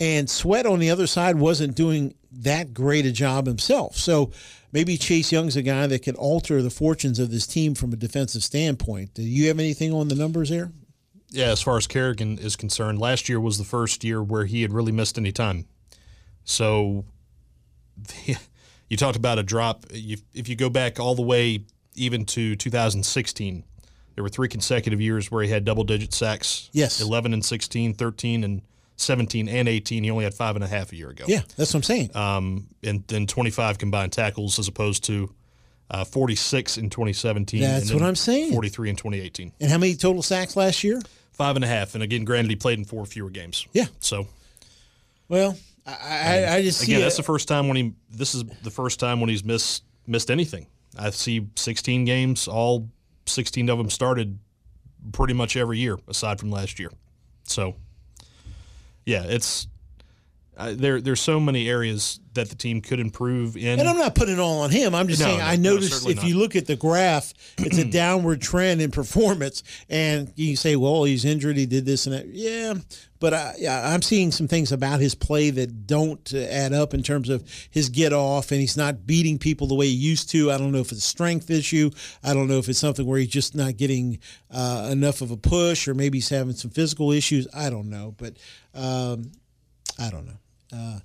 [0.01, 3.97] and Sweat on the other side wasn't doing that great a job himself.
[3.97, 4.31] So
[4.73, 7.97] maybe Chase Young's a guy that could alter the fortunes of this team from a
[7.97, 9.15] defensive standpoint.
[9.15, 10.71] Do you have anything on the numbers there?
[11.31, 14.63] Yeah, as far as Kerrigan is concerned, last year was the first year where he
[14.63, 15.67] had really missed any time.
[16.45, 17.05] So
[17.97, 18.37] the,
[18.89, 19.85] you talked about a drop.
[19.91, 21.65] if you go back all the way
[21.95, 23.65] even to 2016,
[24.15, 26.71] there were three consecutive years where he had double digit sacks.
[26.73, 27.01] Yes.
[27.01, 28.63] 11 and 16, 13 and
[28.99, 30.05] 17 and 18.
[30.05, 31.25] He only had five and a half a year ago.
[31.27, 32.15] Yeah, that's what I'm saying.
[32.15, 35.35] Um, and then 25 combined tackles as opposed to
[35.91, 37.61] uh, 46 in 2017.
[37.61, 38.53] That's what I'm saying.
[38.53, 39.53] 43 in 2018.
[39.61, 41.01] And how many total sacks last year?
[41.33, 41.95] Five and a half.
[41.95, 43.67] And again, granted, he played in four fewer games.
[43.73, 43.87] Yeah.
[44.01, 44.27] So.
[45.29, 45.57] Well,
[45.87, 47.95] I, I, I just again, that's the first time when he.
[48.11, 50.67] This is the first time when he's missed missed anything.
[50.99, 52.89] I see 16 games, all
[53.27, 54.39] 16 of them started
[55.13, 56.91] pretty much every year aside from last year.
[57.45, 57.77] So,
[59.09, 59.67] yeah, it's
[60.59, 61.01] uh, there.
[61.01, 63.81] There's so many areas that the team could improve in.
[63.81, 64.95] And I'm not putting it all on him.
[64.95, 66.27] I'm just No, saying no, I noticed certainly if not.
[66.27, 69.63] you look at the graph, it's a downward trend in performance.
[69.89, 71.57] And you say, well, he's injured.
[71.57, 72.27] He did this and that.
[72.29, 72.75] Yeah,
[73.21, 76.95] but I, yeah, I'm seeing some things about his play that don't uh, add up
[76.95, 80.31] in terms of his get off, and he's not beating people the way he used
[80.31, 80.53] to.
[80.53, 81.91] I don't know if it's a strength issue.
[82.23, 84.19] I don't know if it's something where he's just not getting
[84.51, 87.49] uh, enough of a push, or maybe he's having some physical issues.
[87.55, 88.37] I don't know, but
[88.75, 89.33] um,
[89.99, 90.39] I don't know.
[90.73, 91.01] Uh,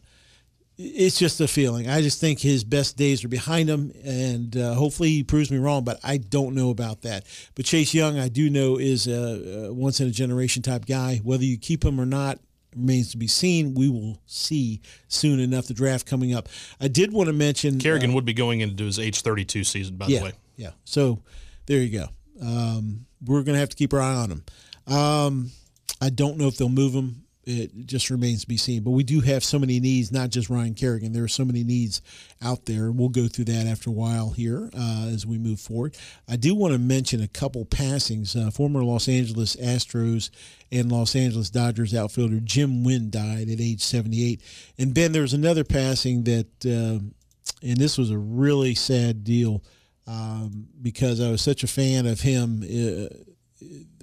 [0.75, 1.87] it's just a feeling.
[1.87, 5.57] I just think his best days are behind him, and uh, hopefully he proves me
[5.57, 5.83] wrong.
[5.83, 7.25] But I don't know about that.
[7.53, 11.21] But Chase Young, I do know is a, a once in a generation type guy.
[11.23, 12.39] Whether you keep him or not
[12.75, 13.73] remains to be seen.
[13.73, 15.67] We will see soon enough.
[15.67, 16.49] The draft coming up.
[16.79, 20.07] I did want to mention Kerrigan would be going into his age 32 season, by
[20.07, 20.31] yeah, the way.
[20.55, 20.71] Yeah.
[20.85, 21.19] So
[21.65, 22.07] there you go.
[22.41, 24.43] Um, we're going to have to keep our eye on him.
[24.87, 25.51] Um,
[26.01, 27.22] I don't know if they'll move him.
[27.45, 28.83] It just remains to be seen.
[28.83, 31.11] But we do have so many needs, not just Ryan Kerrigan.
[31.11, 32.01] There are so many needs
[32.41, 32.91] out there.
[32.91, 35.97] We'll go through that after a while here uh, as we move forward.
[36.29, 38.35] I do want to mention a couple passings.
[38.35, 40.29] Uh, former Los Angeles Astros
[40.71, 44.41] and Los Angeles Dodgers outfielder Jim Wynn died at age 78.
[44.77, 47.03] And Ben, there was another passing that, uh,
[47.61, 49.63] and this was a really sad deal
[50.07, 52.63] um, because I was such a fan of him.
[52.63, 53.13] Uh,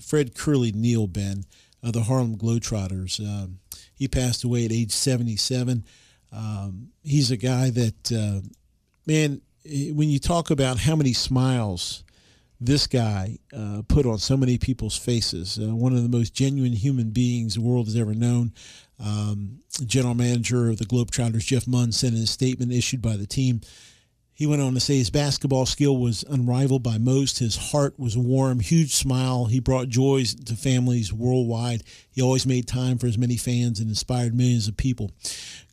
[0.01, 1.45] Fred Curly Neal, Ben,
[1.83, 3.21] of the Harlem Globetrotters.
[3.21, 3.59] Um,
[3.95, 5.85] he passed away at age 77.
[6.33, 8.47] Um, he's a guy that, uh,
[9.07, 12.05] man, when you talk about how many smiles
[12.61, 16.73] this guy uh, put on so many people's faces, uh, one of the most genuine
[16.73, 18.53] human beings the world has ever known.
[19.03, 23.27] Um, general manager of the Globetrotters, Jeff Munn, sent in a statement issued by the
[23.27, 23.63] team.
[24.41, 27.41] He went on to say his basketball skill was unrivaled by most.
[27.41, 29.45] His heart was warm, huge smile.
[29.45, 31.83] He brought joys to families worldwide.
[32.11, 35.11] He always made time for as many fans and inspired millions of people.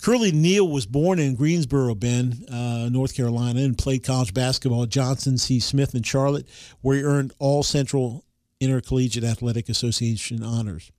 [0.01, 4.89] Curly Neal was born in Greensboro, Ben, uh, North Carolina, and played college basketball at
[4.89, 5.61] Johnson C.
[5.61, 6.45] Smith in Charlotte,
[6.81, 8.25] where he earned all Central
[8.59, 10.91] Intercollegiate Athletic Association honors.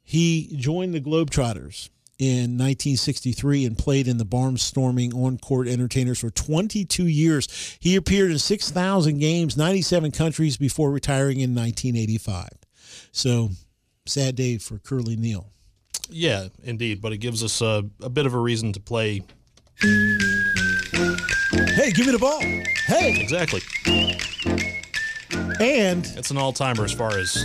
[0.00, 1.88] He joined the Globetrotters
[2.18, 7.76] in 1963 and played in the barnstorming on-court entertainers for 22 years.
[7.80, 12.48] He appeared in 6,000 games, 97 countries before retiring in 1985.
[13.12, 13.50] So,
[14.06, 15.50] sad day for Curly Neal.
[16.08, 17.00] Yeah, indeed.
[17.00, 19.22] But it gives us a, a bit of a reason to play.
[19.80, 19.90] Hey,
[21.92, 22.40] give me the ball.
[22.40, 23.20] Hey.
[23.20, 23.60] Exactly.
[25.60, 27.44] And it's an all timer as far as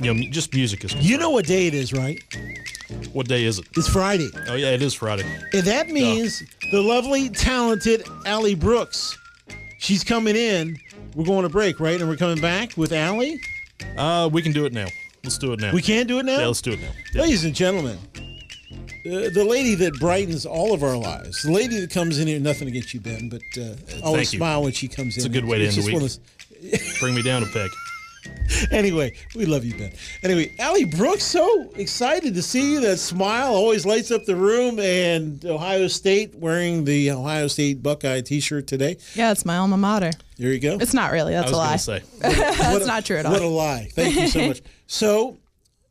[0.00, 0.94] you know, just music is.
[0.94, 2.22] You know what day it is, right?
[3.12, 3.66] What day is it?
[3.76, 4.30] It's Friday.
[4.48, 5.24] Oh yeah, it is Friday.
[5.52, 9.16] And that means the lovely, talented Ally Brooks.
[9.78, 10.78] She's coming in.
[11.14, 12.00] We're going to break, right?
[12.00, 13.36] And we're coming back with Ally.
[13.96, 14.86] Uh, we can do it now.
[15.24, 15.72] Let's do it now.
[15.72, 16.38] We can do it now?
[16.38, 16.90] Yeah, let's do it now.
[17.12, 17.22] Yeah.
[17.22, 17.98] Ladies and gentlemen,
[19.04, 22.38] the, the lady that brightens all of our lives, the lady that comes in here,
[22.38, 23.74] nothing against you, Ben, but uh,
[24.04, 24.38] always Thank you.
[24.38, 25.30] smile when she comes It's in.
[25.32, 26.20] It's a good way to end the
[26.62, 27.00] week.
[27.00, 27.70] Bring me down a peg.
[28.70, 29.92] anyway, we love you, Ben.
[30.22, 32.80] Anyway, Ally Brooks, so excited to see you.
[32.80, 34.78] That smile always lights up the room.
[34.78, 38.96] And Ohio State wearing the Ohio State Buckeye T-shirt today.
[39.14, 40.10] Yeah, it's my alma mater.
[40.38, 40.78] There you go.
[40.80, 41.34] It's not really.
[41.34, 41.76] That's a lie.
[42.18, 43.32] That's not true at all.
[43.32, 43.88] What a lie.
[43.92, 44.62] Thank you so much.
[44.92, 45.38] So,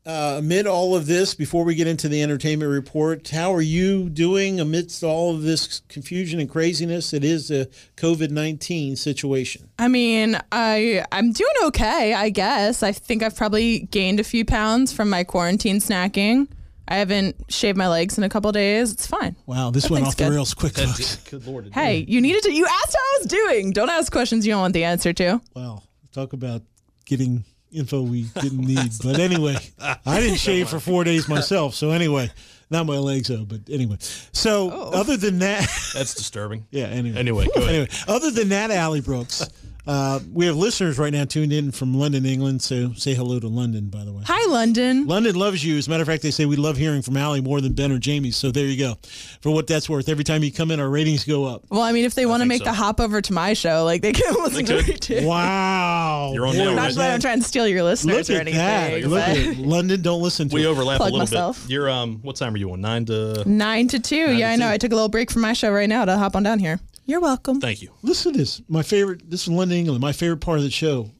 [0.06, 4.08] uh, amid all of this, before we get into the entertainment report, how are you
[4.08, 7.12] doing amidst all of this confusion and craziness?
[7.12, 7.66] It is a
[7.96, 9.68] COVID 19 situation.
[9.78, 12.82] I mean, I I'm doing okay, I guess.
[12.82, 16.48] I think I've probably gained a few pounds from my quarantine snacking.
[16.88, 18.92] I haven't shaved my legs in a couple days.
[18.92, 19.36] It's fine.
[19.46, 21.16] Wow, this went Everything's off the rails quick, folks.
[21.30, 21.70] Good lord.
[21.72, 22.52] Hey, you needed to.
[22.52, 23.70] You asked how I was doing.
[23.70, 25.40] Don't ask questions you don't want the answer to.
[25.54, 26.62] Wow, talk about
[27.04, 28.92] getting info we didn't need.
[29.02, 31.74] But anyway, I didn't shave for four days myself.
[31.74, 32.30] So anyway,
[32.70, 33.44] not my legs though.
[33.44, 33.96] But anyway,
[34.32, 34.90] so Oh.
[35.00, 35.60] other than that,
[35.94, 36.66] That's disturbing.
[36.70, 36.84] yeah.
[36.86, 37.68] Anyway, Anyway, go ahead.
[37.74, 39.48] anyway, other than that, Ally Brooks,
[39.86, 42.62] uh, we have listeners right now tuned in from London, England.
[42.62, 44.22] So say hello to London, by the way.
[44.26, 45.06] Hi, London.
[45.06, 45.78] London loves you.
[45.78, 47.90] As a matter of fact, they say we love hearing from Ally more than Ben
[47.92, 48.30] or Jamie.
[48.30, 48.94] So there you go.
[49.40, 51.64] For what that's worth, every time you come in, our ratings go up.
[51.70, 52.64] Well, I mean, if they want to make so.
[52.66, 55.26] the hop over to my show, like they can listen to me too.
[55.26, 56.32] Wow.
[56.34, 56.94] You're on Boy, now, Not right?
[56.96, 58.58] that I'm trying to steal your listeners Look or anything.
[58.58, 59.00] that.
[59.02, 59.56] Look but- at.
[59.56, 60.60] London, don't listen to me.
[60.62, 60.70] We it.
[60.70, 61.62] overlap Plug a little myself.
[61.62, 61.70] bit.
[61.70, 62.80] You're um, what time are you on?
[62.80, 63.42] Nine to.
[63.48, 64.26] Nine to two.
[64.28, 64.66] Nine yeah, to I know.
[64.68, 64.72] two.
[64.72, 66.78] I took a little break from my show right now to hop on down here.
[67.06, 67.60] You're welcome.
[67.60, 67.90] Thank you.
[68.02, 68.62] Listen to this.
[68.68, 69.28] My favorite.
[69.28, 70.00] This is London, England.
[70.00, 71.10] My favorite part of the show.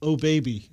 [0.00, 0.70] Oh baby.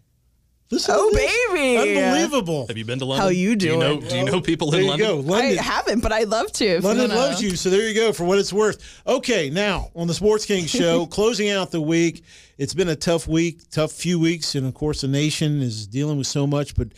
[0.69, 0.95] Listen.
[0.97, 1.77] Oh, baby.
[1.77, 2.65] Unbelievable.
[2.67, 3.23] Have you been to London?
[3.25, 3.97] How you Do you know?
[3.97, 4.07] doing?
[4.09, 5.07] Do you know people There in you London?
[5.07, 5.15] go.
[5.19, 5.59] London.
[5.59, 6.79] I haven't, but I'd love to.
[6.81, 9.01] London wanna- loves you, so there you go for what it's worth.
[9.05, 12.23] Okay, now on the Sports King show, closing out the week.
[12.57, 16.17] It's been a tough week, tough few weeks, and of course the nation is dealing
[16.17, 16.73] with so much.
[16.73, 16.93] But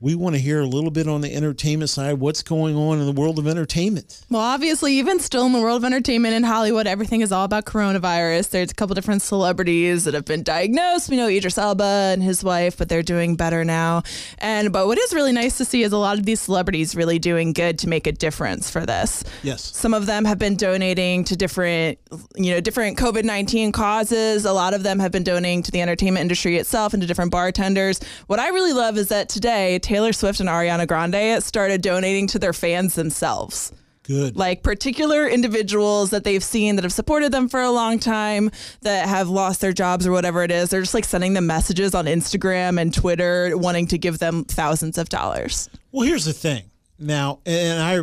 [0.00, 2.20] we want to hear a little bit on the entertainment side.
[2.20, 4.20] What's going on in the world of entertainment?
[4.30, 7.64] Well, obviously, even still in the world of entertainment in Hollywood, everything is all about
[7.64, 8.50] coronavirus.
[8.50, 11.10] There's a couple different celebrities that have been diagnosed.
[11.10, 14.04] We know Idris Elba and his wife, but they're doing better now.
[14.38, 17.18] And but what is really nice to see is a lot of these celebrities really
[17.18, 19.24] doing good to make a difference for this.
[19.42, 19.64] Yes.
[19.76, 21.98] Some of them have been donating to different,
[22.36, 24.44] you know, different COVID nineteen causes.
[24.44, 27.32] A lot of them have been donating to the entertainment industry itself and to different
[27.32, 27.98] bartenders.
[28.28, 32.38] What I really love is that today Taylor Swift and Ariana Grande started donating to
[32.38, 34.36] their fans themselves Good.
[34.36, 38.50] like particular individuals that they've seen that have supported them for a long time
[38.82, 41.94] that have lost their jobs or whatever it is they're just like sending them messages
[41.94, 46.64] on instagram and twitter wanting to give them thousands of dollars Well, here's the thing.
[46.98, 48.00] Now, and I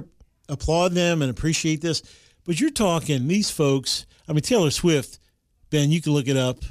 [0.52, 2.02] applaud them and appreciate this,
[2.46, 4.08] but you're talking these folks.
[4.28, 5.20] I mean, Taylor Swift,
[5.70, 6.64] Ben, you can look it up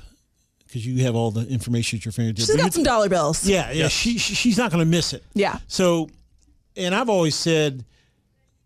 [0.75, 2.49] because you have all the information at your fingertips.
[2.49, 3.87] she's But got some dollar bills Yeah, yeah.
[3.87, 5.23] She, she she's not going to miss it.
[5.33, 6.09] yeah So,
[6.77, 7.85] and I've always said,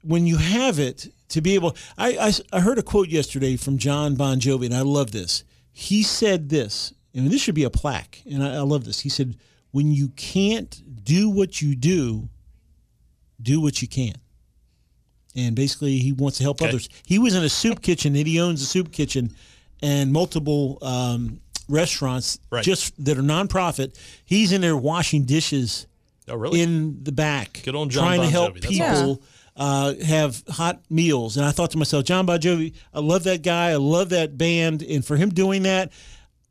[0.03, 3.77] when you have it, to be able, I, I, I heard a quote yesterday from
[3.77, 5.45] Jon Bon Jovi, and I love this.
[5.71, 9.01] He said this, and this should be a plaque, and I, I love this.
[9.01, 9.37] He said,
[9.71, 12.31] when you can't do what you do,
[13.43, 14.15] do what you can.
[15.37, 16.71] And basically, he wants to help Okay.
[16.71, 16.89] others.
[17.05, 19.35] He was in a soup kitchen, and he owns a soup kitchen
[19.83, 22.65] and multiple um, restaurants Right.
[22.65, 23.95] just that are nonprofit.
[24.25, 25.87] He's in there washing dishes
[26.29, 26.61] Oh, really?
[26.61, 28.61] in the back, Good on John trying to help Jovi.
[28.79, 29.23] That's people
[29.57, 31.37] uh, have hot meals.
[31.37, 33.71] And I thought to myself, Jon Bon Jovi, I love that guy.
[33.71, 35.91] I love that band, and for him doing that,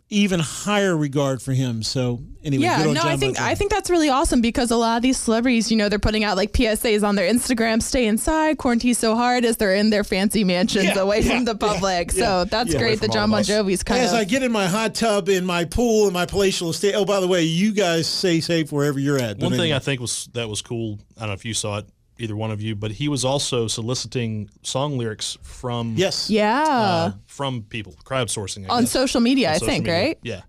[0.09, 1.84] even higher regard for him.
[1.84, 3.49] So anyway, yeah, good no, John I think Bon Jovi.
[3.49, 6.23] I think that's really awesome because a lot of these celebrities, you know, they're putting
[6.23, 10.05] out like PSAs on their Instagram, stay inside, quarantine so hard as they're in their
[10.05, 12.13] fancy mansions Yeah, away yeah, from the public.
[12.13, 12.79] yeah, so that's yeah.
[12.79, 13.45] Great that from John all Bon of.
[13.47, 16.25] Jovi's kind As of I get in my hot tub, in my pool, in my
[16.25, 16.93] palatial estate.
[16.95, 19.39] Oh, by the way, you guys stay safe wherever you're at.
[19.39, 19.75] But One thing anyway.
[19.75, 20.99] I think was that was cool.
[21.17, 21.85] I don't know if you saw it,
[22.19, 26.64] either one of you, but he was also soliciting song lyrics from yes, yeah.
[26.64, 28.91] uh, from people, crowdsourcing I on guess.
[28.91, 29.99] social media, On I social think, media.
[30.02, 30.19] right?
[30.22, 30.41] Yeah,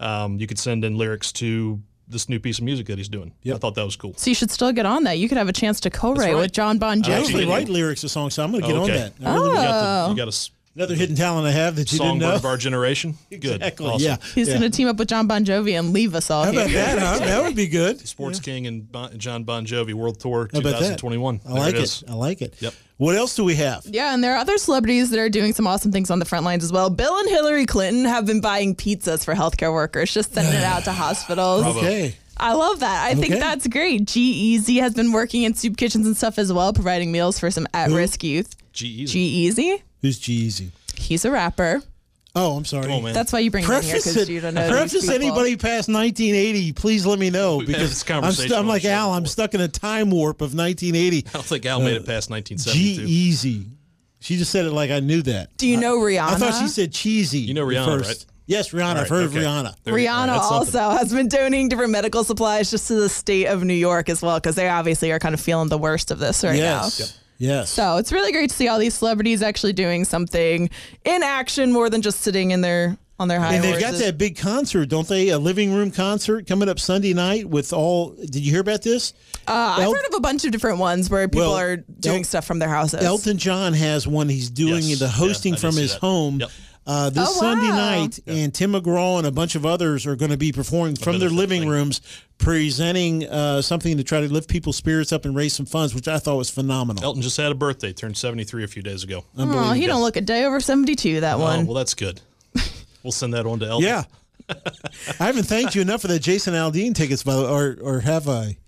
[0.00, 3.32] um, you could send in lyrics to this new piece of music that he's doing.
[3.46, 4.12] I thought that was cool.
[4.16, 5.18] So you should still get on that.
[5.18, 6.36] You could have a chance to co-write right.
[6.36, 7.20] with John Bon I Jovi.
[7.20, 8.92] actually write lyrics to songs, so I'm going to get okay.
[8.92, 9.12] on that.
[9.30, 11.92] I really You got, the, you got a s- Another hidden talent I have that
[11.92, 12.34] you didn't songbird know.
[12.34, 13.14] of our generation.
[13.30, 13.44] Good.
[13.56, 13.86] Exactly.
[13.86, 14.00] Awesome.
[14.06, 14.16] Yeah.
[14.34, 14.58] He's yeah.
[14.58, 16.62] going to team up with Jon Bon Jovi and leave us all How here.
[16.62, 16.98] about that?
[16.98, 17.18] Huh?
[17.18, 18.00] That would be good.
[18.08, 20.98] Sports King and bon, Jon Bon Jovi World Tour How about that?
[20.98, 21.40] 2021.
[21.44, 21.82] I There like it.
[21.82, 22.04] is.
[22.08, 22.54] I like it.
[22.60, 22.72] Yep.
[22.96, 23.84] What else do we have?
[23.84, 26.44] Yeah, and there are other celebrities that are doing some awesome things on the front
[26.44, 26.88] lines as well.
[26.88, 30.84] Bill and Hillary Clinton have been buying pizzas for healthcare workers, just sending it out
[30.84, 31.64] to hospitals.
[31.64, 31.80] Bravo.
[31.80, 32.16] Okay.
[32.38, 33.04] I love that.
[33.04, 34.06] I think that's great.
[34.06, 37.68] G-Eazy has been working in soup kitchens and stuff as well, providing meals for some
[37.74, 38.56] at risk youth.
[38.72, 39.82] G-Eazy.
[40.02, 40.64] G Easy.
[40.64, 40.98] Who's G-Eazy?
[40.98, 41.82] He's a rapper.
[42.34, 42.84] Oh, I'm sorry.
[42.84, 43.14] Come on, man.
[43.14, 44.32] That's why you bring him in here Preface because it.
[44.32, 44.68] you don't know.
[44.70, 48.66] Preface these anybody past 1980, please let me know because this I'm, conversation st- I'm
[48.66, 49.12] like Al.
[49.12, 51.26] I'm stuck in a time warp of 1980.
[51.28, 53.02] I don't think Al made it past uh, G 1972.
[53.06, 53.66] Easy.
[54.20, 55.56] She just said it like I knew that.
[55.56, 56.20] Do you know Rihanna?
[56.20, 57.40] I thought she said cheesy.
[57.40, 58.08] You know Rihanna, first.
[58.08, 58.26] right?
[58.46, 58.94] Yes, Rihanna.
[58.94, 59.38] All I've heard okay.
[59.38, 59.74] of Rihanna.
[59.84, 60.12] There you go.
[60.12, 60.80] All right, Rihanna that's something.
[60.80, 64.22] also has been donating different medical supplies just to the state of New York as
[64.22, 67.00] well because they obviously are kind of feeling the worst of this right yes.
[67.00, 67.21] now.
[67.42, 67.70] Yes.
[67.70, 70.70] So it's really great to see all these celebrities actually doing something
[71.04, 74.16] in action more than just sitting in their on their high and they've got that
[74.18, 75.28] big concert, don't they?
[75.28, 78.10] A living room concert coming up Sunday night with all.
[78.10, 79.12] Did you hear about this?
[79.46, 82.24] Uh, I've heard of a bunch of different ones where people Well, are doing El-
[82.24, 83.02] stuff from their houses.
[83.04, 84.28] Elton John has one.
[84.28, 84.98] He's doing Yes.
[85.00, 86.00] the hosting Yeah, from his that.
[86.00, 86.40] home.
[86.40, 86.50] Yep.
[86.84, 87.76] Uh, this Oh, Sunday wow.
[88.00, 91.18] night, and Tim McGraw and a bunch of others are going to be performing from
[91.20, 91.68] their living thing.
[91.70, 92.00] rooms,
[92.38, 96.08] presenting uh, something to try to lift people's spirits up and raise some funds, which
[96.08, 97.04] I thought was phenomenal.
[97.04, 99.24] Elton just had a birthday, turned 73 a few days ago.
[99.38, 101.66] Oh, he don't look a day over 72, that Oh, one.
[101.66, 102.20] well, that's good.
[103.04, 103.88] We'll send that on to Elton.
[103.88, 104.04] Yeah,
[105.18, 108.28] I haven't thanked you enough for the Jason Aldean tickets, by the or or have
[108.28, 108.58] I?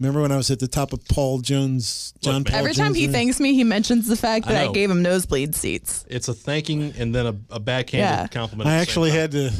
[0.00, 2.48] Remember when I was at the top of Paul Jones, John Look.
[2.48, 3.14] Paul Every time he there?
[3.14, 4.72] thanks me, he mentions the fact that I, know.
[4.72, 6.04] gave him nosebleed seats.
[6.08, 8.26] It's a thanking and then a, a backhanded Yeah.
[8.28, 8.68] compliment.
[8.68, 9.50] I at the same actually had to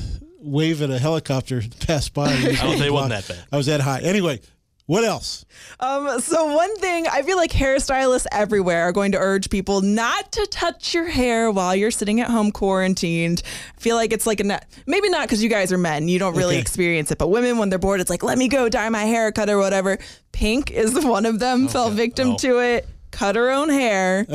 [0.41, 2.27] wave at a helicopter to pass by.
[2.33, 3.45] I don't think it wasn't that bad.
[3.51, 4.01] I was that high.
[4.01, 4.41] Anyway,
[4.89, 5.45] what else?
[5.81, 10.33] Um, so one thing I feel like hairstylists everywhere are going to urge people not
[10.33, 13.43] to touch your hair while you're sitting at home quarantined.
[13.77, 16.35] I feel like it's like a maybe not because you guys are men, you don't
[16.35, 16.61] really Okay.
[16.63, 19.31] experience it, but women when they're bored, it's like let me go dye my hair,
[19.31, 19.99] cut or whatever.
[20.33, 21.69] Pink is one of them.
[21.69, 22.37] Fell victim Oh.
[22.39, 22.89] to it.
[23.11, 24.27] Cut her own hair.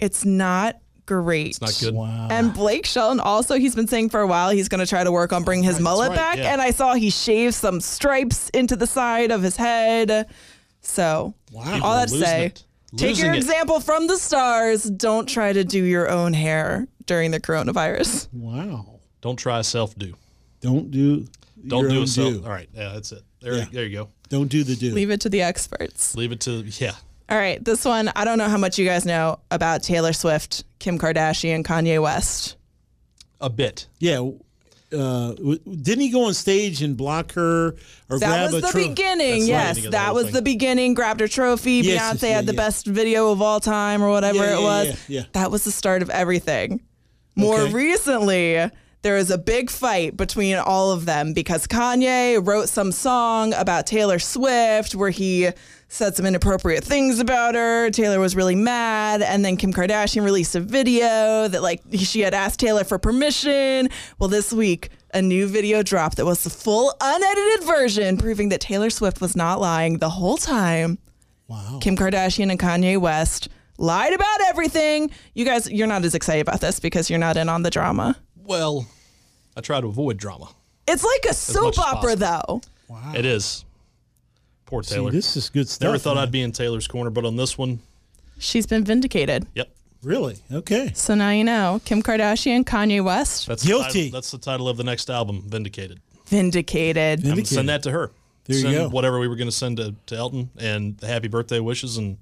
[0.00, 0.76] It's not
[1.08, 1.48] great.
[1.48, 1.94] It's not good.
[1.94, 2.28] Wow.
[2.30, 5.10] And Blake Shelton also, he's been saying for a while he's going to try to
[5.10, 6.36] work on bringing his mullet right, back.
[6.38, 6.52] yeah.
[6.52, 10.28] And I saw he shaved some stripes into the side of his head.
[10.82, 11.80] So, Wow.
[11.82, 12.64] all that to say, it.
[12.96, 13.38] take Losing your it.
[13.38, 14.84] example from the stars.
[14.84, 18.28] Don't try to do your own hair during the coronavirus.
[18.32, 19.00] Wow.
[19.20, 20.14] Don't try self do.
[20.60, 21.26] Don't do.
[21.66, 22.34] Don't your do own a self.
[22.34, 22.42] do.
[22.44, 22.68] All right.
[22.74, 23.22] Yeah, that's it.
[23.40, 23.64] There, Yeah.
[23.72, 24.08] there you go.
[24.28, 24.92] Don't do the do.
[24.92, 26.14] Leave it to the experts.
[26.14, 26.92] Leave it to, yeah.
[27.30, 30.64] All right, this one, I don't know how much you guys know about Taylor Swift,
[30.78, 32.56] Kim Kardashian, Kanye West.
[33.40, 33.86] A bit.
[33.98, 34.30] Yeah.
[34.90, 37.74] Uh, didn't he go on stage and block her
[38.08, 39.40] or That grab was a the tro- beginning.
[39.40, 40.34] That's the yes, beginning of the that was thing.
[40.34, 40.94] the beginning.
[40.94, 41.72] Grabbed her trophy.
[41.72, 42.56] Yes, Beyonce yes, yeah, had the yeah.
[42.56, 44.86] best video of all time, or whatever Yeah, it yeah, was.
[44.86, 45.22] yeah, yeah.
[45.32, 46.80] That was the start of everything.
[47.36, 47.72] More Okay.
[47.74, 48.70] recently,
[49.02, 53.86] there was a big fight between all of them because Kanye wrote some song about
[53.86, 55.50] Taylor Swift where he
[55.88, 57.90] said some inappropriate things about her.
[57.90, 62.34] Taylor was really mad, and then Kim Kardashian released a video that like she had
[62.34, 63.88] asked Taylor for permission.
[64.18, 68.60] Well, this week a new video dropped that was the full unedited version proving that
[68.60, 70.98] Taylor Swift was not lying the whole time.
[71.48, 71.78] Wow.
[71.80, 73.48] Kim Kardashian and Kanye West
[73.78, 75.10] lied about everything.
[75.34, 78.16] You guys, you're not as excited about this because you're not in on the drama.
[78.36, 78.86] Well,
[79.56, 80.50] I try to avoid drama.
[80.86, 82.62] It's like a soap opera, possible.
[82.90, 83.18] though.
[83.18, 83.64] It is.
[84.68, 85.10] Poor See, Taylor.
[85.10, 85.86] this is good stuff.
[85.86, 86.24] Never thought man.
[86.24, 87.80] I'd be in Taylor's corner, but on this one,
[88.38, 89.46] She's been vindicated.
[89.54, 89.74] yep.
[90.02, 90.36] Really?
[90.52, 90.92] Okay.
[90.94, 94.04] So now you know Kim Kardashian, Kanye West, That's The Guilty.
[94.04, 96.00] title, that's the title of the next album, Vindicated.
[96.26, 97.24] vindicated.
[97.24, 98.10] I'm gonna send that to her.
[98.44, 98.88] There you go.
[98.90, 102.16] Whatever we were going to send to, to Elton and the happy birthday wishes and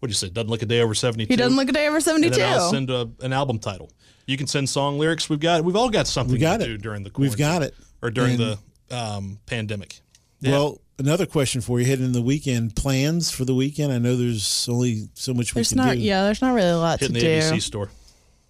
[0.00, 0.28] what do you say?
[0.28, 1.32] Doesn't look a day over 72.
[1.32, 2.34] He doesn't look a day over 72.
[2.36, 3.88] then I'll send a, an album title.
[4.26, 5.30] You can send song lyrics.
[5.30, 6.68] We've got we've all got something We got to it.
[6.68, 7.74] do during the We've got it.
[8.02, 8.58] or during And-
[8.90, 10.00] the um, pandemic.
[10.40, 10.50] Yeah.
[10.50, 12.76] Well, another question for you heading into the weekend.
[12.76, 13.92] Plans for the weekend?
[13.92, 16.00] I know there's only so much we there's can not, do.
[16.00, 17.26] yeah, there's not really a lot hitting to do.
[17.26, 17.56] Hitting the do.
[17.56, 17.90] ABC store.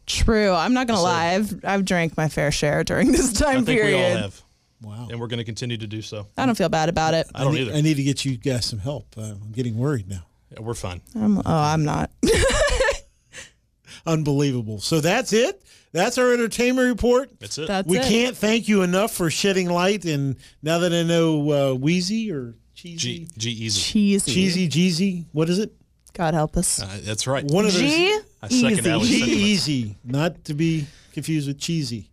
[0.06, 0.52] True.
[0.52, 1.26] I'm not gonna So- lie.
[1.34, 3.96] I've I've drank my fair share during this I time think period.
[3.96, 4.42] we all have,
[4.82, 5.08] Wow.
[5.10, 6.26] and we're going to continue to do so.
[6.36, 7.28] I don't feel bad about it.
[7.34, 7.74] I don't need, either.
[7.76, 9.06] I need to get you guys some help.
[9.16, 10.24] Uh, I'm getting worried now.
[10.50, 11.00] Yeah, we're fine.
[11.14, 12.10] I'm, oh, I'm not.
[14.06, 14.80] Unbelievable.
[14.80, 15.62] So that's it.
[15.92, 17.30] That's our entertainment report.
[17.38, 17.68] That's it.
[17.68, 18.04] That's we it.
[18.04, 20.04] can't thank you enough for shedding light.
[20.04, 23.80] And now that I know uh, Wheezy or Cheesy, G G easy.
[23.80, 24.32] Cheesy.
[24.32, 25.72] Cheesy, Jeezy, what is it?
[26.14, 26.80] God help us.
[26.82, 27.44] Uh, that's right.
[27.44, 27.80] One of those.
[27.82, 28.90] G I second easy.
[28.90, 29.24] Ally's G.
[29.24, 32.08] Easy, not to be confused with cheesy,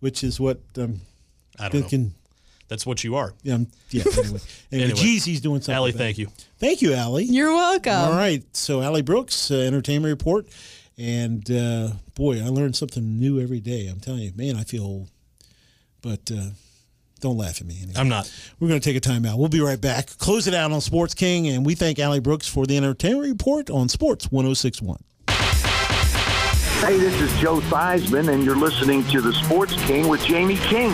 [0.00, 1.00] which is what um,
[1.58, 1.80] I don't know.
[1.80, 2.14] thinking.
[2.68, 3.32] That's what you are.
[3.44, 4.02] Yeah, um, yeah.
[4.06, 4.22] Anyway,
[4.72, 4.90] anyway, Anyway.
[5.00, 5.74] Jeezy's doing something.
[5.76, 6.28] Ally, thank you.
[6.58, 7.20] Thank you, Ally.
[7.20, 7.92] You're welcome.
[7.92, 8.42] All right.
[8.56, 10.48] So, Ally Brooks, uh, Entertainment Report.
[10.98, 13.86] And uh, boy, I learn something new every day.
[13.86, 15.10] I'm telling you, man, I feel old.
[16.00, 16.50] But uh,
[17.20, 17.78] don't laugh at me.
[17.82, 17.94] Anyway.
[17.96, 18.32] I'm not.
[18.60, 19.38] We're going to take a time out.
[19.38, 20.16] We'll be right back.
[20.18, 21.48] Close it out on Sports King.
[21.48, 25.02] And we thank Ally Brooks for the Entertainment Report on Sports 1061.
[26.80, 30.92] Hey, this is Joe Theismann, and you're listening to the Sports King with Jamie King.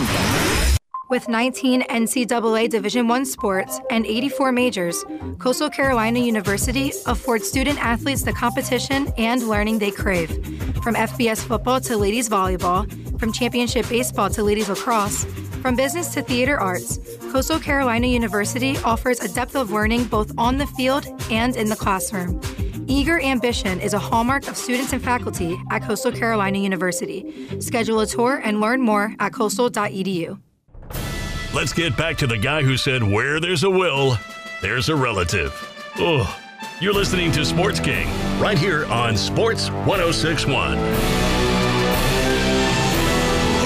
[1.13, 5.05] With 19 NCAA Division I sports and 84 majors,
[5.37, 10.31] Coastal Carolina University affords student athletes the competition and learning they crave.
[10.81, 15.25] From FBS football to ladies volleyball, from championship baseball to ladies lacrosse,
[15.61, 16.97] from business to theater arts,
[17.31, 21.75] Coastal Carolina University offers a depth of learning both on the field and in the
[21.75, 22.41] classroom.
[22.87, 27.59] Eager ambition is a hallmark of students and faculty at Coastal Carolina University.
[27.59, 30.39] Schedule a tour and learn more at coastal.edu.
[31.53, 34.17] Let's get back to the guy who said, Where there's a will,
[34.63, 35.53] there's a relative.
[35.97, 36.39] Oh,
[36.81, 38.07] you're listening to Sports King
[38.39, 40.79] right here on Sports 1061.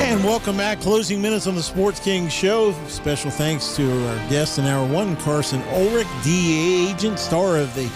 [0.02, 0.82] And welcome back.
[0.82, 2.74] Closing minutes on the Sports King Show.
[2.90, 7.90] Special thanks to our guest in hour one, Carson Ulrich, DEA agent, star of the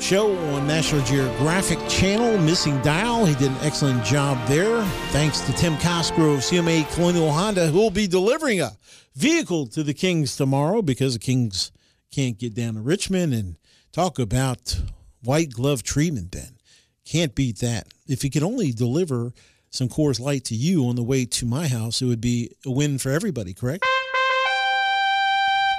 [0.00, 3.24] show on National Geographic Channel, Missing Dial.
[3.24, 4.82] He did an excellent job there.
[5.10, 8.72] Thanks to Tim Cosgrove, CMA Colonial Honda, who will be delivering a
[9.18, 11.72] vehicle to the Kings tomorrow because the Kings
[12.12, 13.56] can't get down to Richmond and
[13.90, 14.80] talk about
[15.24, 16.56] white glove treatment, Ben.
[17.04, 17.88] Can't beat that.
[18.06, 19.32] If he could only deliver
[19.70, 22.70] some Coors Light to you on the way to my house, it would be a
[22.70, 23.84] win for everybody, correct?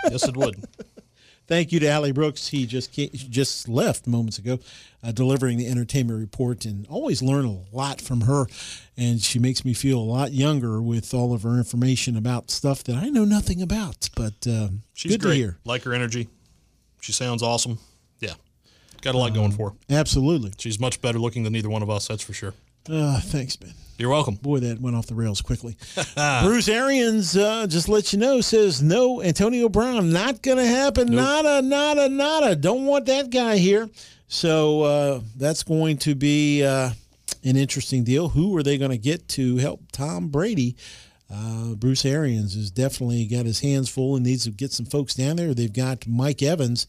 [0.10, 0.62] Yes, it would.
[1.50, 2.50] Thank you to Ally Brooks.
[2.50, 4.60] He just came, just left moments ago,
[5.04, 8.46] uh, delivering the entertainment report, and always learn a lot from her.
[8.96, 12.84] And she makes me feel a lot younger with all of her information about stuff
[12.84, 14.10] that I know nothing about.
[14.16, 15.32] But um, She's good great.
[15.32, 15.58] to hear.
[15.66, 16.28] Like her energy.
[17.02, 17.80] She sounds awesome.
[18.20, 18.34] Yeah.
[19.02, 19.76] Got a lot going for her.
[19.90, 20.52] Absolutely.
[20.60, 22.54] She's much better looking than either one of us, that's for sure.
[22.90, 23.74] Uh, thanks, Ben.
[23.98, 24.36] You're welcome.
[24.36, 25.76] Boy, that went off the rails quickly.
[26.42, 29.22] Bruce Arians, uh, just let you know, says no.
[29.22, 31.14] Antonio Brown, not going to happen.
[31.14, 32.56] Nada, nada, nada.
[32.56, 33.90] Don't want that guy here.
[34.30, 36.92] So uh, that's going to be uh,
[37.44, 38.30] an interesting deal.
[38.30, 40.78] Who are they going to get to help Tom Brady?
[41.30, 45.14] Uh, Bruce Arians has definitely got his hands full and needs to get some folks
[45.14, 45.54] down there.
[45.54, 46.88] They've got Mike Evans,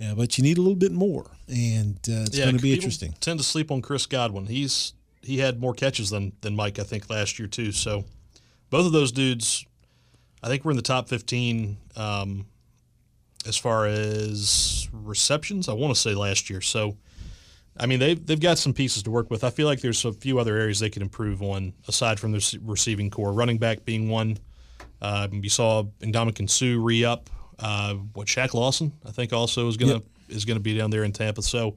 [0.00, 3.14] uh, but you need a little bit more, and uh, it's going to be interesting.
[3.20, 4.46] Tend to sleep on Chris Godwin.
[4.46, 4.92] He's
[5.30, 7.72] he had more catches than than Mike, I think, last year too.
[7.72, 8.04] So
[8.70, 9.64] both of those dudes,
[10.42, 12.46] I think, we're in the top fifteen um,
[13.46, 15.68] as far as receptions.
[15.68, 16.60] I want to say last year.
[16.60, 16.96] So
[17.78, 19.44] I mean, they've they've got some pieces to work with.
[19.44, 22.38] I feel like there's a few other areas they could improve on aside from the
[22.38, 23.32] rece- receiving corps.
[23.32, 24.38] Running back being one.
[25.00, 27.30] Uh, you saw Ndamukong Suh re up.
[27.58, 30.04] Uh, what Shaq Lawson, I think, also is gonna Yep.
[30.28, 31.42] is gonna be down there in Tampa.
[31.42, 31.76] So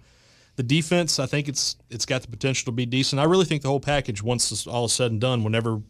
[0.55, 3.19] the defense, I think it's it's got the potential to be decent.
[3.19, 5.81] I really think the whole package, once this all is said and done, whenever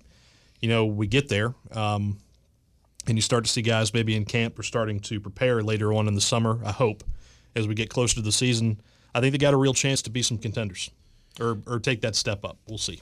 [0.62, 2.18] you know we get there, um,
[3.08, 6.08] and you start to see guys maybe in camp or starting to prepare later on
[6.08, 6.60] in the summer.
[6.64, 7.04] I hope
[7.56, 8.80] as we get closer to the season,
[9.14, 10.90] I think they got a real chance to be some contenders,
[11.40, 12.58] or or take that step up.
[12.68, 13.02] We'll see.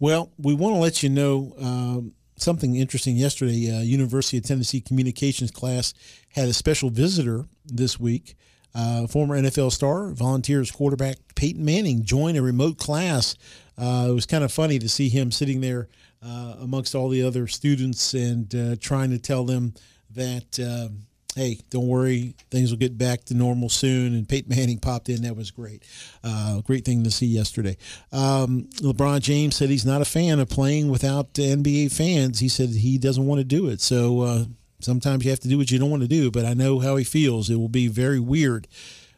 [0.00, 3.16] Well, we want to let you know um, something interesting.
[3.16, 5.94] Yesterday, uh, University of Tennessee communications class
[6.30, 8.34] had a special visitor this week.
[8.74, 13.36] Uh, former NFL star, Volunteers quarterback Peyton Manning joined a remote class.
[13.76, 15.88] Uh, it was kind of funny to see him sitting there
[16.22, 19.74] uh, amongst all the other students and uh, trying to tell them
[20.10, 24.14] that, um, hey, don't worry, things will get back to normal soon.
[24.14, 25.22] And Peyton Manning popped in.
[25.22, 25.82] That was great.
[26.22, 27.76] Uh, great thing to see yesterday.
[28.12, 32.40] Um, LeBron James said he's not a fan of playing without NBA fans.
[32.40, 33.80] He said he doesn't want to do it.
[33.80, 34.44] So uh,
[34.80, 36.96] sometimes you have to do what you don't want to do, but I know how
[36.96, 37.50] he feels.
[37.50, 38.66] It will be very weird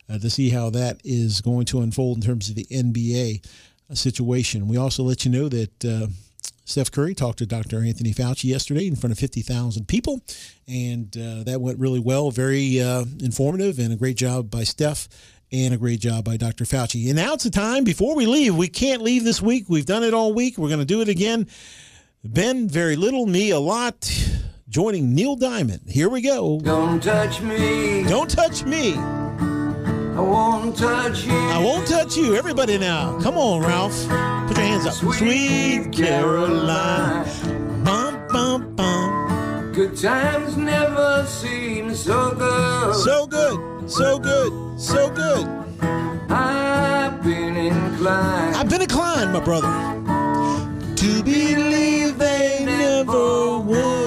[0.08, 3.46] uh, to see how that is going to unfold in terms of the NBA
[3.94, 4.68] situation.
[4.68, 5.84] We also let you know that.
[5.84, 6.06] Uh,
[6.64, 7.82] Steph Curry talked to Dr.
[7.82, 10.20] Anthony Fauci yesterday in front of 50,000 people,
[10.68, 12.30] and uh, that went really well.
[12.30, 15.08] Very uh, informative and a great job by Steph
[15.52, 16.64] and a great job by Dr.
[16.64, 17.06] Fauci.
[17.08, 18.56] And now it's the time before we leave.
[18.56, 19.66] We can't leave this week.
[19.68, 20.56] We've done it all week.
[20.56, 21.46] We're going to do it again.
[22.24, 24.10] Ben, very little, me, a lot.
[24.72, 25.82] Joining Neil Diamond.
[25.86, 26.58] Here we go.
[26.60, 28.04] Don't touch me.
[28.04, 28.94] Don't touch me.
[28.94, 31.34] I won't touch you.
[31.36, 32.36] I won't touch you.
[32.36, 33.20] Everybody now.
[33.20, 33.92] Come on, Ralph.
[34.48, 34.94] Put your hands up.
[34.94, 37.26] Sweet, Caroline.
[37.84, 39.72] Bum, bum, bum.
[39.74, 42.94] Good times never seem so good.
[42.94, 43.90] So good.
[43.90, 44.80] So good.
[44.80, 45.46] So good.
[46.30, 48.56] I've been inclined.
[48.56, 49.68] I've been inclined, my brother,
[50.96, 54.01] to believe they never would.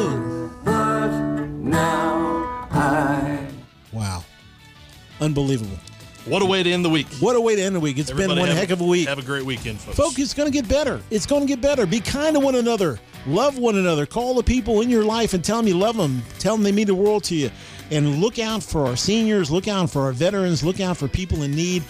[5.26, 5.78] Unbelievable.
[6.26, 7.08] What a way to end the week.
[7.20, 7.98] What a way to end the week.
[7.98, 9.08] It's Everybody been one heck of a week.
[9.08, 9.98] Have a great weekend, folks.
[9.98, 11.02] Folks, it's going to get better.
[11.10, 11.88] It's going to get better.
[11.88, 13.00] Be kind to one another.
[13.26, 14.06] Love one another.
[14.06, 16.22] Call the people in your life and tell them you love them.
[16.38, 17.50] Tell them they mean the world to you.
[17.90, 19.50] And look out for our seniors.
[19.50, 20.64] Look out for our veterans.
[20.64, 21.84] Look out for people in need.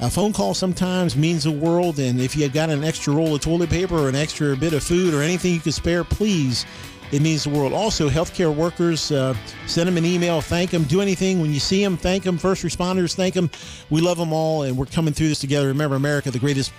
[0.00, 1.98] A phone call sometimes means the world.
[1.98, 4.82] And if you've got an extra roll of toilet paper or an extra bit of
[4.82, 6.64] food or anything you can spare, please
[7.10, 7.72] It means the world.
[7.72, 9.34] Also, healthcare workers, uh,
[9.66, 11.40] send them an email, thank them, do anything.
[11.40, 12.36] When you see them, thank them.
[12.36, 13.50] First responders, thank them.
[13.88, 15.68] We love them all, and we're coming through this together.
[15.68, 16.72] Remember, America, the greatest,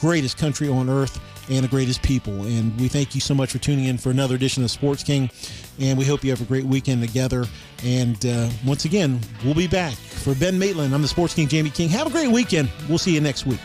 [0.00, 2.42] greatest country on earth and the greatest people.
[2.42, 5.30] And we thank you so much for tuning in for another edition of Sports King.
[5.78, 7.44] And we hope you have a great weekend together.
[7.84, 9.94] And uh, once again, we'll be back.
[9.94, 11.88] For Ben Maitland, I'm the Sports King, Jamie King.
[11.90, 12.70] Have a great weekend.
[12.88, 13.60] We'll see you next week.